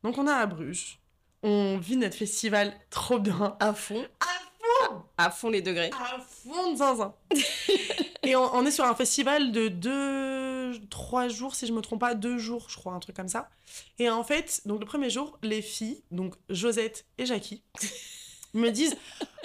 donc 0.02 0.18
on 0.18 0.26
est 0.26 0.32
à 0.32 0.46
Bruges. 0.46 0.98
On 1.42 1.78
vit 1.78 1.96
notre 1.96 2.16
festival 2.16 2.74
trop 2.90 3.18
bien. 3.18 3.56
À 3.60 3.72
fond. 3.72 4.04
À 4.20 4.86
fond 4.86 5.02
À 5.16 5.30
fond 5.30 5.50
les 5.50 5.62
degrés. 5.62 5.90
À 5.92 6.18
fond 6.20 6.72
de 6.72 6.76
zinzin. 6.76 7.14
Et 8.24 8.34
on, 8.34 8.54
on 8.54 8.66
est 8.66 8.70
sur 8.70 8.84
un 8.84 8.94
festival 8.94 9.52
de 9.52 9.68
deux, 9.68 10.78
trois 10.90 11.28
jours, 11.28 11.54
si 11.54 11.66
je 11.66 11.72
me 11.72 11.80
trompe 11.80 12.00
pas, 12.00 12.14
deux 12.14 12.38
jours, 12.38 12.66
je 12.68 12.76
crois, 12.76 12.92
un 12.92 12.98
truc 12.98 13.16
comme 13.16 13.28
ça. 13.28 13.48
Et 13.98 14.10
en 14.10 14.24
fait, 14.24 14.62
donc 14.66 14.80
le 14.80 14.86
premier 14.86 15.08
jour, 15.10 15.38
les 15.42 15.62
filles, 15.62 16.02
donc 16.10 16.34
Josette 16.50 17.06
et 17.16 17.26
Jackie, 17.26 17.62
me 18.54 18.70
disent 18.70 18.96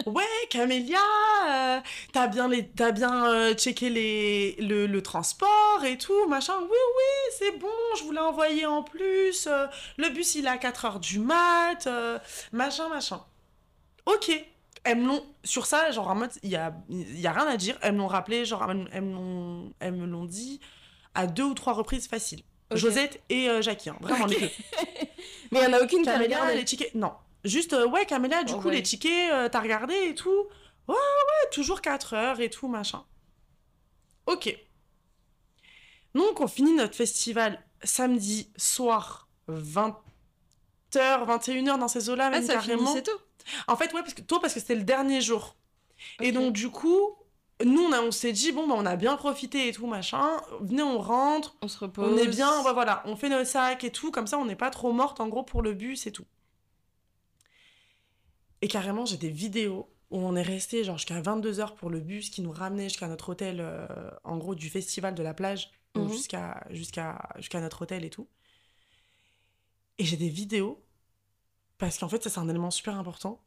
Ouais, 0.06 0.24
Camélia, 0.50 0.98
euh, 1.50 1.80
t'as 2.14 2.28
bien, 2.28 2.48
les, 2.48 2.68
t'as 2.68 2.92
bien 2.92 3.28
euh, 3.28 3.54
checké 3.54 3.90
les, 3.90 4.56
le, 4.60 4.88
le 4.88 5.02
transport 5.04 5.84
et 5.86 5.98
tout, 5.98 6.28
machin. 6.28 6.56
Oui, 6.62 6.68
oui, 6.70 7.34
c'est 7.38 7.58
bon, 7.60 7.68
je 7.98 8.04
vous 8.04 8.12
l'ai 8.12 8.20
envoyé 8.20 8.66
en 8.66 8.82
plus. 8.84 9.48
euh, 9.48 9.68
le 9.98 10.10
bus, 10.10 10.36
il 10.36 10.46
est 10.46 10.50
à 10.50 10.58
4 10.58 10.86
heures 10.86 11.00
du 11.00 11.20
mat, 11.20 11.88
machin, 12.52 12.90
machin. 12.90 13.24
Ok. 14.06 14.32
elles 14.84 14.98
me 14.98 15.08
l'ont. 15.08 15.26
Sur 15.44 15.66
ça, 15.66 15.92
genre, 15.92 16.10
en 16.10 16.16
mode, 16.16 16.32
il 16.44 16.50
y 16.50 16.56
a, 16.56 16.74
y 16.90 17.28
a 17.28 17.32
rien 17.32 17.48
à 17.48 17.58
dire. 17.58 17.78
Elles 17.82 17.94
me 17.94 18.00
l'ont 18.00 18.08
rappelé, 18.08 18.46
genre, 18.46 18.66
elles, 18.70 19.02
me 19.02 20.06
l'ont- 20.06 20.26
dit 20.26 20.60
à 21.16 21.28
deux 21.28 21.44
ou 21.44 21.54
trois 21.54 21.74
reprises 21.74 22.08
faciles. 22.08 22.42
Ok. 22.72 22.78
Josette 22.78 23.22
et 23.30 23.48
Jackie, 23.62 23.90
hein, 23.90 23.98
vraiment 24.02 24.26
les 24.26 24.40
deux. 24.40 24.50
Mais 25.52 25.60
il 25.60 25.64
y 25.64 25.68
en 25.68 25.74
a 25.74 25.82
aucune 25.82 26.02
qui 26.04 26.10
a 26.10 26.14
Camélia, 26.14 26.38
regardé. 26.40 26.58
les 26.60 26.66
tickets. 26.66 26.96
Non. 26.96 27.12
Juste, 27.44 27.74
euh, 27.74 27.88
ouais, 27.88 28.06
Camélia, 28.06 28.44
du 28.44 28.54
Oh, 28.54 28.60
coup, 28.60 28.68
ouais. 28.70 28.76
les 28.76 28.84
tickets, 28.84 29.32
euh, 29.34 29.50
t'as 29.50 29.60
regardé 29.62 29.94
et 29.94 30.16
tout. 30.16 30.48
Ouais, 30.88 30.96
ouais, 30.96 31.50
toujours 31.52 31.82
4 31.82 32.14
heures 32.14 32.40
et 32.40 32.50
tout, 32.50 32.68
machin. 32.68 33.04
Ok. 34.28 34.56
Donc, 36.16 36.40
on 36.42 36.48
finit 36.48 36.74
notre 36.74 36.96
festival 36.96 37.62
samedi 37.84 38.52
soir, 38.58 39.28
20h, 39.50 39.94
21h 40.94 41.78
dans 41.80 41.88
ces 41.88 42.10
eaux-là, 42.10 42.28
Ah, 42.28 42.30
même 42.32 42.46
ça 42.46 42.54
carrément. 42.54 42.94
tôt. 43.02 43.12
En 43.68 43.76
fait, 43.76 43.94
ouais, 43.94 44.02
parce 44.02 44.14
que, 44.14 44.22
toi, 44.22 44.40
parce 44.40 44.54
que 44.54 44.60
c'était 44.60 44.76
le 44.76 44.84
dernier 44.84 45.20
jour. 45.22 45.56
Et 46.22 46.32
donc, 46.32 46.54
du 46.54 46.70
coup, 46.70 47.16
nous, 47.66 47.84
on 47.92 48.12
s'est 48.12 48.32
dit, 48.32 48.52
bon, 48.52 48.68
bah, 48.68 48.76
on 48.78 48.86
a 48.86 48.96
bien 48.96 49.16
profité 49.18 49.68
et 49.68 49.74
tout, 49.74 49.88
machin. 49.88 50.38
Venez, 50.62 50.84
on 50.84 51.00
rentre. 51.00 51.56
On 51.62 51.68
se 51.68 51.78
repose. 51.80 52.14
On 52.14 52.18
est 52.18 52.28
bien, 52.28 52.64
bah, 52.64 52.74
voilà, 52.74 53.02
on 53.06 53.16
fait 53.16 53.30
nos 53.30 53.44
sacs 53.44 53.84
et 53.84 53.92
tout, 53.92 54.12
comme 54.12 54.28
ça 54.28 54.38
on 54.38 54.46
n'est 54.46 54.56
pas 54.56 54.70
trop 54.70 54.94
morte 54.94 55.20
en 55.20 55.28
gros 55.28 55.44
pour 55.44 55.62
le 55.62 55.74
bus 55.74 56.08
et 56.08 56.12
tout. 56.12 56.26
Et 58.64 58.68
carrément, 58.70 59.06
j'ai 59.06 59.18
des 59.18 59.30
vidéos 59.30 59.90
où 60.10 60.18
on 60.20 60.36
est 60.36 60.42
resté 60.42 60.84
genre 60.86 60.98
jusqu'à 60.98 61.22
22h 61.22 61.76
pour 61.76 61.90
le 61.90 62.00
bus 62.00 62.30
qui 62.30 62.42
nous 62.42 62.52
ramenait 62.52 62.88
jusqu'à 62.88 63.08
notre 63.10 63.30
hôtel, 63.30 63.58
euh, 63.60 63.86
en 64.24 64.38
gros 64.38 64.56
du 64.56 64.70
festival 64.70 65.14
de 65.16 65.22
la 65.22 65.34
plage, 65.34 65.70
donc 65.96 66.08
Mhm. 66.10 66.14
jusqu'à 66.14 66.66
jusqu'à 66.70 67.30
jusqu'à 67.38 67.60
notre 67.60 67.82
hôtel 67.82 68.06
et 68.06 68.10
tout. 68.10 68.28
Et 70.00 70.06
j'ai 70.06 70.18
des 70.18 70.30
vidéos, 70.30 70.84
parce 71.78 71.98
qu'en 71.98 72.08
fait 72.10 72.24
ça 72.24 72.30
c'est 72.30 72.40
un 72.40 72.48
élément 72.50 72.72
super 72.72 72.98
important, 72.98 73.44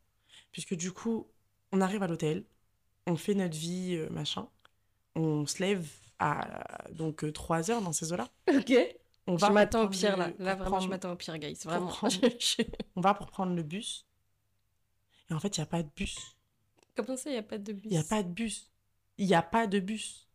puisque 0.52 0.74
du 0.74 0.92
coup, 0.92 1.26
on 1.72 1.80
arrive 1.80 2.02
à 2.02 2.08
l'hôtel, 2.08 2.44
on 3.06 3.16
fait 3.16 3.34
notre 3.34 3.56
vie, 3.56 3.94
euh, 3.96 4.08
machin, 4.10 4.48
on 5.14 5.46
se 5.46 5.62
lève 5.62 5.88
à 6.18 6.90
donc 6.92 7.30
3 7.32 7.70
heures 7.70 7.80
dans 7.82 7.92
ces 7.92 8.12
eaux-là. 8.12 8.28
Ok. 8.54 8.72
On 9.28 9.36
Je 9.36 9.40
va 9.40 9.50
m'attends 9.50 9.82
au 9.84 9.88
pire 9.88 10.16
là. 10.16 10.30
Là, 10.38 10.54
vraiment, 10.54 10.78
je 10.78 10.88
m'attends 10.88 11.12
au 11.12 11.16
pire, 11.16 11.36
guys. 11.38 11.58
Vraiment. 11.64 11.88
prendre- 11.88 12.12
Je- 12.40 12.62
On 12.94 13.00
va 13.00 13.12
pour 13.14 13.26
prendre 13.26 13.54
le 13.54 13.62
bus. 13.64 14.06
Et 15.30 15.34
en 15.34 15.40
fait, 15.40 15.56
il 15.56 15.60
n'y 15.60 15.64
a 15.64 15.66
pas 15.66 15.82
de 15.82 15.90
bus. 15.96 16.36
Comment 16.96 17.16
ça, 17.16 17.30
il 17.30 17.34
n'y 17.34 17.38
a 17.38 17.42
pas 17.42 17.58
de 17.58 17.72
bus 17.72 17.90
Il 17.90 17.90
n'y 17.90 17.98
a 17.98 18.04
pas 18.04 18.22
de 18.22 18.28
bus. 18.28 18.70
Il 19.18 19.26
n'y 19.26 19.34
a 19.34 19.42
pas 19.42 19.66
de 19.66 19.80
bus. 19.80 20.28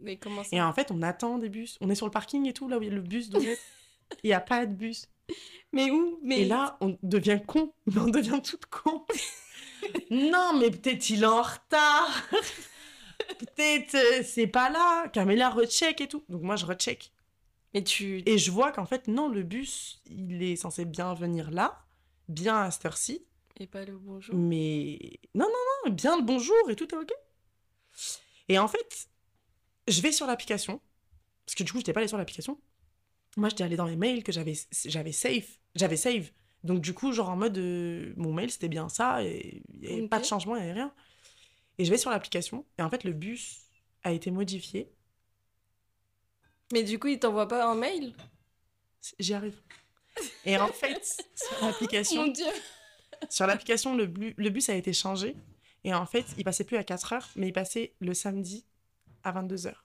Mais 0.00 0.16
comment 0.16 0.44
ça 0.44 0.56
Et 0.56 0.60
en 0.60 0.72
fait, 0.72 0.90
on 0.90 1.02
attend 1.02 1.38
des 1.38 1.48
bus. 1.48 1.76
On 1.80 1.90
est 1.90 1.94
sur 1.94 2.06
le 2.06 2.12
parking 2.12 2.46
et 2.46 2.52
tout, 2.52 2.68
là 2.68 2.78
où 2.78 2.82
il 2.82 2.88
y 2.88 2.92
a 2.92 2.94
le 2.94 3.00
bus. 3.00 3.30
Il 4.22 4.28
n'y 4.28 4.32
a 4.32 4.40
pas 4.40 4.64
de 4.64 4.72
bus. 4.72 5.06
Mais 5.72 5.90
où? 5.90 6.18
Mais 6.22 6.40
Et 6.40 6.44
là, 6.46 6.78
on 6.80 6.96
devient 7.02 7.40
con. 7.46 7.74
On 7.96 8.08
devient 8.08 8.40
toute 8.42 8.64
con. 8.66 9.04
non, 10.10 10.58
mais 10.58 10.70
peut-être 10.70 11.10
il 11.10 11.22
est 11.22 11.26
en 11.26 11.42
retard. 11.42 12.08
peut-être 13.38 13.94
euh, 13.94 14.22
c'est 14.24 14.46
pas 14.46 14.70
là. 14.70 15.08
Camélia 15.08 15.50
recheck 15.50 16.00
et 16.00 16.08
tout. 16.08 16.24
Donc 16.30 16.42
moi, 16.42 16.56
je 16.56 16.64
recheck. 16.64 17.12
Mais 17.74 17.84
tu. 17.84 18.22
Et 18.24 18.38
je 18.38 18.50
vois 18.50 18.72
qu'en 18.72 18.86
fait, 18.86 19.08
non, 19.08 19.28
le 19.28 19.42
bus, 19.42 20.00
il 20.06 20.42
est 20.42 20.56
censé 20.56 20.86
bien 20.86 21.12
venir 21.12 21.50
là, 21.50 21.84
bien 22.28 22.62
à 22.62 22.70
cette 22.70 22.86
heure-ci. 22.86 23.26
Et 23.60 23.66
pas 23.66 23.84
le 23.84 23.96
bonjour. 23.98 24.34
Mais 24.36 25.18
non, 25.34 25.46
non, 25.46 25.86
non, 25.86 25.92
bien 25.92 26.16
le 26.16 26.22
bonjour 26.22 26.70
et 26.70 26.76
tout 26.76 26.88
est 26.94 26.96
ok. 26.96 27.12
Et 28.48 28.58
en 28.58 28.68
fait, 28.68 29.08
je 29.88 30.00
vais 30.00 30.12
sur 30.12 30.26
l'application, 30.26 30.80
parce 31.44 31.56
que 31.56 31.64
du 31.64 31.72
coup, 31.72 31.78
je 31.78 31.82
n'étais 31.82 31.92
pas 31.92 32.00
allée 32.00 32.08
sur 32.08 32.18
l'application. 32.18 32.58
Moi, 33.36 33.48
j'étais 33.48 33.64
allée 33.64 33.76
dans 33.76 33.86
mes 33.86 33.96
mails 33.96 34.22
que 34.22 34.32
j'avais 34.32 34.54
j'avais 34.84 35.12
save. 35.12 35.46
J'avais 35.74 35.96
save. 35.96 36.30
Donc, 36.62 36.80
du 36.80 36.94
coup, 36.94 37.12
genre 37.12 37.30
en 37.30 37.36
mode, 37.36 37.58
euh, 37.58 38.12
mon 38.16 38.32
mail, 38.32 38.50
c'était 38.50 38.68
bien 38.68 38.88
ça, 38.88 39.24
et 39.24 39.62
il 39.74 39.80
n'y 39.80 39.98
avait 39.98 40.08
pas 40.08 40.20
de 40.20 40.24
changement, 40.24 40.54
il 40.54 40.62
n'y 40.62 40.70
avait 40.70 40.80
rien. 40.80 40.94
Et 41.78 41.84
je 41.84 41.90
vais 41.90 41.98
sur 41.98 42.10
l'application, 42.10 42.64
et 42.78 42.82
en 42.82 42.90
fait, 42.90 43.04
le 43.04 43.12
bus 43.12 43.60
a 44.04 44.12
été 44.12 44.30
modifié. 44.30 44.92
Mais 46.72 46.82
du 46.84 46.98
coup, 46.98 47.08
il 47.08 47.18
t'envoie 47.18 47.48
pas 47.48 47.68
un 47.68 47.74
mail? 47.74 48.14
J'y 49.18 49.34
arrive. 49.34 49.60
Et 50.44 50.56
en 50.58 50.68
fait, 50.68 51.24
sur 51.34 51.62
l'application, 51.64 52.26
Mon 52.26 52.32
dieu 52.32 52.46
Sur 53.30 53.46
l'application, 53.46 53.96
le, 53.96 54.06
bu- 54.06 54.34
le 54.36 54.50
bus 54.50 54.68
a 54.68 54.74
été 54.74 54.92
changé. 54.92 55.36
Et 55.84 55.94
en 55.94 56.06
fait, 56.06 56.24
il 56.36 56.44
passait 56.44 56.64
plus 56.64 56.76
à 56.76 56.84
4 56.84 57.12
heures, 57.12 57.28
mais 57.36 57.48
il 57.48 57.52
passait 57.52 57.94
le 58.00 58.14
samedi 58.14 58.64
à 59.24 59.32
22 59.32 59.66
heures. 59.66 59.84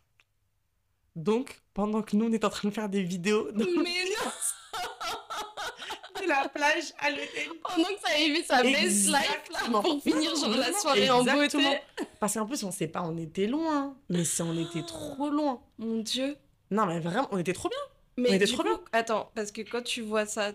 Donc, 1.15 1.62
pendant 1.74 2.02
que 2.02 2.15
nous, 2.15 2.26
on 2.26 2.32
est 2.32 2.43
en 2.43 2.50
train 2.50 2.67
de 2.69 2.74
faire 2.74 2.89
des 2.89 3.04
vidéos 3.04 3.52
de, 3.52 3.63
Mais 3.84 3.93
de 6.24 6.28
la 6.28 6.48
plage 6.50 6.93
à 7.00 7.10
l'hôtel. 7.12 7.50
Pendant 7.63 7.89
que 7.89 8.02
ça 8.02 8.10
fait 8.10 8.43
sa 8.43 8.63
best 8.63 9.08
life 9.08 9.41
là 9.52 9.82
pour 9.82 10.02
finir 10.02 10.36
genre 10.36 10.50
la 10.58 10.72
soirée 10.74 11.10
en 11.10 11.24
beauté. 11.24 11.58
Parce 12.19 12.34
qu'en 12.36 12.46
plus, 12.46 12.63
on 12.63 12.72
sait 12.72 12.88
pas, 12.88 13.02
on 13.04 13.17
était 13.17 13.48
loin. 13.48 13.96
Mais 14.10 14.24
si 14.24 14.41
on 14.41 14.58
était 14.58 14.84
trop 14.84 15.30
loin. 15.30 15.62
Mon 15.78 15.98
dieu. 15.98 16.38
Non, 16.72 16.86
mais 16.86 17.00
vraiment, 17.00 17.28
on 17.32 17.38
était 17.38 17.54
trop 17.54 17.69
bien. 17.69 17.78
Mais 18.17 18.36
était 18.36 18.46
du 18.46 18.54
trop 18.54 18.63
coup, 18.63 18.69
bien. 18.69 18.80
attends, 18.91 19.32
parce 19.36 19.52
que 19.52 19.62
quand 19.62 19.82
tu 19.84 20.02
vois 20.02 20.26
ça. 20.26 20.54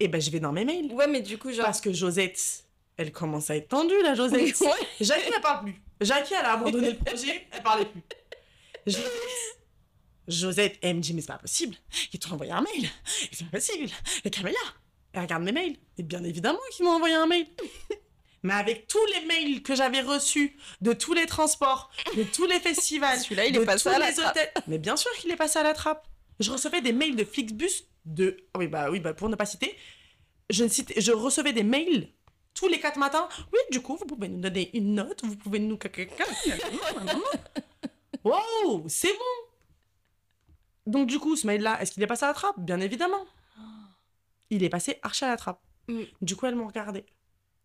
Et 0.00 0.08
ben, 0.08 0.20
je 0.20 0.30
vais 0.30 0.40
dans 0.40 0.52
mes 0.52 0.64
mails. 0.64 0.92
Ouais, 0.92 1.06
mais 1.06 1.20
du 1.20 1.38
coup, 1.38 1.52
genre. 1.52 1.64
Parce 1.66 1.80
que 1.80 1.92
Josette, 1.92 2.64
elle 2.96 3.12
commence 3.12 3.50
à 3.50 3.56
être 3.56 3.68
tendue, 3.68 4.00
la 4.02 4.14
Josette. 4.14 4.60
Ouais. 4.60 4.68
Jackie, 5.00 5.30
elle 5.34 5.40
parle 5.40 5.64
plus. 5.64 5.80
Jackie, 6.00 6.34
elle 6.34 6.44
a 6.46 6.52
abandonné 6.54 6.90
le 6.90 6.96
projet, 6.98 7.46
elle 7.52 7.62
parlait 7.62 7.86
plus. 7.86 8.02
Josette, 8.86 9.12
Josette, 10.26 10.78
elle 10.82 10.96
me 10.96 11.00
dit, 11.00 11.14
mais 11.14 11.20
c'est 11.20 11.28
pas 11.28 11.38
possible. 11.38 11.76
Ils 12.12 12.18
t'ont 12.18 12.32
envoyé 12.34 12.52
un 12.52 12.62
mail. 12.62 12.88
C'est 13.32 13.44
pas 13.46 13.58
possible. 13.58 13.88
Et 14.24 14.30
Camélia, 14.30 14.58
elle 15.12 15.22
regarde 15.22 15.42
mes 15.42 15.52
mails. 15.52 15.76
Et 15.98 16.02
bien 16.02 16.22
évidemment 16.24 16.58
qu'ils 16.72 16.84
m'ont 16.84 16.92
envoyé 16.92 17.14
un 17.14 17.26
mail. 17.26 17.46
Mais 18.42 18.52
avec 18.52 18.88
tous 18.88 19.04
les 19.14 19.24
mails 19.24 19.62
que 19.62 19.74
j'avais 19.74 20.02
reçus 20.02 20.54
de 20.82 20.92
tous 20.92 21.14
les 21.14 21.24
transports, 21.24 21.90
de 22.14 22.24
tous 22.24 22.44
les 22.44 22.60
festivals, 22.60 23.18
Celui-là, 23.18 23.46
il 23.46 23.52
de 23.54 23.62
est 23.62 23.64
passé 23.64 23.84
tous 23.88 23.94
à 23.94 23.98
la 23.98 24.10
les 24.10 24.14
trappe. 24.16 24.32
hôtels. 24.36 24.52
Mais 24.66 24.76
bien 24.78 24.96
sûr 24.96 25.10
qu'il 25.12 25.30
est 25.30 25.36
passé 25.36 25.58
à 25.58 25.62
la 25.62 25.72
trappe. 25.72 26.06
Je 26.40 26.50
recevais 26.50 26.82
des 26.82 26.92
mails 26.92 27.16
de 27.16 27.24
Flixbus 27.24 27.84
de. 28.04 28.36
Oui, 28.56 28.68
bah 28.68 28.90
oui, 28.90 29.00
bah 29.00 29.14
pour 29.14 29.28
ne 29.28 29.36
pas 29.36 29.46
citer. 29.46 29.76
Je, 30.50 30.64
ne 30.64 30.68
cite... 30.68 30.92
je 31.00 31.12
recevais 31.12 31.52
des 31.52 31.62
mails 31.62 32.08
tous 32.54 32.68
les 32.68 32.78
quatre 32.78 32.98
matins. 32.98 33.28
Oui, 33.52 33.58
du 33.70 33.80
coup, 33.80 33.96
vous 33.96 34.06
pouvez 34.06 34.28
nous 34.28 34.40
donner 34.40 34.70
une 34.76 34.94
note, 34.94 35.24
vous 35.24 35.36
pouvez 35.36 35.58
nous. 35.58 35.78
Wow, 38.22 38.84
c'est 38.88 39.12
bon. 39.12 39.34
Donc, 40.86 41.08
du 41.08 41.18
coup, 41.18 41.36
ce 41.36 41.46
mail-là, 41.46 41.80
est-ce 41.80 41.92
qu'il 41.92 42.02
est 42.02 42.06
passé 42.06 42.24
à 42.24 42.28
la 42.28 42.34
trappe? 42.34 42.58
Bien 42.58 42.80
évidemment. 42.80 43.26
Il 44.50 44.62
est 44.62 44.68
passé 44.68 44.98
archi 45.02 45.24
à 45.24 45.28
la 45.28 45.36
trappe. 45.36 45.60
Mm. 45.88 46.02
Du 46.22 46.36
coup, 46.36 46.46
elles 46.46 46.54
m'ont 46.54 46.66
regardé. 46.66 47.04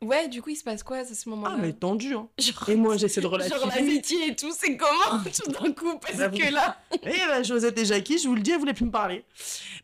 Ouais, 0.01 0.29
du 0.29 0.41
coup, 0.41 0.49
il 0.49 0.55
se 0.55 0.63
passe 0.63 0.81
quoi 0.81 0.97
à 0.97 1.05
ce 1.05 1.13
Ah, 1.13 1.29
moment-là 1.29 1.57
mais 1.59 1.73
tendu, 1.73 2.13
hein. 2.15 2.29
Genre, 2.39 2.69
Et 2.69 2.75
moi, 2.75 2.95
j'essaie 2.95 3.19
de 3.19 3.23
genre 3.23 3.33
relativiser. 3.33 3.65
l'amitié 3.75 4.27
et 4.27 4.35
tout, 4.35 4.51
c'est 4.57 4.77
comment 4.77 5.23
tout 5.23 5.51
d'un 5.51 5.73
coup 5.73 5.99
Parce 5.99 6.17
que 6.17 6.53
là. 6.53 6.77
Et 7.03 7.17
bah, 7.27 7.43
Josette 7.43 7.77
et 7.77 7.85
Jackie, 7.85 8.17
je 8.17 8.27
vous 8.29 8.35
le 8.35 8.41
dis, 8.41 8.51
elles 8.51 8.59
voulaient 8.59 8.73
plus 8.73 8.85
me 8.85 8.91
parler. 8.91 9.25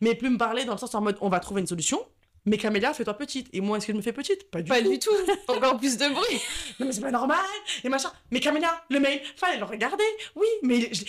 Mais 0.00 0.14
plus 0.14 0.30
me 0.30 0.38
parler 0.38 0.64
dans 0.64 0.72
le 0.72 0.78
sens 0.78 0.94
en 0.94 1.02
mode, 1.02 1.18
on 1.20 1.28
va 1.28 1.38
trouver 1.40 1.60
une 1.60 1.66
solution. 1.66 2.02
Mais 2.46 2.56
Camélia, 2.56 2.94
fais-toi 2.94 3.14
petite. 3.14 3.48
Et 3.52 3.60
moi, 3.60 3.76
est-ce 3.76 3.86
que 3.88 3.92
je 3.92 3.96
me 3.96 4.02
fais 4.02 4.12
petite? 4.12 4.50
Pas 4.50 4.62
du 4.62 4.68
Pas 4.70 4.80
tout. 4.80 4.88
du 4.90 4.98
tout. 5.00 5.10
Encore 5.48 5.76
plus 5.76 5.96
de 5.98 6.08
bruit. 6.08 6.40
Non, 6.80 6.86
mais 6.86 6.92
c'est 6.92 7.00
pas 7.00 7.10
normal. 7.10 7.38
Et 7.84 7.88
machin. 7.88 8.10
Mais 8.30 8.40
Camélia, 8.40 8.84
le 8.88 9.00
mail, 9.00 9.20
fallait 9.36 9.58
le 9.58 9.64
regarder. 9.64 10.04
Oui, 10.36 10.46
mais 10.62 10.88
je 10.94 11.02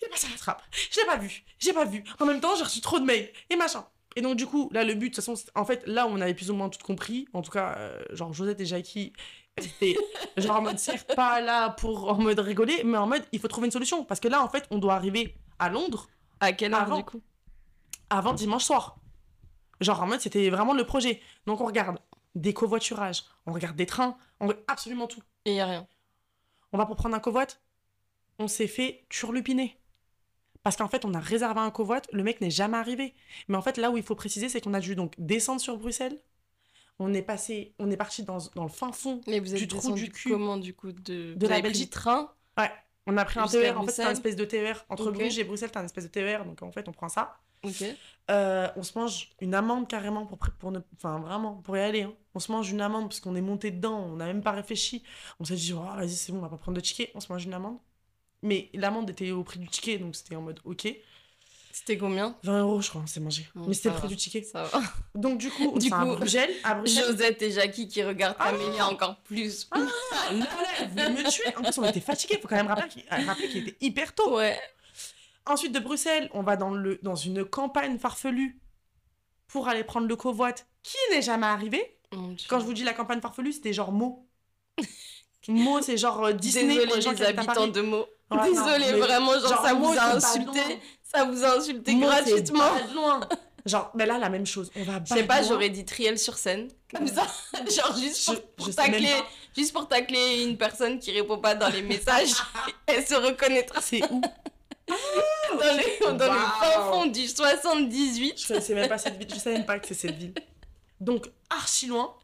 il 0.00 0.06
est 0.06 0.10
passé 0.10 0.26
à 0.26 0.30
la 0.30 0.36
trappe. 0.36 0.62
Je 0.92 1.00
l'ai 1.00 1.06
pas 1.06 1.16
vu. 1.16 1.42
J'ai 1.58 1.72
pas 1.72 1.84
vu. 1.84 2.04
En 2.20 2.26
même 2.26 2.40
temps, 2.40 2.54
j'ai 2.56 2.62
reçu 2.64 2.80
trop 2.80 2.98
de 3.00 3.04
mails. 3.04 3.30
Et 3.50 3.56
machin. 3.56 3.84
Et 4.18 4.20
donc, 4.20 4.36
du 4.36 4.46
coup, 4.46 4.68
là, 4.72 4.82
le 4.82 4.94
but, 4.94 5.10
de 5.10 5.14
toute 5.14 5.16
façon, 5.16 5.36
c'est- 5.36 5.50
en 5.54 5.64
fait, 5.64 5.86
là, 5.86 6.08
on 6.08 6.20
avait 6.20 6.34
plus 6.34 6.50
ou 6.50 6.54
moins 6.54 6.68
tout 6.68 6.84
compris. 6.84 7.28
En 7.34 7.42
tout 7.42 7.52
cas, 7.52 7.76
euh, 7.78 8.02
genre, 8.10 8.32
Josette 8.32 8.60
et 8.60 8.66
Jackie, 8.66 9.12
c'était 9.60 9.94
genre 10.36 10.56
en 10.56 10.62
mode, 10.62 10.78
certes, 10.80 11.14
pas 11.14 11.40
là 11.40 11.70
pour 11.70 12.08
en 12.10 12.16
mode 12.18 12.40
rigoler, 12.40 12.82
mais 12.84 12.98
en 12.98 13.06
mode, 13.06 13.22
il 13.30 13.38
faut 13.38 13.46
trouver 13.46 13.66
une 13.68 13.72
solution. 13.72 14.04
Parce 14.04 14.18
que 14.18 14.26
là, 14.26 14.42
en 14.42 14.48
fait, 14.48 14.66
on 14.72 14.78
doit 14.78 14.94
arriver 14.94 15.36
à 15.60 15.68
Londres 15.68 16.08
À 16.40 16.52
quelle 16.52 16.74
heure 16.74 16.80
Avant. 16.82 16.96
du 16.98 17.04
coup? 17.04 17.22
Avant 18.10 18.32
dimanche 18.32 18.64
soir. 18.64 18.96
Genre 19.80 20.02
en 20.02 20.06
mode 20.08 20.20
c'était 20.20 20.50
vraiment 20.50 20.74
le 20.74 20.84
projet. 20.84 21.20
Donc 21.46 21.60
on 21.60 21.66
regarde 21.66 21.98
des 22.34 22.52
covoiturages, 22.52 23.22
on 23.46 23.52
regarde 23.52 23.76
des 23.76 23.86
trains, 23.86 24.16
on 24.40 24.48
regarde 24.48 24.64
absolument 24.66 25.06
tout. 25.06 25.22
Et 25.44 25.54
y 25.54 25.60
a 25.60 25.66
rien. 25.66 25.86
On 26.72 26.78
va 26.78 26.86
pour 26.86 26.96
prendre 26.96 27.14
un 27.14 27.20
covoit, 27.20 27.46
on 28.40 28.48
s'est 28.48 28.66
fait 28.66 29.04
turlupiner. 29.08 29.76
Parce 30.68 30.76
qu'en 30.76 30.88
fait 30.88 31.06
on 31.06 31.14
a 31.14 31.18
réservé 31.18 31.60
un 31.60 31.70
covoit, 31.70 32.02
le 32.12 32.22
mec 32.22 32.42
n'est 32.42 32.50
jamais 32.50 32.76
arrivé. 32.76 33.14
Mais 33.48 33.56
en 33.56 33.62
fait 33.62 33.78
là 33.78 33.90
où 33.90 33.96
il 33.96 34.02
faut 34.02 34.14
préciser 34.14 34.50
c'est 34.50 34.60
qu'on 34.60 34.74
a 34.74 34.80
dû 34.80 34.94
donc 34.94 35.14
descendre 35.16 35.62
sur 35.62 35.78
Bruxelles. 35.78 36.18
On 36.98 37.14
est 37.14 37.22
passé, 37.22 37.72
on 37.78 37.90
est 37.90 37.96
parti 37.96 38.22
dans, 38.22 38.36
dans 38.54 38.64
le 38.64 38.68
fin 38.68 38.92
fond. 38.92 39.22
Mais 39.26 39.40
vous 39.40 39.54
êtes 39.54 39.60
Du 39.60 39.66
trou 39.66 39.92
du 39.92 40.10
cul. 40.10 40.28
comment 40.28 40.58
du 40.58 40.74
coup 40.74 40.92
de, 40.92 41.32
De 41.32 41.46
la 41.46 41.62
Belgique. 41.62 41.88
train 41.88 42.30
Ouais, 42.58 42.70
on 43.06 43.16
a 43.16 43.24
pris 43.24 43.40
un 43.40 43.46
TER. 43.46 43.80
En 43.80 43.84
fait 43.86 43.92
c'est 43.92 44.02
un 44.04 44.10
espèce 44.10 44.36
de 44.36 44.44
TER 44.44 44.84
entre. 44.90 45.10
Bruges 45.10 45.38
et 45.38 45.44
Bruxelles, 45.44 45.70
c'est 45.72 45.78
un 45.78 45.86
espèce 45.86 46.04
de 46.04 46.10
TER. 46.10 46.44
Donc 46.44 46.60
en 46.62 46.70
fait 46.70 46.86
on 46.86 46.92
prend 46.92 47.08
ça. 47.08 47.38
Ok. 47.62 47.82
Euh, 48.30 48.68
on 48.76 48.82
se 48.82 48.98
mange 48.98 49.30
une 49.40 49.54
amende 49.54 49.88
carrément 49.88 50.26
pour, 50.26 50.36
pour 50.58 50.70
ne... 50.70 50.80
Enfin, 50.96 51.18
vraiment, 51.18 51.54
pour 51.54 51.78
y 51.78 51.80
aller. 51.80 52.02
hein. 52.02 52.12
On 52.34 52.40
se 52.40 52.52
mange 52.52 52.70
une 52.70 52.82
amende 52.82 53.04
parce 53.08 53.20
qu'on 53.20 53.34
est 53.36 53.40
monté 53.40 53.70
dedans, 53.70 54.00
on 54.00 54.16
n'a 54.16 54.26
même 54.26 54.42
pas 54.42 54.52
réfléchi. 54.52 55.02
On 55.40 55.44
s'est 55.44 55.54
dit, 55.56 55.72
oh, 55.72 55.80
vas-y, 55.96 56.10
c'est 56.10 56.30
bon, 56.30 56.38
on 56.38 56.42
va 56.42 56.50
pas 56.50 56.58
prendre 56.58 56.76
de 56.76 56.80
ticket. 56.82 57.10
On 57.14 57.20
se 57.20 57.32
mange 57.32 57.46
une 57.46 57.54
amende. 57.54 57.78
Mais 58.42 58.70
l'amende 58.74 59.10
était 59.10 59.30
au 59.30 59.42
prix 59.42 59.58
du 59.58 59.68
ticket, 59.68 59.98
donc 59.98 60.14
c'était 60.14 60.36
en 60.36 60.42
mode, 60.42 60.60
ok. 60.64 60.88
C'était 61.72 61.96
combien? 61.98 62.36
20 62.42 62.60
euros, 62.62 62.80
je 62.80 62.88
crois, 62.88 63.02
on 63.02 63.06
s'est 63.06 63.20
mangé. 63.20 63.46
Bon, 63.54 63.66
Mais 63.68 63.74
c'était 63.74 63.90
le 63.90 63.94
prix 63.96 64.08
du 64.08 64.16
ticket. 64.16 64.42
Ça 64.42 64.64
va. 64.64 64.80
Donc, 65.14 65.38
du 65.38 65.48
coup, 65.48 65.78
Du 65.78 65.92
à 65.92 65.98
coup, 66.00 66.16
Bruxelles. 66.16 66.50
À 66.64 66.74
Bruxelles. 66.74 67.04
Josette 67.04 67.42
et 67.42 67.50
Jackie 67.52 67.86
qui 67.86 68.02
regardent 68.02 68.36
Ah 68.40 68.50
Camélia 68.50 68.88
encore 68.88 69.16
plus. 69.20 69.68
Ah, 69.70 69.78
là, 70.32 70.46
voulait 70.90 71.10
me 71.10 71.30
tuer? 71.30 71.56
En 71.56 71.62
plus, 71.62 71.78
on 71.78 71.84
était 71.84 72.00
fatigués. 72.00 72.38
Faut 72.42 72.48
quand 72.48 72.56
même 72.56 72.66
rappeler 72.66 72.88
qu'il 72.88 73.04
rappeler 73.26 73.48
qu'il 73.48 73.68
était 73.68 73.76
hyper 73.80 74.14
tôt. 74.14 74.36
Ouais. 74.36 74.58
Ensuite, 75.46 75.72
de 75.72 75.78
Bruxelles, 75.78 76.28
on 76.34 76.42
va 76.42 76.56
dans, 76.56 76.70
le, 76.70 76.98
dans 77.02 77.14
une 77.14 77.44
campagne 77.44 77.98
farfelue 77.98 78.58
pour 79.46 79.68
aller 79.68 79.84
prendre 79.84 80.08
le 80.08 80.16
covoit 80.16 80.52
qui 80.82 80.96
n'est 81.10 81.22
jamais 81.22 81.46
arrivé. 81.46 81.96
Quand 82.48 82.58
je 82.60 82.64
vous 82.64 82.74
dis 82.74 82.84
la 82.84 82.92
campagne 82.92 83.20
farfelue, 83.20 83.52
c'était 83.52 83.72
genre 83.72 83.92
Meaux. 83.92 84.26
Meaux, 85.48 85.80
c'est 85.80 85.96
genre 85.96 86.24
euh, 86.24 86.32
Disney 86.32 86.74
pour 86.74 86.74
Désolée 86.74 86.94
les 86.96 87.00
gens 87.02 87.12
les 87.12 87.22
habitants 87.22 87.68
de 87.68 87.80
mots. 87.80 88.06
Ouais, 88.30 88.36
non, 88.36 88.44
Désolée, 88.44 88.92
mais 88.92 88.98
vraiment, 88.98 89.32
genre, 89.40 89.48
genre, 89.48 89.62
ça 89.64 89.74
vous 89.74 89.94
pas 89.94 90.14
insulté. 90.14 90.60
Ça 91.02 91.24
vous 91.24 91.42
a 91.44 91.56
insulté 91.58 91.94
gratuitement. 91.96 92.58
pas 92.58 92.92
loin. 92.94 93.20
Genre, 93.64 93.90
mais 93.94 94.06
là, 94.06 94.18
la 94.18 94.28
même 94.28 94.46
chose. 94.46 94.70
On 94.76 94.82
va 94.82 95.00
Je 95.04 95.14
sais 95.14 95.24
pas, 95.24 95.42
j'aurais 95.42 95.70
dit 95.70 95.84
Triel 95.84 96.18
sur 96.18 96.36
scène. 96.38 96.68
Comme 96.94 97.06
ça. 97.06 97.26
genre 97.54 97.96
juste 97.96 98.24
pour, 98.26 98.34
Je- 98.34 98.40
pour 98.56 98.66
je 98.66 98.72
sais 98.72 98.82
même 98.82 98.92
tacler. 98.92 99.14
Juste 99.56 99.72
pour 99.72 99.88
tacler 99.88 100.42
une 100.44 100.56
personne 100.56 100.98
qui 100.98 101.10
répond 101.12 101.38
pas 101.38 101.54
dans 101.54 101.68
les 101.68 101.82
messages. 101.82 102.32
Elle 102.86 103.06
se 103.06 103.14
reconnaîtra 103.14 103.80
C'est 103.80 104.02
où? 104.10 104.20
Dans, 105.50 105.56
le, 105.76 106.16
dans 106.18 106.24
le 106.26 106.30
Waouh. 106.30 106.48
fin 106.60 106.90
fond 106.92 107.06
du 107.06 107.26
78. 107.28 108.40
Je 108.40 108.48
connaissais 108.48 108.74
même 108.74 108.88
pas 108.88 108.96
cette 108.98 109.16
ville. 109.18 109.28
Je 109.30 109.38
savais 109.38 109.56
même 109.56 109.66
pas 109.66 109.78
que 109.78 109.86
c'est 109.86 109.94
cette 109.94 110.16
ville. 110.16 110.32
Donc, 111.00 111.30
archi 111.50 111.86
loin. 111.86 112.14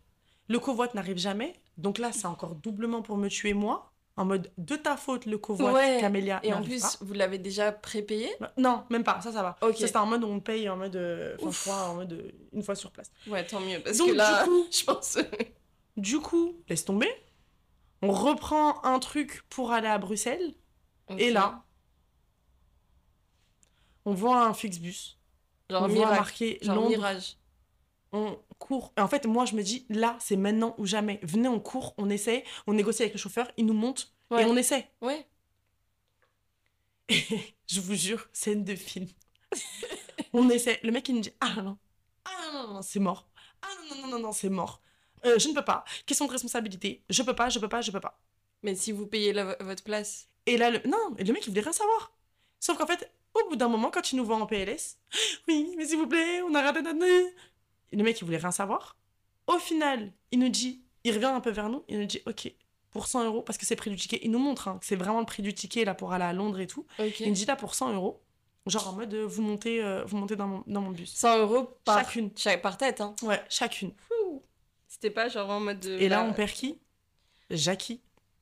Le 0.48 0.58
covoit 0.58 0.88
n'arrive 0.94 1.18
jamais. 1.18 1.54
Donc 1.76 1.98
là, 1.98 2.10
c'est 2.12 2.26
encore 2.26 2.54
doublement 2.54 3.02
pour 3.02 3.16
me 3.18 3.28
tuer 3.28 3.52
moi. 3.54 3.92
En 4.16 4.24
mode, 4.24 4.52
de 4.58 4.76
ta 4.76 4.96
faute, 4.96 5.26
le 5.26 5.38
covoit, 5.38 5.72
Ouais. 5.72 5.98
Camélia. 6.00 6.38
Et 6.44 6.52
en 6.54 6.62
plus, 6.62 6.80
pas. 6.82 6.88
vous 7.00 7.14
l'avez 7.14 7.38
déjà 7.38 7.72
prépayé? 7.72 8.30
Non, 8.56 8.84
même 8.88 9.02
pas. 9.02 9.20
Ça, 9.20 9.32
ça 9.32 9.42
va. 9.42 9.56
Ok. 9.60 9.76
Ça, 9.76 9.86
c'était 9.88 9.98
en 9.98 10.06
mode 10.06 10.22
où 10.22 10.28
on 10.28 10.38
paye 10.38 10.68
en 10.68 10.76
mode. 10.76 10.94
euh, 10.94 11.36
en 11.68 11.94
mode. 11.94 12.12
euh, 12.12 12.30
une 12.52 12.62
fois 12.62 12.76
sur 12.76 12.92
place. 12.92 13.10
Ouais, 13.26 13.44
tant 13.44 13.58
mieux. 13.58 13.80
Parce 13.82 13.96
Donc, 13.98 14.10
que 14.10 14.14
là, 14.14 14.44
du 14.44 14.48
coup, 14.50 14.66
je 14.70 14.84
pense. 14.84 15.18
du 15.96 16.20
coup, 16.20 16.54
laisse 16.68 16.84
tomber. 16.84 17.10
On 18.02 18.12
reprend 18.12 18.84
un 18.84 19.00
truc 19.00 19.42
pour 19.48 19.72
aller 19.72 19.88
à 19.88 19.98
Bruxelles. 19.98 20.54
Et 21.18 21.30
là, 21.32 21.64
on 24.04 24.14
voit 24.14 24.44
un 24.46 24.54
Flixbus. 24.54 25.16
genre 25.70 25.82
on 25.82 25.86
voit 25.88 25.94
miracle. 25.96 26.14
marqué 26.16 26.58
Genre 26.62 26.76
Londres. 26.76 26.88
mirage. 26.90 27.36
On 28.14 28.38
court. 28.58 28.92
Et 28.96 29.00
en 29.00 29.08
fait, 29.08 29.26
moi, 29.26 29.44
je 29.44 29.54
me 29.56 29.62
dis, 29.62 29.84
là, 29.90 30.16
c'est 30.20 30.36
maintenant 30.36 30.74
ou 30.78 30.86
jamais. 30.86 31.18
Venez, 31.22 31.48
on 31.48 31.58
court, 31.60 31.94
on 31.98 32.08
essaie, 32.08 32.44
on 32.66 32.72
négocie 32.72 33.02
avec 33.02 33.12
le 33.14 33.18
chauffeur, 33.18 33.50
il 33.56 33.66
nous 33.66 33.74
monte 33.74 34.14
Ouais. 34.30 34.42
et 34.42 34.44
on 34.46 34.56
essaie. 34.56 34.88
Ouais. 35.02 35.26
Et 37.08 37.22
je 37.66 37.80
vous 37.80 37.94
jure, 37.94 38.26
scène 38.32 38.64
de 38.64 38.74
film. 38.74 39.06
on 40.32 40.48
essaie. 40.48 40.80
Le 40.82 40.90
mec, 40.92 41.08
il 41.08 41.16
nous 41.16 41.20
dit, 41.20 41.32
ah 41.40 41.54
non, 41.56 41.62
non, 41.62 41.78
ah 42.24 42.30
non, 42.52 42.62
non, 42.68 42.74
non, 42.74 42.82
c'est 42.82 43.00
mort. 43.00 43.28
Ah 43.62 43.66
non, 43.90 43.96
non, 43.96 44.02
non, 44.02 44.08
non, 44.08 44.18
non, 44.20 44.32
c'est 44.32 44.48
mort. 44.48 44.80
Euh, 45.26 45.38
je 45.38 45.48
ne 45.48 45.54
peux 45.54 45.64
pas. 45.64 45.84
Question 46.06 46.26
de 46.26 46.32
responsabilité. 46.32 47.02
Je 47.10 47.22
peux 47.22 47.34
pas, 47.34 47.48
je 47.48 47.58
peux 47.58 47.68
pas, 47.68 47.80
je 47.80 47.90
peux 47.90 48.00
pas. 48.00 48.20
Mais 48.62 48.74
si 48.74 48.92
vous 48.92 49.06
payez 49.06 49.32
la- 49.32 49.56
votre 49.60 49.82
place. 49.82 50.28
Et 50.46 50.56
là, 50.56 50.70
le... 50.70 50.80
non, 50.86 51.14
et 51.18 51.24
le 51.24 51.32
mec, 51.32 51.44
il 51.46 51.50
voulait 51.50 51.62
rien 51.62 51.72
savoir. 51.72 52.12
Sauf 52.60 52.78
qu'en 52.78 52.86
fait, 52.86 53.10
au 53.34 53.48
bout 53.48 53.56
d'un 53.56 53.68
moment, 53.68 53.90
quand 53.90 54.12
il 54.12 54.16
nous 54.16 54.24
voit 54.24 54.36
en 54.36 54.46
PLS, 54.46 54.98
oui, 55.48 55.74
mais 55.76 55.86
s'il 55.86 55.98
vous 55.98 56.06
plaît, 56.06 56.40
on 56.42 56.54
a 56.54 56.62
raté 56.62 56.80
notre 56.82 56.98
nez. 56.98 57.34
Et 57.94 57.96
le 57.96 58.02
mec, 58.02 58.20
il 58.20 58.24
voulait 58.24 58.38
rien 58.38 58.50
savoir. 58.50 58.96
Au 59.46 59.56
final, 59.60 60.12
il 60.32 60.40
nous 60.40 60.48
dit, 60.48 60.82
il 61.04 61.14
revient 61.14 61.26
un 61.26 61.38
peu 61.40 61.50
vers 61.50 61.68
nous, 61.68 61.84
il 61.86 62.00
nous 62.00 62.06
dit, 62.06 62.20
ok, 62.26 62.52
pour 62.90 63.06
100 63.06 63.24
euros, 63.24 63.40
parce 63.40 63.56
que 63.56 63.64
c'est 63.66 63.74
le 63.76 63.78
prix 63.78 63.90
du 63.90 63.94
ticket, 63.96 64.18
il 64.24 64.32
nous 64.32 64.40
montre 64.40 64.66
hein, 64.66 64.78
que 64.80 64.86
c'est 64.86 64.96
vraiment 64.96 65.20
le 65.20 65.26
prix 65.26 65.44
du 65.44 65.54
ticket 65.54 65.84
là 65.84 65.94
pour 65.94 66.12
aller 66.12 66.24
à 66.24 66.32
Londres 66.32 66.58
et 66.58 66.66
tout. 66.66 66.86
Il 66.98 67.28
nous 67.28 67.34
dit 67.34 67.44
là 67.44 67.54
pour 67.54 67.76
100 67.76 67.92
euros, 67.94 68.20
genre 68.66 68.88
en 68.88 68.92
mode, 68.94 69.14
euh, 69.14 69.24
vous 69.26 69.42
montez, 69.42 69.80
euh, 69.80 70.04
vous 70.06 70.16
montez 70.16 70.34
dans 70.34 70.48
mon, 70.48 70.64
dans 70.66 70.80
mon 70.80 70.90
bus. 70.90 71.12
100 71.14 71.38
euros 71.38 71.78
par, 71.84 71.98
Chacune. 72.00 72.30
chaque- 72.36 72.62
par 72.62 72.76
tête. 72.76 73.00
Hein. 73.00 73.14
Ouais, 73.22 73.40
chacune. 73.48 73.92
C'était 74.88 75.10
pas 75.10 75.28
genre 75.28 75.50
en 75.50 75.60
mode. 75.60 75.78
de- 75.78 75.92
Et 76.00 76.08
là, 76.08 76.22
bah, 76.22 76.28
on 76.30 76.32
perd 76.32 76.50
qui? 76.50 76.80
Jackie. 77.50 78.00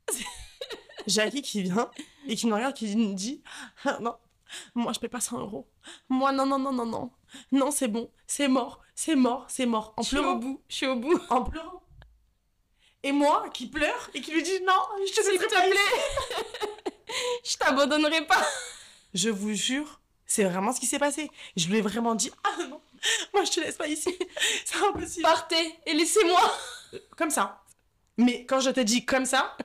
Jackie 1.06 1.42
qui 1.42 1.62
vient 1.62 1.90
et 2.28 2.36
qui 2.36 2.46
nous 2.46 2.54
regarde, 2.54 2.74
qui 2.74 2.94
nous 2.94 3.14
dit 3.14 3.42
Ah, 3.84 3.98
Non, 4.00 4.14
moi 4.74 4.92
je 4.92 5.00
paie 5.00 5.08
pas 5.08 5.20
100 5.20 5.40
euros. 5.40 5.68
Moi, 6.08 6.30
non, 6.32 6.46
non, 6.46 6.58
non, 6.58 6.72
non, 6.72 6.86
non. 6.86 7.10
Non, 7.50 7.70
c'est 7.70 7.88
bon, 7.88 8.10
c'est 8.26 8.46
mort, 8.48 8.80
c'est 9.04 9.16
mort, 9.16 9.46
c'est 9.48 9.66
mort. 9.66 9.94
En 9.96 10.02
Je 10.02 10.08
suis 10.08 10.18
au 10.18 10.36
bout. 10.36 10.60
Je 10.68 10.74
suis 10.76 10.86
au 10.86 10.94
bout. 10.94 11.20
En 11.28 11.42
pleurant. 11.42 11.82
Et 13.02 13.10
moi 13.10 13.48
qui 13.52 13.66
pleure 13.66 14.10
et 14.14 14.20
qui 14.20 14.30
lui 14.30 14.44
dit 14.44 14.60
Non, 14.64 14.80
je 15.04 15.12
te 15.12 15.22
S'il 15.22 15.40
te 15.40 15.48
plaît. 15.48 16.94
Je 17.44 17.56
t'abandonnerai 17.56 18.24
pas. 18.26 18.46
Je 19.12 19.28
vous 19.28 19.54
jure, 19.54 20.00
c'est 20.24 20.44
vraiment 20.44 20.72
ce 20.72 20.78
qui 20.78 20.86
s'est 20.86 21.00
passé. 21.00 21.32
Je 21.56 21.66
lui 21.66 21.78
ai 21.78 21.80
vraiment 21.80 22.14
dit 22.14 22.30
Ah 22.44 22.62
non, 22.68 22.80
moi 23.34 23.42
je 23.42 23.50
te 23.50 23.58
laisse 23.58 23.76
pas 23.76 23.88
ici. 23.88 24.16
C'est 24.64 24.76
impossible. 24.76 25.22
Partez 25.22 25.74
et 25.84 25.94
laissez-moi. 25.94 26.40
Comme 27.16 27.30
ça. 27.30 27.64
Mais 28.18 28.46
quand 28.46 28.60
je 28.60 28.70
te 28.70 28.80
dis 28.80 29.04
comme 29.04 29.26
ça, 29.26 29.56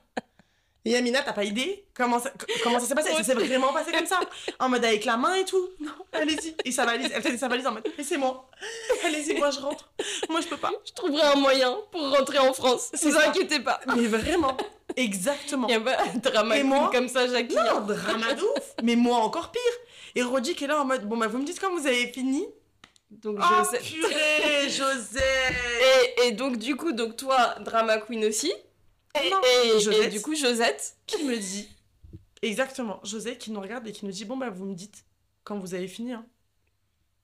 Yamina, 0.90 1.22
t'as 1.22 1.34
pas 1.34 1.44
idée 1.44 1.86
comment 1.94 2.20
ça, 2.20 2.32
comment 2.64 2.80
ça 2.80 2.86
s'est 2.86 2.96
passé? 2.96 3.12
Ça 3.14 3.24
s'est 3.24 3.34
vraiment 3.34 3.74
passé 3.74 3.92
comme 3.92 4.06
ça. 4.06 4.20
En 4.60 4.70
mode 4.70 4.86
avec 4.86 5.06
la 5.06 5.18
main 5.18 5.34
et 5.36 5.46
tout. 5.46 5.70
Non, 5.80 5.92
allez-y. 6.14 6.56
Et 6.66 6.72
sa 6.72 6.86
valise, 6.86 7.10
elle 7.14 7.22
fait 7.22 7.38
sa 7.38 7.48
valise 7.48 7.66
en 7.68 7.74
mode 7.74 7.88
laissez-moi. 7.98 8.50
Allez-y, 9.06 9.34
moi 9.38 9.50
je 9.52 9.60
rentre. 9.60 9.90
Moi 10.30 10.42
je 10.42 10.48
peux 10.48 10.58
pas. 10.58 10.72
Je 10.86 10.94
trouverai 10.94 11.22
un 11.24 11.36
moyen 11.36 11.76
pour 11.92 12.16
rentrer 12.16 12.40
en 12.40 12.54
France. 12.54 12.90
C'est 12.94 13.10
vous 13.10 13.18
inquiétez 13.18 13.60
pas. 13.60 13.80
Mais 13.96 14.08
vraiment. 14.08 14.56
Exactement. 14.96 15.68
Il 15.68 15.74
y 15.74 15.76
a 15.76 15.82
pas 15.82 15.98
de 16.14 16.20
drama 16.20 16.58
Et 16.58 16.64
moi 16.64 16.90
comme 16.92 17.08
ça, 17.08 17.28
Jackie. 17.28 17.56
Non, 17.56 17.82
drama 17.82 18.34
de 18.34 18.42
ouf. 18.42 18.74
Mais 18.84 18.96
moi 18.96 19.18
encore 19.18 19.52
pire. 19.52 19.62
Et 20.16 20.24
Rodi 20.24 20.56
qui 20.56 20.64
est 20.64 20.68
là 20.68 20.82
en 20.82 20.86
mode 20.86 21.08
bon 21.08 21.18
bah 21.18 21.28
vous 21.28 21.38
me 21.38 21.46
dites 21.46 21.60
quand 21.60 21.72
vous 21.72 21.86
avez 21.86 22.08
fini. 22.08 22.48
Donc 23.10 23.38
Oh 23.40 23.46
je 23.60 23.78
sais. 23.78 23.84
purée, 23.84 24.64
José. 24.70 25.22
Et, 26.18 26.28
et 26.28 26.32
donc 26.32 26.58
du 26.58 26.76
coup, 26.76 26.92
donc 26.92 27.16
toi, 27.16 27.56
drama 27.62 28.00
queen 28.00 28.26
aussi. 28.26 28.52
Et, 29.16 29.30
Non, 29.30 29.38
et- 29.64 29.68
et 29.76 29.80
Josette. 29.80 30.12
du 30.12 30.22
coup, 30.22 30.36
Josette. 30.36 30.96
qui 31.08 31.24
me 31.24 31.36
dit 31.38 31.70
exactement 32.42 33.00
José 33.04 33.38
qui 33.38 33.52
nous 33.52 33.60
regarde 33.62 33.88
et 33.88 33.92
qui 33.92 34.06
nous 34.06 34.12
dit 34.12 34.26
bon 34.26 34.38
bah 34.38 34.50
vous 34.50 34.66
me 34.66 34.76
dites 34.76 35.06
quand 35.44 35.58
vous 35.58 35.74
avez 35.74 35.88
fini 35.88 36.14
hein. 36.14 36.24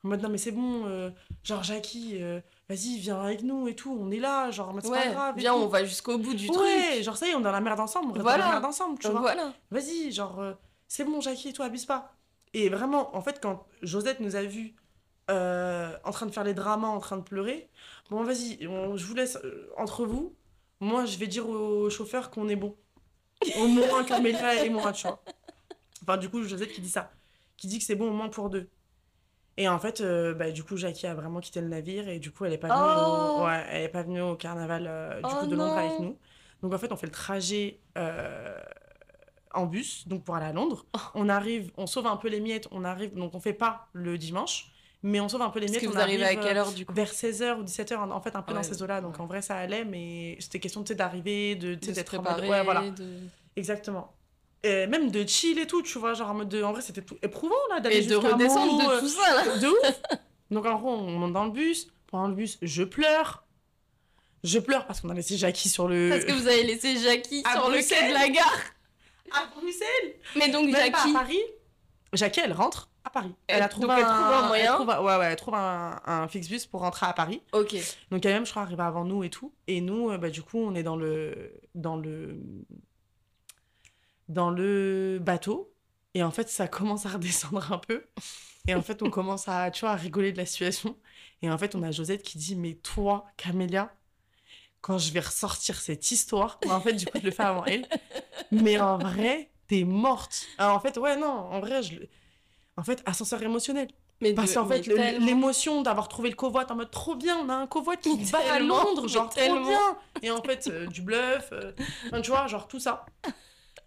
en 0.04 0.08
mode 0.10 0.22
non 0.24 0.30
mais 0.30 0.40
c'est 0.40 0.52
bon 0.52 0.86
euh, 0.88 1.12
genre 1.44 1.62
Jackie 1.64 2.14
euh, 2.22 2.42
vas-y 2.68 2.98
viens 2.98 3.22
avec 3.22 3.44
nous 3.44 3.68
et 3.68 3.76
tout 3.76 3.96
on 4.02 4.10
est 4.10 4.18
là 4.20 4.50
genre 4.50 4.74
c'est 4.82 4.90
pas 4.90 4.98
Ouais, 5.06 5.12
grave 5.12 5.36
viens, 5.38 5.54
on 5.54 5.68
va 5.68 5.84
jusqu'au 5.86 6.18
bout 6.18 6.34
du 6.34 6.50
ouais 6.50 6.92
truc. 6.94 7.04
genre 7.04 7.16
ça 7.16 7.28
y 7.28 7.30
est 7.30 7.36
on 7.36 7.42
est 7.42 7.44
dans 7.44 7.52
la 7.52 7.62
merde 7.62 7.80
ensemble 7.80 8.18
on 8.18 8.22
Voilà. 8.24 8.40
dans 8.40 8.46
la 8.46 8.52
merde 8.54 8.66
ensemble 8.66 8.98
tu 8.98 9.04
Donc 9.08 9.12
vois 9.18 9.22
voilà. 9.22 9.54
vas-y 9.70 10.12
genre 10.12 10.40
euh, 10.40 10.54
c'est 10.88 11.04
bon 11.04 11.22
Jackie 11.22 11.50
et 11.50 11.54
toi 11.54 11.66
abuse 11.66 11.86
pas 11.86 12.16
et 12.56 12.70
vraiment 12.70 13.16
en 13.16 13.22
fait 13.22 13.40
quand 13.40 13.68
Josette 13.84 14.20
nous 14.20 14.36
a 14.36 14.42
vus 14.42 14.76
euh, 15.30 15.96
en 16.04 16.12
train 16.12 16.26
de 16.26 16.32
faire 16.32 16.44
les 16.44 16.56
dramas 16.56 16.88
en 16.88 17.00
train 17.00 17.18
de 17.18 17.24
pleurer 17.24 17.70
bon 18.10 18.24
vas-y 18.24 18.58
je 18.62 19.06
vous 19.06 19.14
laisse 19.14 19.38
euh, 19.44 19.70
entre 19.78 20.06
vous 20.06 20.34
moi 20.84 21.06
je 21.06 21.18
vais 21.18 21.28
dire 21.28 21.48
au 21.50 21.90
chauffeur 21.90 22.30
qu'on 22.32 22.48
est 22.50 22.56
bon 22.56 22.76
au 23.58 23.68
moins 23.68 24.04
Camélia 24.04 24.64
et 24.66 24.70
moi 24.70 24.92
tu 24.94 25.08
vois 25.08 25.24
enfin 26.04 26.18
du 26.18 26.30
coup 26.30 26.44
Josette 26.44 26.72
qui 26.72 26.82
dit 26.82 26.90
ça 26.90 27.12
qui 27.58 27.68
dit 27.68 27.80
que 27.80 27.86
c'est 27.86 27.96
bon 27.96 28.10
au 28.10 28.14
moins 28.14 28.30
pour 28.30 28.50
deux 28.50 28.70
et 29.58 29.68
en 29.68 29.80
fait 29.80 30.02
euh, 30.02 30.34
bah, 30.34 30.52
du 30.52 30.64
coup 30.64 30.78
Jackie 30.78 31.06
a 31.08 31.14
vraiment 31.14 31.40
quitté 31.40 31.62
le 31.62 31.68
navire 31.68 32.08
et 32.08 32.20
du 32.20 32.32
coup 32.32 32.46
elle 32.46 32.54
est 32.54 32.58
pas 32.58 32.68
venue 32.70 32.80
Oh. 32.80 33.42
au... 33.42 33.46
ouais, 33.46 33.66
elle 33.70 33.84
est 33.84 33.90
pas 33.90 34.04
venue 34.04 34.22
au 34.22 34.36
carnaval 34.36 34.86
euh, 34.88 35.16
du 35.22 35.30
Oh 35.32 35.40
coup 35.42 35.48
de 35.48 35.56
Londres 35.56 35.74
non. 35.76 35.78
avec 35.78 36.00
nous 36.00 36.18
donc 36.62 36.74
en 36.74 36.78
fait 36.78 36.92
on 36.92 36.96
fait 36.98 37.06
le 37.08 37.12
trajet 37.12 37.80
euh, 37.98 38.60
en 39.54 39.66
bus 39.66 40.08
donc 40.08 40.24
pour 40.24 40.36
aller 40.36 40.48
à 40.48 40.54
Londres 40.54 40.86
Oh. 40.96 41.00
on 41.16 41.30
arrive 41.30 41.72
on 41.78 41.86
sauve 41.88 42.08
un 42.08 42.18
peu 42.18 42.30
les 42.30 42.40
miettes 42.40 42.68
on 42.72 42.84
arrive 42.84 43.14
donc 43.14 43.36
on 43.36 43.40
fait 43.40 43.54
pas 43.54 43.88
le 43.94 44.18
dimanche 44.18 44.72
mais 45.04 45.20
on 45.20 45.28
sauve 45.30 45.42
un 45.42 45.50
peu 45.50 45.60
les 45.60 45.68
miettes 45.68 45.82
que 45.82 45.88
on 45.88 45.92
vous 45.92 45.98
arrivez 46.00 46.24
à 46.24 46.28
arrive, 46.28 46.40
quelle 46.40 46.58
euh, 46.58 46.62
heure 46.62 46.72
du 46.72 46.86
coup 46.86 46.94
vers 46.94 47.12
16h 47.12 47.60
ou 47.60 47.64
17h 47.64 47.96
en 48.12 48.22
fait 48.22 48.36
un 48.36 48.42
peu 48.42 48.54
Ouais, 48.54 48.60
dans 48.60 48.64
ces 48.64 48.82
eaux-là 48.82 49.02
donc 49.02 49.16
ouais. 49.16 49.22
en 49.22 49.26
vrai 49.26 49.42
ça 49.42 49.56
allait 49.58 49.84
mais 49.86 50.38
c'était 50.40 50.60
question 50.60 50.82
d'arriver 50.82 51.56
de 51.56 51.76
d'être 51.76 52.06
préparer. 52.06 52.48
ouais 52.48 52.64
voilà 52.64 52.90
de- 52.90 53.20
exactement 53.56 54.14
et 54.64 54.88
même 54.88 55.12
de 55.12 55.28
chill 55.28 55.60
et 55.60 55.68
tout 55.68 55.82
tu 55.82 56.00
vois 56.00 56.14
genre 56.14 56.30
en 56.30 56.34
mode 56.36 56.50
de... 56.50 56.64
en 56.64 56.72
vrai 56.72 56.82
c'était 56.82 57.02
tout 57.02 57.18
éprouvant 57.22 57.56
là 57.70 57.80
d'aller 57.82 57.98
Et 57.98 58.08
de 58.08 58.16
redescendre 58.16 58.78
de 58.78 58.90
euh, 58.94 59.00
tout 59.02 59.10
ça 59.10 59.36
là. 59.46 59.58
de 59.58 59.68
ouf 59.68 60.02
donc 60.52 60.66
en 60.66 60.76
gros 60.80 60.92
on 60.94 61.12
monte 61.20 61.34
dans 61.34 61.46
le 61.46 61.52
bus 61.52 61.88
pendant 62.08 62.28
le 62.30 62.36
bus 62.36 62.58
je 62.62 62.84
pleure 62.84 63.46
je 64.46 64.60
pleure 64.60 64.86
parce 64.88 65.02
qu'on 65.02 65.10
a 65.10 65.14
laissé 65.14 65.38
Jackie 65.38 65.70
sur 65.70 65.88
le 65.88 66.10
Parce 66.10 66.26
que 66.26 66.32
vous 66.34 66.48
avez 66.48 66.64
laissé 66.64 66.98
Jackie 66.98 67.44
sur 67.52 67.70
le 67.70 67.78
quai 67.78 68.08
de 68.10 68.14
la 68.14 68.30
gare. 68.30 68.60
à 69.32 69.46
Bruxelles 69.56 70.16
Mais 70.38 70.50
donc 70.50 70.66
même 70.70 70.92
pas 70.92 70.98
à 71.00 71.02
Jackie. 71.02 71.14
Paris 71.14 71.42
Jackie 72.14 72.40
elle 72.44 72.54
rentre 72.54 72.90
à 73.06 73.10
Paris 73.10 73.36
elle, 73.48 73.58
Elle- 73.58 73.64
a 73.64 73.68
trouvé 73.68 73.88
donc 73.88 73.98
elle 73.98 74.04
trouve 74.06 74.16
un 74.16 74.48
moyen. 74.48 74.64
elle 74.72 74.76
trouve 74.76 74.90
un- 74.90 75.02
ouais 75.02 75.18
ouais 75.18 75.26
elle 75.26 75.36
trouve 75.36 75.56
un, 75.56 76.02
un 76.06 76.28
Flixbus 76.28 76.68
pour 76.72 76.82
rentrer 76.82 77.06
à 77.06 77.14
Paris 77.14 77.42
Ok. 77.52 77.76
Donc 78.12 78.26
elle 78.26 78.34
même, 78.34 78.46
je 78.46 78.52
crois, 78.52 78.62
arrive 78.64 78.80
avant 78.80 79.04
nous 79.06 79.24
et 79.24 79.30
tout. 79.30 79.54
Et 79.68 79.82
nous, 79.82 80.10
euh, 80.10 80.18
bah, 80.18 80.30
du 80.30 80.42
coup, 80.42 80.58
on 80.58 80.74
est 80.76 80.84
dans 80.84 80.96
le, 80.96 81.54
dans 81.76 81.98
le, 81.98 82.40
dans 84.30 84.50
le 84.50 85.20
bateau. 85.22 85.74
Et 86.14 86.24
en 86.24 86.32
fait, 86.32 86.50
ça 86.50 86.68
commence 86.68 87.06
à 87.06 87.10
redescendre 87.10 87.72
un 87.72 87.78
peu. 87.80 88.06
Et 88.68 88.76
en 88.76 88.82
fait, 88.82 89.02
on 89.04 89.10
commence 89.10 89.48
à, 89.50 89.72
tu 89.72 89.82
vois, 89.82 89.92
à 89.92 89.96
rigoler 89.96 90.32
de 90.32 90.38
la 90.38 90.46
situation. 90.46 90.98
Et 91.42 91.50
en 91.52 91.58
fait, 91.58 91.76
on 91.76 91.84
a 91.84 91.92
Josette 91.92 92.24
qui 92.24 92.38
dit, 92.38 92.56
mais 92.56 92.76
toi, 92.76 93.26
Camélia, 93.36 93.94
quand 94.82 94.98
je 94.98 95.12
vais 95.12 95.20
ressortir 95.20 95.76
cette 95.82 96.10
histoire, 96.12 96.60
bah, 96.66 96.76
en 96.76 96.82
fait, 96.82 96.94
du 96.94 97.06
coup, 97.06 97.18
je 97.20 97.26
le 97.26 97.32
fais 97.32 97.44
avant 97.44 97.66
elle. 97.66 97.86
Mais 98.52 98.80
en 98.80 98.98
vrai, 98.98 99.50
t'es 99.68 99.84
morte. 99.84 100.46
Alors, 100.58 100.76
en 100.76 100.80
fait, 100.80 100.98
ouais, 100.98 101.18
non, 101.18 101.28
en 101.28 101.60
vrai, 101.60 101.84
je. 101.84 101.96
En 102.78 102.84
fait, 102.84 103.02
ascenseur 103.06 103.42
émotionnel. 103.44 103.88
Mais 104.22 104.34
Parce 104.34 104.54
qu'en 104.54 104.66
fait, 104.68 104.88
l'émotion 105.20 105.82
d'avoir 105.82 106.08
trouvé 106.08 106.30
le 106.30 106.36
covoit 106.36 106.72
en 106.72 106.76
mode 106.76 106.92
trop 106.92 107.16
bien, 107.16 107.38
on 107.38 107.50
a 107.50 107.54
un 107.56 107.68
covoit 107.68 107.98
qui 107.98 108.16
va 108.24 108.40
à 108.54 108.60
Londres, 108.60 109.08
genre 109.08 109.30
trop 109.30 109.40
tellement. 109.40 109.68
bien. 109.68 109.98
Et 110.22 110.32
en 110.32 110.42
fait, 110.42 110.68
euh, 110.68 110.88
du 110.88 111.02
bluff, 111.02 111.50
euh, 111.52 111.72
tu 112.22 112.32
vois, 112.32 112.48
genre 112.48 112.68
tout 112.68 112.80
ça. 112.80 113.06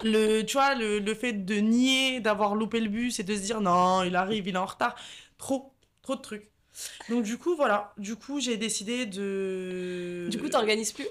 Le, 0.05 0.42
tu 0.42 0.53
vois, 0.59 0.75
le, 0.75 0.99
le 0.99 1.14
fait 1.14 1.33
de 1.33 1.55
nier, 1.57 2.20
d'avoir 2.20 2.55
loupé 2.55 2.81
le 2.81 2.88
bus 2.90 3.18
et 3.18 3.22
de 3.25 3.35
se 3.35 3.40
dire 3.40 3.61
non, 3.61 4.03
il 4.03 4.14
arrive, 4.14 4.46
il 4.46 4.55
est 4.55 4.59
en 4.59 4.66
retard. 4.66 4.94
Trop, 5.38 5.72
trop 6.03 6.16
de 6.16 6.20
trucs. 6.20 6.51
Donc 7.09 7.25
du 7.25 7.38
coup, 7.38 7.57
voilà. 7.57 7.94
Du 7.96 8.16
coup, 8.16 8.38
j'ai 8.38 8.59
décidé 8.59 9.07
de... 9.07 10.29
Du 10.31 10.38
coup, 10.38 10.49
t'organises 10.51 10.92
plus? 10.92 11.07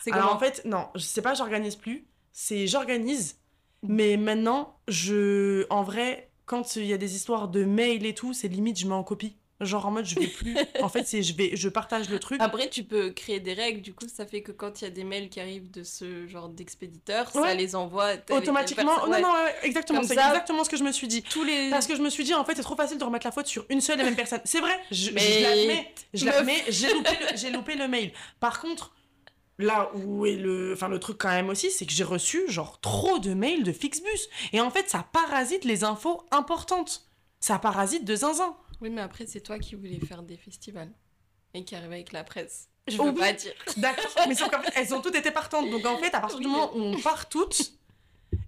C'est 0.00 0.10
Alors 0.12 0.34
en 0.34 0.38
fait, 0.38 0.64
non, 0.64 0.88
je 0.94 1.00
sais 1.00 1.22
pas, 1.22 1.34
j'organise 1.34 1.76
plus. 1.76 2.06
C'est 2.32 2.66
j'organise, 2.66 3.38
Mm. 3.84 3.94
mais 3.94 4.16
maintenant, 4.16 4.78
je, 4.88 5.66
en 5.68 5.82
vrai, 5.82 6.30
quand 6.52 6.76
il 6.76 6.84
y 6.84 6.92
a 6.92 6.98
des 6.98 7.16
histoires 7.16 7.48
de 7.48 7.64
mails 7.64 8.04
et 8.04 8.14
tout, 8.14 8.34
c'est 8.34 8.46
limite, 8.48 8.78
je 8.78 8.86
mets 8.86 8.92
en 8.94 9.02
copie. 9.02 9.34
Genre 9.62 9.86
en 9.86 9.90
mode, 9.92 10.04
je 10.04 10.18
vais 10.18 10.26
plus. 10.26 10.54
en 10.82 10.88
fait, 10.90 11.06
c'est 11.06 11.22
je 11.22 11.34
vais, 11.34 11.52
je 11.54 11.68
partage 11.70 12.10
le 12.10 12.18
truc. 12.18 12.40
Après, 12.42 12.68
tu 12.68 12.82
peux 12.82 13.10
créer 13.12 13.38
des 13.40 13.54
règles, 13.54 13.80
du 13.80 13.94
coup, 13.94 14.04
ça 14.12 14.26
fait 14.26 14.42
que 14.42 14.50
quand 14.52 14.80
il 14.80 14.84
y 14.84 14.86
a 14.88 14.90
des 14.90 15.04
mails 15.04 15.28
qui 15.30 15.40
arrivent 15.40 15.70
de 15.70 15.82
ce 15.84 16.26
genre 16.26 16.48
d'expéditeur, 16.48 17.30
ça 17.30 17.40
Ouais. 17.40 17.54
les 17.54 17.74
envoie 17.76 18.10
automatiquement. 18.30 18.92
personne. 18.92 19.10
Non, 19.10 19.16
Ouais. 19.16 19.22
non, 19.22 19.32
exactement. 19.62 20.02
C'est 20.02 20.14
ça- 20.16 20.26
exactement 20.28 20.64
ce 20.64 20.68
que 20.68 20.76
je 20.76 20.82
me 20.84 20.92
suis 20.92 21.06
dit. 21.08 21.22
Tous 21.22 21.44
les. 21.44 21.70
Parce 21.70 21.86
que 21.86 21.96
je 21.96 22.02
me 22.02 22.10
suis 22.10 22.24
dit, 22.24 22.34
en 22.34 22.44
fait, 22.44 22.54
c'est 22.56 22.62
trop 22.62 22.76
facile 22.76 22.98
de 22.98 23.04
remettre 23.04 23.26
la 23.26 23.32
faute 23.32 23.46
sur 23.46 23.64
une 23.70 23.80
seule 23.80 24.00
et 24.00 24.04
même 24.04 24.16
personne. 24.16 24.40
C'est 24.44 24.60
vrai, 24.60 24.78
je, 24.90 25.10
Mais- 25.12 25.20
je 25.20 25.42
l'admets. 25.42 25.94
Je 26.12 26.24
l'admets, 26.26 26.64
j'ai 26.68 26.92
loupé, 26.92 27.10
le- 27.20 27.36
j'ai 27.36 27.50
loupé 27.50 27.74
le 27.76 27.88
mail. 27.88 28.12
Par 28.40 28.60
contre, 28.60 28.92
là 29.62 29.90
où 29.94 30.26
est 30.26 30.36
le. 30.36 30.72
Enfin, 30.74 30.88
le 30.88 30.98
truc 31.00 31.18
quand 31.18 31.30
même 31.30 31.48
aussi, 31.48 31.70
c'est 31.70 31.86
que 31.86 31.92
j'ai 31.92 32.04
reçu, 32.04 32.42
genre, 32.50 32.80
trop 32.80 33.18
de 33.18 33.32
mails 33.34 33.62
de 33.64 33.72
Fixbus. 33.72 34.28
Et 34.52 34.60
en 34.60 34.70
fait, 34.70 34.88
ça 34.90 35.06
parasite 35.12 35.64
les 35.64 35.84
infos 35.84 36.22
importantes. 36.30 37.08
Ça 37.40 37.58
parasite 37.58 38.04
de 38.04 38.14
zinzin. 38.14 38.56
Oui, 38.80 38.90
mais 38.90 39.00
après, 39.00 39.26
c'est 39.26 39.40
toi 39.40 39.58
qui 39.58 39.74
voulais 39.74 40.00
faire 40.00 40.22
des 40.22 40.36
festivals 40.36 40.92
et 41.54 41.64
qui 41.64 41.74
arrive 41.74 41.92
avec 41.92 42.12
la 42.12 42.24
presse. 42.24 42.68
Je 42.88 42.96
Oh 42.98 43.04
veux 43.04 43.10
oui. 43.12 43.18
pas 43.20 43.32
dire. 43.32 43.52
D'accord, 43.76 44.10
mais 44.28 44.34
sauf 44.34 44.50
qu'en 44.50 44.60
fait, 44.60 44.72
elles 44.74 44.92
ont 44.94 45.00
toutes 45.00 45.14
été 45.14 45.30
partantes. 45.30 45.70
Donc 45.70 45.86
en 45.86 45.96
fait, 45.98 46.14
à 46.14 46.20
partir 46.20 46.40
du 46.40 46.46
moment 46.48 46.70
où 46.74 46.80
on 46.80 46.98
part 47.00 47.28
toutes, 47.28 47.74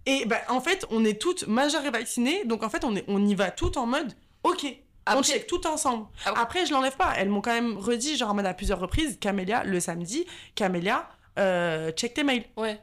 et 0.07 0.25
ben 0.27 0.41
en 0.49 0.61
fait, 0.61 0.87
on 0.91 1.05
est 1.05 1.21
toutes 1.21 1.47
majeures 1.47 1.85
et 1.85 1.91
vaccinées. 1.91 2.45
Donc 2.45 2.63
en 2.63 2.69
fait, 2.71 2.85
on, 2.85 2.97
est, 2.97 3.05
on 3.09 3.25
y 3.25 3.35
va 3.35 3.51
toutes 3.51 3.77
en 3.77 3.87
mode, 3.87 4.13
ok, 4.43 4.67
on 5.07 5.11
Après- 5.19 5.23
check 5.25 5.47
tout 5.47 5.67
ensemble. 5.67 6.07
Ah. 6.27 6.35
Après, 6.37 6.65
je 6.67 6.73
l'enlève 6.73 6.97
pas. 6.97 7.13
Elles 7.17 7.29
m'ont 7.29 7.41
quand 7.41 7.53
même 7.55 7.77
redit, 7.77 8.17
genre 8.17 8.31
en 8.31 8.35
mode 8.35 8.47
à 8.47 8.55
plusieurs 8.55 8.79
reprises, 8.81 9.19
Camélia, 9.21 9.65
le 9.65 9.81
samedi, 9.81 10.27
Camélia, 10.55 11.09
euh, 11.39 11.91
check 11.93 12.15
tes 12.15 12.25
mails. 12.25 12.45
Ouais. 12.57 12.81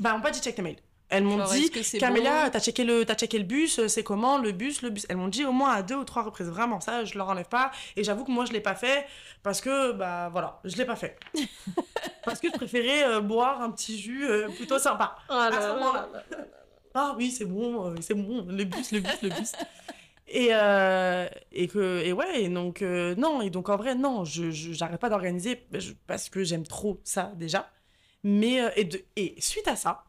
Bah, 0.00 0.14
on 0.16 0.20
pas 0.20 0.30
dit 0.30 0.40
check 0.40 0.54
tes 0.54 0.62
mails. 0.62 0.76
Elles 1.08 1.22
m'ont 1.22 1.44
dit, 1.44 1.70
Camélia, 2.00 2.50
t'as 2.50 2.58
checké, 2.58 2.82
le, 2.82 3.04
t'as 3.04 3.14
checké 3.14 3.38
le 3.38 3.44
bus, 3.44 3.78
euh, 3.78 3.86
c'est 3.86 4.02
comment 4.02 4.38
le 4.38 4.50
bus, 4.50 4.82
le 4.82 4.90
bus 4.90 5.06
Elles 5.08 5.16
m'ont 5.16 5.28
dit 5.28 5.44
au 5.44 5.52
moins 5.52 5.70
à 5.72 5.82
deux 5.82 5.94
ou 5.94 6.02
trois 6.02 6.24
reprises. 6.24 6.48
Vraiment, 6.48 6.80
ça, 6.80 7.04
je 7.04 7.16
leur 7.16 7.28
enlève 7.28 7.46
pas. 7.48 7.70
Et 7.94 8.02
j'avoue 8.02 8.24
que 8.24 8.32
moi, 8.32 8.44
je 8.44 8.52
l'ai 8.52 8.60
pas 8.60 8.74
fait 8.74 9.06
parce 9.44 9.60
que, 9.60 9.92
bah 9.92 10.28
voilà, 10.32 10.58
je 10.64 10.76
l'ai 10.76 10.84
pas 10.84 10.96
fait. 10.96 11.16
parce 12.24 12.40
que 12.40 12.48
je 12.48 12.54
préférais 12.54 13.04
euh, 13.04 13.20
boire 13.20 13.60
un 13.62 13.70
petit 13.70 13.96
jus 14.00 14.28
euh, 14.28 14.48
plutôt 14.48 14.80
sympa. 14.80 15.14
Oh 15.30 15.32
là 15.34 15.46
À 15.46 15.52
ce 15.52 15.56
là 15.68 15.74
moment-là. 15.74 16.08
là 16.12 16.22
là. 16.38 16.44
Ah 16.94 17.14
oui, 17.16 17.30
c'est 17.30 17.44
bon, 17.44 17.94
c'est 18.00 18.14
bon, 18.14 18.44
le 18.48 18.64
bus, 18.64 18.90
le 18.90 18.98
bus, 19.00 19.22
le 19.22 19.28
bus. 19.28 19.52
Et, 20.28 20.48
euh, 20.52 21.28
et 21.52 21.68
que 21.68 22.02
et 22.04 22.12
ouais 22.12 22.42
et 22.42 22.48
donc 22.48 22.82
euh, 22.82 23.14
non 23.14 23.42
et 23.42 23.50
donc 23.50 23.68
en 23.68 23.76
vrai 23.76 23.94
non 23.94 24.24
je 24.24 24.50
j'arrête 24.50 25.00
pas 25.00 25.08
d'organiser 25.08 25.54
parce 26.08 26.28
que 26.30 26.42
j'aime 26.42 26.66
trop 26.66 27.00
ça 27.04 27.32
déjà 27.36 27.70
mais 28.24 28.60
euh, 28.60 28.70
et 28.74 28.84
de 28.84 29.00
et 29.14 29.40
suite 29.40 29.68
à 29.68 29.76
ça 29.76 30.02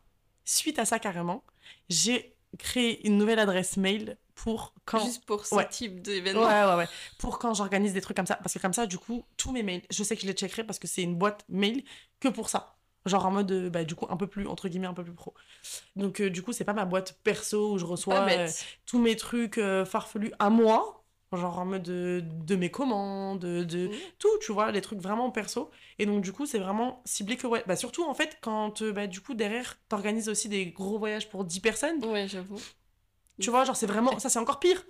suite 0.43 0.80
à 0.80 0.86
ça 0.86 0.97
carrément 0.97 1.43
j'ai 1.89 2.36
créé 2.58 3.06
une 3.08 3.17
nouvelle 3.19 3.38
adresse 3.38 3.77
mail 3.77 4.17
pour 4.34 4.73
quand 4.86 5.03
Juste 5.06 5.25
pour 5.25 5.45
ce 5.45 5.53
Ouais. 5.56 5.67
type 5.67 5.95
Ouais, 5.95 6.01
d'événement. 6.01 6.43
ouais, 6.45 6.75
ouais. 6.77 6.88
Pour 7.17 7.39
quand 7.39 7.53
j'organise 7.56 7.93
des 7.93 8.01
trucs 8.01 8.15
comme 8.15 8.27
ça. 8.27 8.36
Parce 8.36 8.53
que 8.53 8.60
comme 8.60 8.71
ça, 8.73 8.86
du 8.86 8.99
coup, 8.99 9.25
tous 9.36 9.51
mes 9.51 9.63
mails, 9.63 9.82
je 9.89 10.03
sais 10.03 10.15
que 10.15 10.21
je 10.21 10.27
les 10.27 10.34
checkerai 10.34 10.63
parce 10.63 10.77
que 10.77 10.86
c'est 10.88 11.01
une 11.01 11.15
boîte 11.15 11.43
mail 11.49 11.84
que 12.19 12.27
pour 12.27 12.47
ça. 12.49 12.77
Genre 13.08 13.26
en 13.26 13.32
mode, 13.32 13.52
euh, 13.52 13.70
bah, 13.70 13.84
du 13.84 13.96
coup, 13.96 14.06
un 14.10 14.17
peu 14.17 14.28
plus, 14.28 14.48
entre 14.48 14.67
guillemets, 14.70 14.88
un 14.88 14.93
peu 14.93 15.04
plus 15.04 15.13
pro. 15.13 15.34
Donc, 15.96 16.22
euh, 16.22 16.30
du 16.30 16.43
coup, 16.43 16.54
c'est 16.54 16.65
pas 16.65 16.74
ma 16.74 16.86
boîte 16.86 17.20
perso 17.24 17.74
où 17.74 17.78
je 17.78 17.86
reçois 17.86 18.28
euh, 18.30 18.50
tous 18.86 19.00
mes 19.00 19.15
trucs 19.15 19.58
euh, 19.58 19.86
farfelus 19.86 20.34
à 20.39 20.50
moi. 20.50 20.93
Genre 21.34 21.60
en 21.60 21.65
mode 21.65 21.84
de, 21.84 22.24
de 22.46 22.56
mes 22.56 22.72
commandes, 22.72 23.39
de, 23.39 23.63
de 23.65 23.88
Mhm. 23.88 23.93
tout, 24.17 24.30
tu 24.41 24.54
vois, 24.54 24.72
les 24.72 24.80
trucs 24.82 25.00
vraiment 25.02 25.30
perso. 25.30 25.70
Et 26.00 26.06
donc, 26.06 26.22
du 26.24 26.32
coup, 26.32 26.46
c'est 26.46 26.60
vraiment 26.60 27.02
ciblé 27.06 27.36
que, 27.36 27.48
ouais. 27.48 27.63
Bah, 27.67 27.76
surtout, 27.76 28.06
en 28.06 28.13
fait, 28.13 28.38
quand, 28.41 28.82
bah, 28.84 29.08
du 29.08 29.20
coup, 29.20 29.34
derrière, 29.34 29.78
t'organises 29.89 30.30
aussi 30.30 30.48
des 30.48 30.67
gros 30.67 30.98
voyages 31.00 31.30
pour 31.30 31.43
10 31.43 31.60
personnes. 31.60 32.02
Ouais, 32.06 32.28
j'avoue. 32.30 32.60
Tu 33.39 33.50
vois, 33.52 33.65
genre, 33.65 33.76
c'est 33.76 33.88
vraiment, 33.88 34.17
ça, 34.20 34.30
c'est 34.30 34.39
encore 34.39 34.60
pire. 34.60 34.84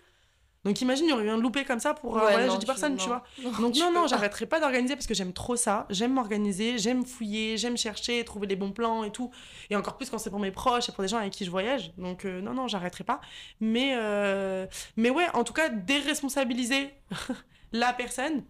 Donc, 0.68 0.82
imagine, 0.82 1.06
il 1.06 1.10
y 1.10 1.14
aurait 1.14 1.24
eu 1.24 1.30
un 1.30 1.38
loupé 1.38 1.64
comme 1.66 1.80
ça 1.80 1.94
pour 1.94 2.18
un 2.18 2.26
Ouais, 2.26 2.32
voyage 2.34 2.50
non, 2.50 2.56
de 2.58 2.66
10 2.66 2.82
tu- 2.98 3.08
vois. 3.08 3.24
Non, 3.42 3.52
Donc 3.60 3.74
tu 3.74 3.80
non, 3.80 3.92
non, 3.92 4.08
j'arrêterai 4.08 4.46
pas 4.46 4.60
d'organiser 4.60 4.96
parce 4.96 5.08
que 5.08 5.14
j'aime 5.14 5.32
trop 5.34 5.56
ça. 5.56 5.86
J'aime 5.90 6.14
m'organiser, 6.14 6.78
j'aime 6.78 7.06
fouiller, 7.06 7.58
j'aime 7.58 7.78
chercher, 7.78 8.24
trouver 8.26 8.48
les 8.48 8.56
bons 8.56 8.72
plans 8.72 9.04
et 9.04 9.12
tout. 9.12 9.32
Et 9.70 9.76
encore 9.76 9.96
plus 9.98 10.10
quand 10.10 10.18
c'est 10.18 10.30
pour 10.30 10.40
mes 10.40 10.52
proches 10.52 10.90
et 10.90 10.92
pour 10.92 11.04
des 11.04 11.08
gens 11.08 11.18
avec 11.18 11.32
qui 11.34 11.46
je 11.46 11.50
voyage. 11.52 11.94
Donc 11.98 12.26
euh, 12.26 12.42
non, 12.42 12.54
non, 12.54 12.68
j'arrêterai 12.68 13.04
pas. 13.06 13.22
Mais, 13.62 13.94
euh, 13.96 14.68
mais 14.98 15.10
ouais, 15.10 15.26
en 15.34 15.44
tout 15.44 15.54
cas, 15.54 15.70
déresponsabiliser 15.70 16.90
la 17.72 17.94
personne, 17.94 18.44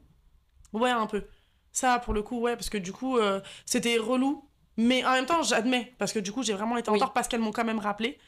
ouais, 0.74 0.90
un 0.92 1.06
peu. 1.08 1.26
Ça, 1.72 2.00
pour 2.00 2.14
le 2.14 2.24
coup, 2.24 2.40
ouais, 2.40 2.56
parce 2.56 2.70
que 2.70 2.78
du 2.80 2.92
coup, 2.94 3.18
euh, 3.18 3.40
c'était 3.66 3.98
relou. 3.98 4.44
Mais 4.80 5.04
en 5.06 5.12
même 5.14 5.26
temps, 5.26 5.42
j'admets, 5.42 5.94
parce 5.98 6.14
que 6.14 6.20
du 6.20 6.32
coup, 6.32 6.44
j'ai 6.44 6.54
vraiment 6.54 6.78
été 6.78 6.90
en 6.90 6.94
Oui. 6.94 7.00
tort 7.00 7.12
parce 7.14 7.28
qu'elles 7.28 7.40
m'ont 7.40 7.52
quand 7.52 7.64
même 7.66 7.80
rappelé. 7.80 8.20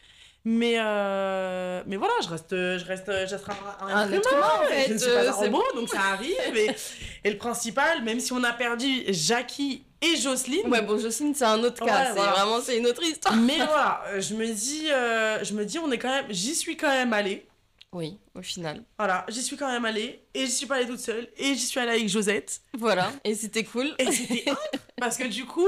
Mais, 0.45 0.75
euh, 0.79 1.83
mais 1.85 1.97
voilà, 1.97 2.13
je 2.23 2.29
reste, 2.29 2.51
je 2.51 2.85
reste, 2.85 3.05
je 3.07 3.35
reste 3.35 3.45
un, 3.49 3.85
un 3.85 3.95
Un 3.95 4.11
être 4.11 4.33
humain, 4.33 4.47
en 4.61 4.65
fait. 4.67 4.87
Je 4.87 4.93
ne 4.93 4.97
suis 4.97 5.07
pas 5.11 5.15
euh, 5.23 5.29
un 5.29 5.33
c'est 5.33 5.45
robot, 5.45 5.63
donc 5.75 5.89
ça 5.89 5.99
arrive. 6.13 6.35
Et, 6.55 6.71
et 7.25 7.29
le 7.31 7.37
principal, 7.37 8.03
même 8.03 8.19
si 8.19 8.31
on 8.33 8.43
a 8.43 8.53
perdu 8.53 9.03
Jackie 9.09 9.83
et 10.01 10.15
Jocelyne, 10.15 10.67
Ouais, 10.69 10.81
bon, 10.81 10.97
Jocelyne, 10.97 11.35
c'est 11.35 11.43
un 11.45 11.61
autre 11.63 11.81
Ouais, 11.83 11.89
cas. 11.89 12.05
c'est 12.07 12.13
voilà. 12.13 12.31
vraiment, 12.31 12.61
c'est 12.61 12.77
une 12.77 12.87
autre 12.87 13.03
histoire. 13.03 13.35
mais 13.35 13.57
voilà, 13.57 14.01
je 14.19 14.33
me 14.33 14.47
dis, 14.47 14.87
euh, 14.91 15.43
je 15.43 15.53
me 15.53 15.65
dis, 15.65 15.77
on 15.77 15.91
est 15.91 15.97
quand 15.99 16.07
même, 16.09 16.25
j'y 16.29 16.55
suis 16.55 16.77
quand 16.77 16.89
même 16.89 17.11
allée. 17.13 17.45
Oui, 17.91 18.17
au 18.35 18.41
final. 18.41 18.83
Voilà, 18.97 19.25
j'y 19.29 19.41
suis 19.43 19.57
quand 19.57 19.67
même 19.69 19.83
allée 19.83 20.21
et 20.35 20.45
j'y 20.45 20.51
suis 20.51 20.67
pas 20.67 20.75
allée 20.75 20.85
toute 20.87 20.99
seule 20.99 21.27
et 21.37 21.55
j'y 21.55 21.65
suis 21.65 21.79
allée 21.79 21.91
avec 21.93 22.07
Josette 22.07 22.61
Voilà, 22.77 23.11
et 23.23 23.33
c'était 23.35 23.63
cool. 23.63 23.93
et 23.97 24.11
c'était 24.11 24.45
parce 24.99 25.17
que 25.17 25.25
du 25.27 25.45
coup, 25.45 25.67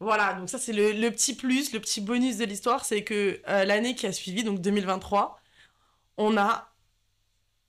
voilà, 0.00 0.32
donc 0.34 0.48
ça 0.48 0.58
c'est 0.58 0.72
le, 0.72 0.92
le 0.92 1.10
petit 1.10 1.34
plus, 1.34 1.72
le 1.72 1.80
petit 1.80 2.00
bonus 2.00 2.38
de 2.38 2.44
l'histoire, 2.44 2.84
c'est 2.84 3.04
que 3.04 3.40
euh, 3.48 3.64
l'année 3.64 3.94
qui 3.94 4.06
a 4.06 4.12
suivi, 4.12 4.42
donc 4.44 4.60
2023, 4.60 5.38
on 6.16 6.36
a 6.38 6.66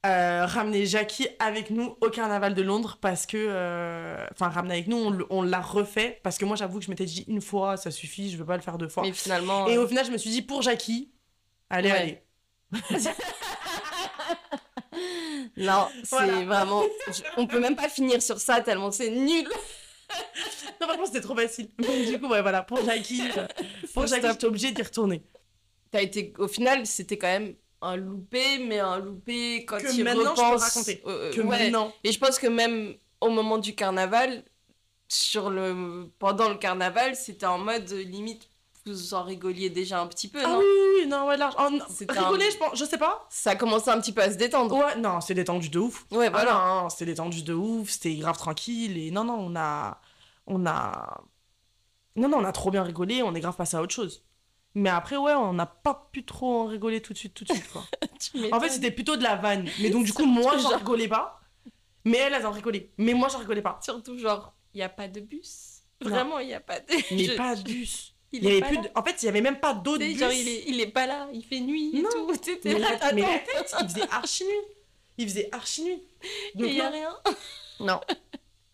euh, 0.05 0.45
ramené 0.47 0.85
Jackie 0.87 1.27
avec 1.39 1.69
nous 1.69 1.95
au 2.01 2.09
carnaval 2.09 2.55
de 2.55 2.61
Londres 2.63 2.97
parce 3.01 3.25
que, 3.27 3.37
euh, 3.37 4.25
enfin 4.31 4.49
ramené 4.49 4.73
avec 4.75 4.87
nous, 4.87 4.97
on, 5.29 5.41
l'a 5.43 5.61
refait 5.61 6.19
parce 6.23 6.37
que 6.39 6.45
moi 6.45 6.55
j'avoue 6.55 6.79
que 6.79 6.85
je 6.85 6.89
m'étais 6.89 7.05
dit 7.05 7.23
une 7.27 7.41
fois, 7.41 7.77
ça 7.77 7.91
suffit, 7.91 8.31
je 8.31 8.37
veux 8.37 8.45
pas 8.45 8.55
le 8.55 8.63
faire 8.63 8.77
deux 8.79 8.87
fois. 8.89 9.03
Mais 9.03 9.11
finalement. 9.13 9.67
Et 9.67 9.77
euh, 9.77 9.83
au 9.83 9.87
final, 9.87 10.05
je 10.05 10.11
me 10.11 10.17
suis 10.17 10.31
dit 10.31 10.41
pour 10.41 10.61
Jackie, 10.63 11.11
allez, 11.69 11.91
Ouais. 11.91 12.23
allez. 12.71 13.11
Non, 15.57 15.87
c'est 16.03 16.09
Voilà. 16.15 16.43
vraiment. 16.45 16.83
je- 17.07 17.21
On 17.37 17.47
peut 17.47 17.59
même 17.59 17.75
pas 17.75 17.89
finir 17.89 18.21
sur 18.21 18.39
ça 18.39 18.61
tellement 18.61 18.91
c'est 18.91 19.09
nul. 19.09 19.47
Non, 20.81 20.87
franchement, 20.87 21.05
c'était 21.05 21.21
trop 21.21 21.35
facile. 21.35 21.69
Donc, 21.77 22.05
du 22.05 22.19
coup, 22.19 22.27
ouais, 22.27 22.41
voilà, 22.41 22.63
pour 22.63 22.79
Jackie, 22.85 23.21
euh, 23.37 23.47
pour 23.93 24.07
Jackie, 24.07 24.27
j'étais 24.27 24.45
obligée 24.45 24.71
d'y 24.71 24.81
retourner. 24.81 25.23
T'as 25.91 26.01
été. 26.01 26.33
Au 26.37 26.47
final, 26.47 26.85
c'était 26.85 27.17
quand 27.17 27.27
même 27.27 27.55
un 27.81 27.95
loupé, 27.97 28.59
mais 28.59 28.79
un 28.79 28.99
loupé 28.99 29.65
quand 29.65 29.77
Que 29.77 29.93
il 29.93 30.03
maintenant, 30.03 30.35
je 30.35 30.41
peux 30.41 30.55
raconter. 30.57 31.01
euh, 31.05 31.33
Que 31.33 31.41
ouais. 31.41 31.45
maintenant, 31.47 31.93
Et 32.03 32.11
je 32.11 32.19
pense 32.19 32.39
que 32.39 32.47
même 32.47 32.95
au 33.19 33.29
moment 33.29 33.57
du 33.57 33.75
carnaval, 33.75 34.43
sur 35.09 35.49
le 35.49 36.09
pendant 36.19 36.49
le 36.49 36.55
carnaval, 36.57 37.15
c'était 37.15 37.45
en 37.47 37.59
mode 37.59 37.91
euh, 37.91 38.03
limite 38.03 38.49
vous 38.85 39.13
en 39.13 39.23
rigoliez 39.23 39.69
déjà 39.69 40.01
un 40.01 40.07
petit 40.07 40.27
peu, 40.27 40.39
Ah 40.43 40.47
non 40.47 40.59
oui, 40.59 40.65
oui, 40.65 41.01
oui, 41.01 41.07
non, 41.07 41.27
ouais, 41.27 41.37
large. 41.37 41.53
Oh, 41.59 41.69
non, 41.69 41.83
rigoler, 42.09 42.45
un- 42.45 42.49
je 42.49 42.57
pense, 42.57 42.77
je 42.79 42.85
sais 42.85 42.97
pas. 42.97 43.25
Ça 43.29 43.55
commençait 43.55 43.91
un 43.91 43.99
petit 44.01 44.11
peu 44.13 44.21
à 44.21 44.31
se 44.31 44.37
détendre. 44.37 44.75
Ouais, 44.75 44.95
non, 44.97 45.21
c'est 45.21 45.33
détendu 45.33 45.69
de 45.69 45.79
ouf. 45.79 46.05
Ouais, 46.11 46.29
Voilà, 46.29 46.51
voilà. 46.53 46.87
c'était 46.89 47.05
détendu 47.05 47.43
de 47.43 47.53
ouf, 47.53 47.89
c'était 47.89 48.15
grave 48.15 48.37
tranquille. 48.37 48.97
Et 48.97 49.11
non, 49.11 49.23
non, 49.23 49.35
on 49.39 49.55
a. 49.55 49.99
On 50.47 50.65
a. 50.65 51.21
Non, 52.15 52.27
non, 52.27 52.37
on 52.39 52.43
a 52.45 52.51
trop 52.51 52.71
bien 52.71 52.83
rigolé, 52.83 53.23
on 53.23 53.33
est 53.35 53.39
grave 53.39 53.55
passé 53.55 53.77
à 53.77 53.81
autre 53.81 53.93
chose. 53.93 54.23
Mais 54.73 54.89
après, 54.89 55.17
ouais, 55.17 55.33
on 55.33 55.53
n'a 55.53 55.65
pas 55.65 56.09
pu 56.11 56.25
trop 56.25 56.61
en 56.61 56.65
rigoler 56.65 57.01
tout 57.01 57.13
de 57.13 57.17
suite, 57.17 57.33
tout 57.33 57.43
de 57.43 57.51
suite, 57.53 57.69
quoi. 57.71 57.83
En 58.53 58.59
fait, 58.59 58.69
c'était 58.69 58.91
plutôt 58.91 59.17
de 59.17 59.23
la 59.23 59.35
vanne. 59.35 59.67
Mais 59.81 59.89
donc, 59.89 60.05
du 60.05 60.13
coup, 60.13 60.25
moi, 60.25 60.57
j'en 60.57 60.69
genre- 60.69 60.79
rigolais 60.79 61.07
pas. 61.07 61.39
Mais 62.05 62.17
elles, 62.17 62.33
elles 62.33 62.45
en 62.45 62.51
rigolaient. 62.51 62.89
Mais 62.97 63.13
moi, 63.13 63.27
j'en 63.29 63.39
rigolais 63.39 63.61
pas. 63.61 63.79
surtout 63.83 64.17
genre, 64.17 64.53
il 64.73 64.79
y 64.79 64.83
a 64.83 64.89
pas 64.89 65.07
de 65.07 65.19
bus. 65.19 65.81
Vraiment, 66.01 66.39
il 66.39 66.49
y 66.49 66.53
a 66.53 66.59
pas 66.59 66.79
de. 66.79 66.85
Mais 67.11 67.23
Je- 67.25 67.35
pas 67.35 67.55
de 67.55 67.61
bus. 67.63 68.15
Il 68.33 68.43
Il 68.43 68.47
avait 68.47 68.61
plus 68.61 68.77
de... 68.77 68.89
En 68.95 69.03
fait, 69.03 69.21
il 69.21 69.25
y 69.25 69.29
avait 69.29 69.41
même 69.41 69.59
pas 69.59 69.73
sais, 69.73 69.97
bus. 69.97 70.17
Genre, 70.17 70.31
il 70.31 70.47
est, 70.47 70.63
il 70.67 70.79
est 70.79 70.87
pas 70.87 71.05
là, 71.05 71.27
il 71.33 71.43
fait 71.43 71.59
nuit 71.59 71.91
et 71.97 72.01
Non. 72.01 72.09
tout. 72.11 72.31
Tu 72.41 72.51
sais, 72.53 72.59
t'es 72.59 72.73
Mais 72.73 72.79
là, 72.79 72.89
la, 73.01 73.11
mais 73.13 73.21
la 73.21 73.27
t'attends. 73.39 73.45
tête, 73.45 73.75
il 73.81 73.89
faisait 73.89 74.07
archi 74.11 74.43
nuit. 74.45 74.65
Il 75.17 75.27
faisait 75.29 75.49
archi 75.51 75.83
nuit. 75.83 76.01
Donc, 76.55 76.67
il 76.69 76.75
y 76.75 76.81
a 76.81 76.89
rien. 76.89 77.13
Non. 77.81 77.99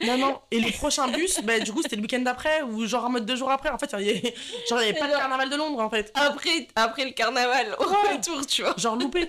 Non, 0.05 0.16
non. 0.18 0.39
Et 0.51 0.60
le 0.60 0.72
prochain 0.74 1.08
bus, 1.08 1.39
bah, 1.41 1.60
du 1.60 1.72
coup, 1.74 1.82
c'était 1.82 1.95
le 1.95 2.03
week-end 2.03 2.20
d'après, 2.20 2.62
ou 2.62 2.86
genre 2.86 3.05
en 3.05 3.10
mode 3.10 3.26
deux 3.26 3.36
jours 3.36 3.49
après. 3.49 3.70
En 3.70 3.80
fait, 3.80 3.89
il 3.99 4.05
y 4.05 4.10
avait, 4.12 4.36
genre, 4.70 4.80
il 4.80 4.86
y 4.86 4.89
avait 4.89 4.91
Et 4.91 4.93
pas 4.99 5.08
de 5.08 5.12
genre- 5.14 5.22
carnaval 5.22 5.49
de 5.49 5.55
Londres, 5.55 5.80
en 5.80 5.89
fait. 5.89 6.12
Après, 6.14 6.68
après 6.76 7.05
le 7.05 7.12
carnaval, 7.12 7.76
au 7.80 7.84
Ouais. 7.89 8.16
retour, 8.16 8.45
tu 8.45 8.62
vois. 8.62 8.76
Genre 8.78 8.95
loupé. 8.95 9.22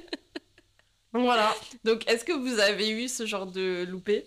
Donc 1.15 1.23
voilà. 1.25 1.55
Donc, 1.85 2.07
est-ce 2.07 2.23
que 2.23 2.33
vous 2.33 2.59
avez 2.59 2.91
eu 2.91 3.09
ce 3.09 3.25
genre 3.25 3.47
de 3.47 3.87
loupé? 3.89 4.27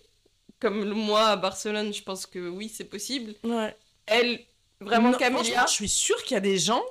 Comme 0.59 0.83
le- 0.83 0.95
moi 0.95 1.27
à 1.27 1.35
Barcelone, 1.35 1.93
je 1.93 2.01
pense 2.01 2.25
que 2.25 2.39
oui, 2.49 2.69
c'est 2.73 2.85
possible. 2.85 3.35
Ouais. 3.43 3.75
Elle, 4.07 4.39
vraiment 4.81 5.11
Non, 5.11 5.17
Camélia 5.17 5.65
Je 5.67 5.71
suis 5.73 5.89
sûre 5.89 6.21
qu'il 6.23 6.33
y 6.35 6.37
a 6.37 6.41
des 6.41 6.57
gens 6.57 6.83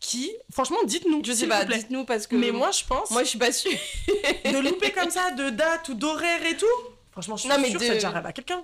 qui. 0.00 0.32
Franchement, 0.52 0.78
dites-nous. 0.84 1.22
Je 1.24 1.32
sais 1.32 1.46
pas, 1.48 1.64
dites-nous 1.64 2.04
parce 2.04 2.26
que. 2.26 2.36
Mais 2.36 2.50
moi, 2.52 2.70
je 2.70 2.84
pense. 2.84 3.10
moi, 3.10 3.24
je 3.24 3.28
suis 3.30 3.38
pas 3.38 3.52
sûre. 3.52 3.72
de 4.44 4.58
louper 4.58 4.92
comme 4.92 5.10
ça, 5.10 5.30
de 5.32 5.50
date 5.50 5.88
ou 5.88 5.94
d'horaire 5.94 6.44
et 6.46 6.56
tout. 6.56 6.66
Franchement, 7.12 7.36
je 7.36 7.42
suis 7.42 7.50
Non, 7.50 7.56
mais 7.58 7.70
sûre 7.70 7.80
de- 7.80 7.84
que 7.84 7.86
ça 7.88 7.94
déjà 7.94 8.08
arrive 8.10 8.26
à 8.26 8.32
quelqu'un. 8.32 8.62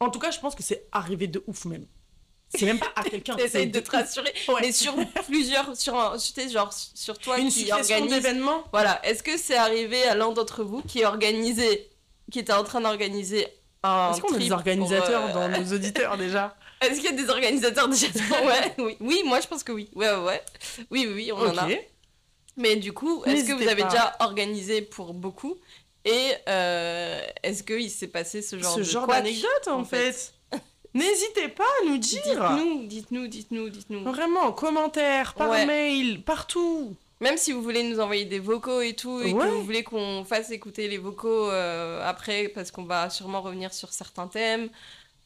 En 0.00 0.08
tout 0.10 0.18
cas, 0.18 0.30
je 0.30 0.38
pense 0.40 0.54
que 0.54 0.62
c'est 0.62 0.86
arrivé 0.92 1.26
de 1.26 1.42
ouf 1.46 1.66
même. 1.66 1.86
C'est 2.54 2.64
même 2.66 2.78
pas 2.78 2.90
à 2.96 3.02
quelqu'un. 3.04 3.36
T'essayes 3.36 3.68
de 3.68 3.80
te 3.80 3.90
rassurer. 3.90 4.32
Ouais. 4.48 4.60
Mais 4.62 4.72
sur 4.72 4.94
plusieurs. 5.26 5.76
Sur, 5.76 5.94
un- 5.96 6.16
tu 6.16 6.32
sais, 6.32 6.48
genre 6.48 6.72
sur 6.72 7.18
toi 7.18 7.38
Une 7.38 7.48
qui 7.50 7.70
organise. 7.70 8.10
d'événements. 8.10 8.64
Voilà. 8.72 9.04
Est-ce 9.06 9.22
que 9.22 9.36
c'est 9.36 9.56
arrivé 9.56 10.02
à 10.04 10.14
l'un 10.14 10.32
d'entre 10.32 10.64
vous 10.64 10.82
qui 10.82 11.04
organisait. 11.04 11.88
Qui 12.32 12.38
était 12.38 12.52
en 12.52 12.62
train 12.64 12.80
d'organiser 12.80 13.46
un. 13.82 14.12
Est-ce 14.12 14.20
qu'on 14.20 14.34
a 14.34 14.38
des 14.38 14.48
pour, 14.48 14.58
organisateurs 14.58 15.24
euh, 15.26 15.32
dans 15.32 15.48
nos 15.60 15.72
auditeurs 15.74 16.16
déjà 16.16 16.56
Est-ce 16.80 17.00
qu'il 17.00 17.04
y 17.04 17.08
a 17.08 17.12
des 17.12 17.28
organisateurs 17.30 17.88
déjà 17.88 18.06
Ouais, 18.44 18.74
oui. 18.78 18.96
Oui, 19.00 19.22
moi 19.24 19.40
je 19.40 19.46
pense 19.48 19.62
que 19.62 19.72
oui. 19.72 19.88
Ouais, 19.94 20.10
ouais, 20.10 20.24
ouais. 20.24 20.42
Oui, 20.90 21.06
oui, 21.06 21.14
oui, 21.14 21.32
on 21.32 21.38
en 21.38 21.56
a. 21.58 21.68
Mais 22.56 22.76
du 22.76 22.92
coup, 22.92 23.24
est-ce 23.24 23.44
que 23.46 23.52
vous 23.52 23.68
avez 23.68 23.82
pas. 23.82 23.88
déjà 23.88 24.16
organisé 24.20 24.82
pour 24.82 25.14
beaucoup 25.14 25.56
Et 26.04 26.32
euh, 26.48 27.20
est-ce 27.42 27.62
qu'il 27.62 27.90
s'est 27.90 28.08
passé 28.08 28.42
ce 28.42 28.58
genre 28.58 28.74
Ce 28.74 28.78
de 28.80 28.84
genre 28.84 29.06
d'anecdote 29.06 29.68
en 29.68 29.80
en 29.80 29.84
fait. 29.84 30.34
N'hésitez 30.92 31.48
pas 31.48 31.64
à 31.82 31.86
nous 31.86 31.98
dire. 31.98 32.20
Dites-nous, 32.24 32.86
dites-nous, 32.86 33.26
dites-nous, 33.28 33.68
dites-nous. 33.70 34.02
Vraiment, 34.04 34.40
en 34.40 34.52
commentaire, 34.52 35.34
par 35.34 35.48
Ouais. 35.50 35.64
mail, 35.64 36.22
partout. 36.24 36.96
Même 37.20 37.36
si 37.36 37.52
vous 37.52 37.62
voulez 37.62 37.82
nous 37.82 38.00
envoyer 38.00 38.24
des 38.24 38.38
vocaux 38.38 38.80
et 38.80 38.94
tout, 38.94 39.20
et 39.20 39.32
Ouais. 39.32 39.44
que 39.46 39.50
vous 39.50 39.62
voulez 39.64 39.82
qu'on 39.84 40.24
fasse 40.24 40.50
écouter 40.50 40.88
les 40.88 40.96
vocaux 40.98 41.50
euh, 41.50 42.02
après, 42.08 42.48
parce 42.48 42.70
qu'on 42.70 42.84
va 42.84 43.10
sûrement 43.10 43.42
revenir 43.42 43.74
sur 43.74 43.92
certains 43.92 44.26
thèmes 44.26 44.70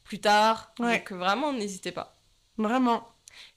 plus 0.02 0.20
tard. 0.20 0.72
Ouais. 0.80 0.98
Donc 0.98 1.12
vraiment, 1.12 1.52
n'hésitez 1.52 1.92
pas. 1.92 2.14
Vraiment. 2.58 3.08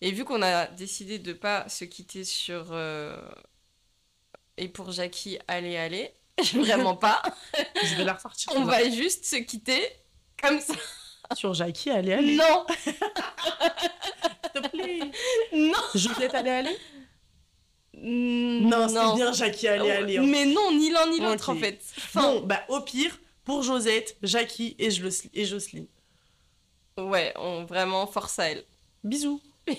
Et 0.01 0.11
vu 0.11 0.23
qu'on 0.23 0.41
a 0.43 0.67
décidé 0.67 1.17
de 1.19 1.33
pas 1.33 1.67
se 1.69 1.85
quitter 1.85 2.23
sur 2.23 2.67
euh, 2.71 3.17
et 4.57 4.67
pour 4.67 4.91
Jackie, 4.91 5.39
allez, 5.47 5.75
allez, 5.77 6.11
vraiment 6.53 6.95
pas. 7.07 7.21
Je 7.83 7.95
vais 7.95 8.03
la 8.03 8.13
ressortir. 8.13 8.51
On 8.55 8.63
va 8.65 8.87
juste 8.89 9.25
se 9.25 9.37
quitter 9.37 9.81
comme 10.41 10.59
ça. 10.59 10.73
Sur 11.35 11.53
Jackie, 11.55 11.89
allez, 11.89 12.13
allez. 12.13 12.35
Non, 12.37 12.65
S'il 12.83 12.93
te 14.53 14.67
plaît. 14.69 14.99
non, 15.53 15.73
Juliette, 15.95 16.35
allez, 16.35 16.49
allez. 16.51 16.77
Non, 18.01 18.87
Non, 18.87 18.87
c'est 18.87 19.15
bien 19.15 19.31
Jackie, 19.33 19.67
allez, 19.67 19.89
allez. 19.91 20.17
hein. 20.17 20.23
Mais 20.25 20.45
non, 20.45 20.71
ni 20.71 20.89
l'un 20.89 21.09
ni 21.09 21.19
l'autre 21.19 21.49
en 21.49 21.55
fait. 21.55 21.79
Enfin, 21.97 22.21
Bon, 22.21 22.41
bah 22.41 22.61
au 22.69 22.81
pire, 22.81 23.19
pour 23.43 23.63
Josette, 23.63 24.17
Jackie 24.23 24.75
et, 24.79 24.91
Jocelyne. 24.91 25.87
ouais, 26.97 27.33
on 27.37 27.65
vraiment 27.65 28.05
force 28.07 28.39
à 28.39 28.45
elle. 28.51 28.63
Bisous. 29.03 29.41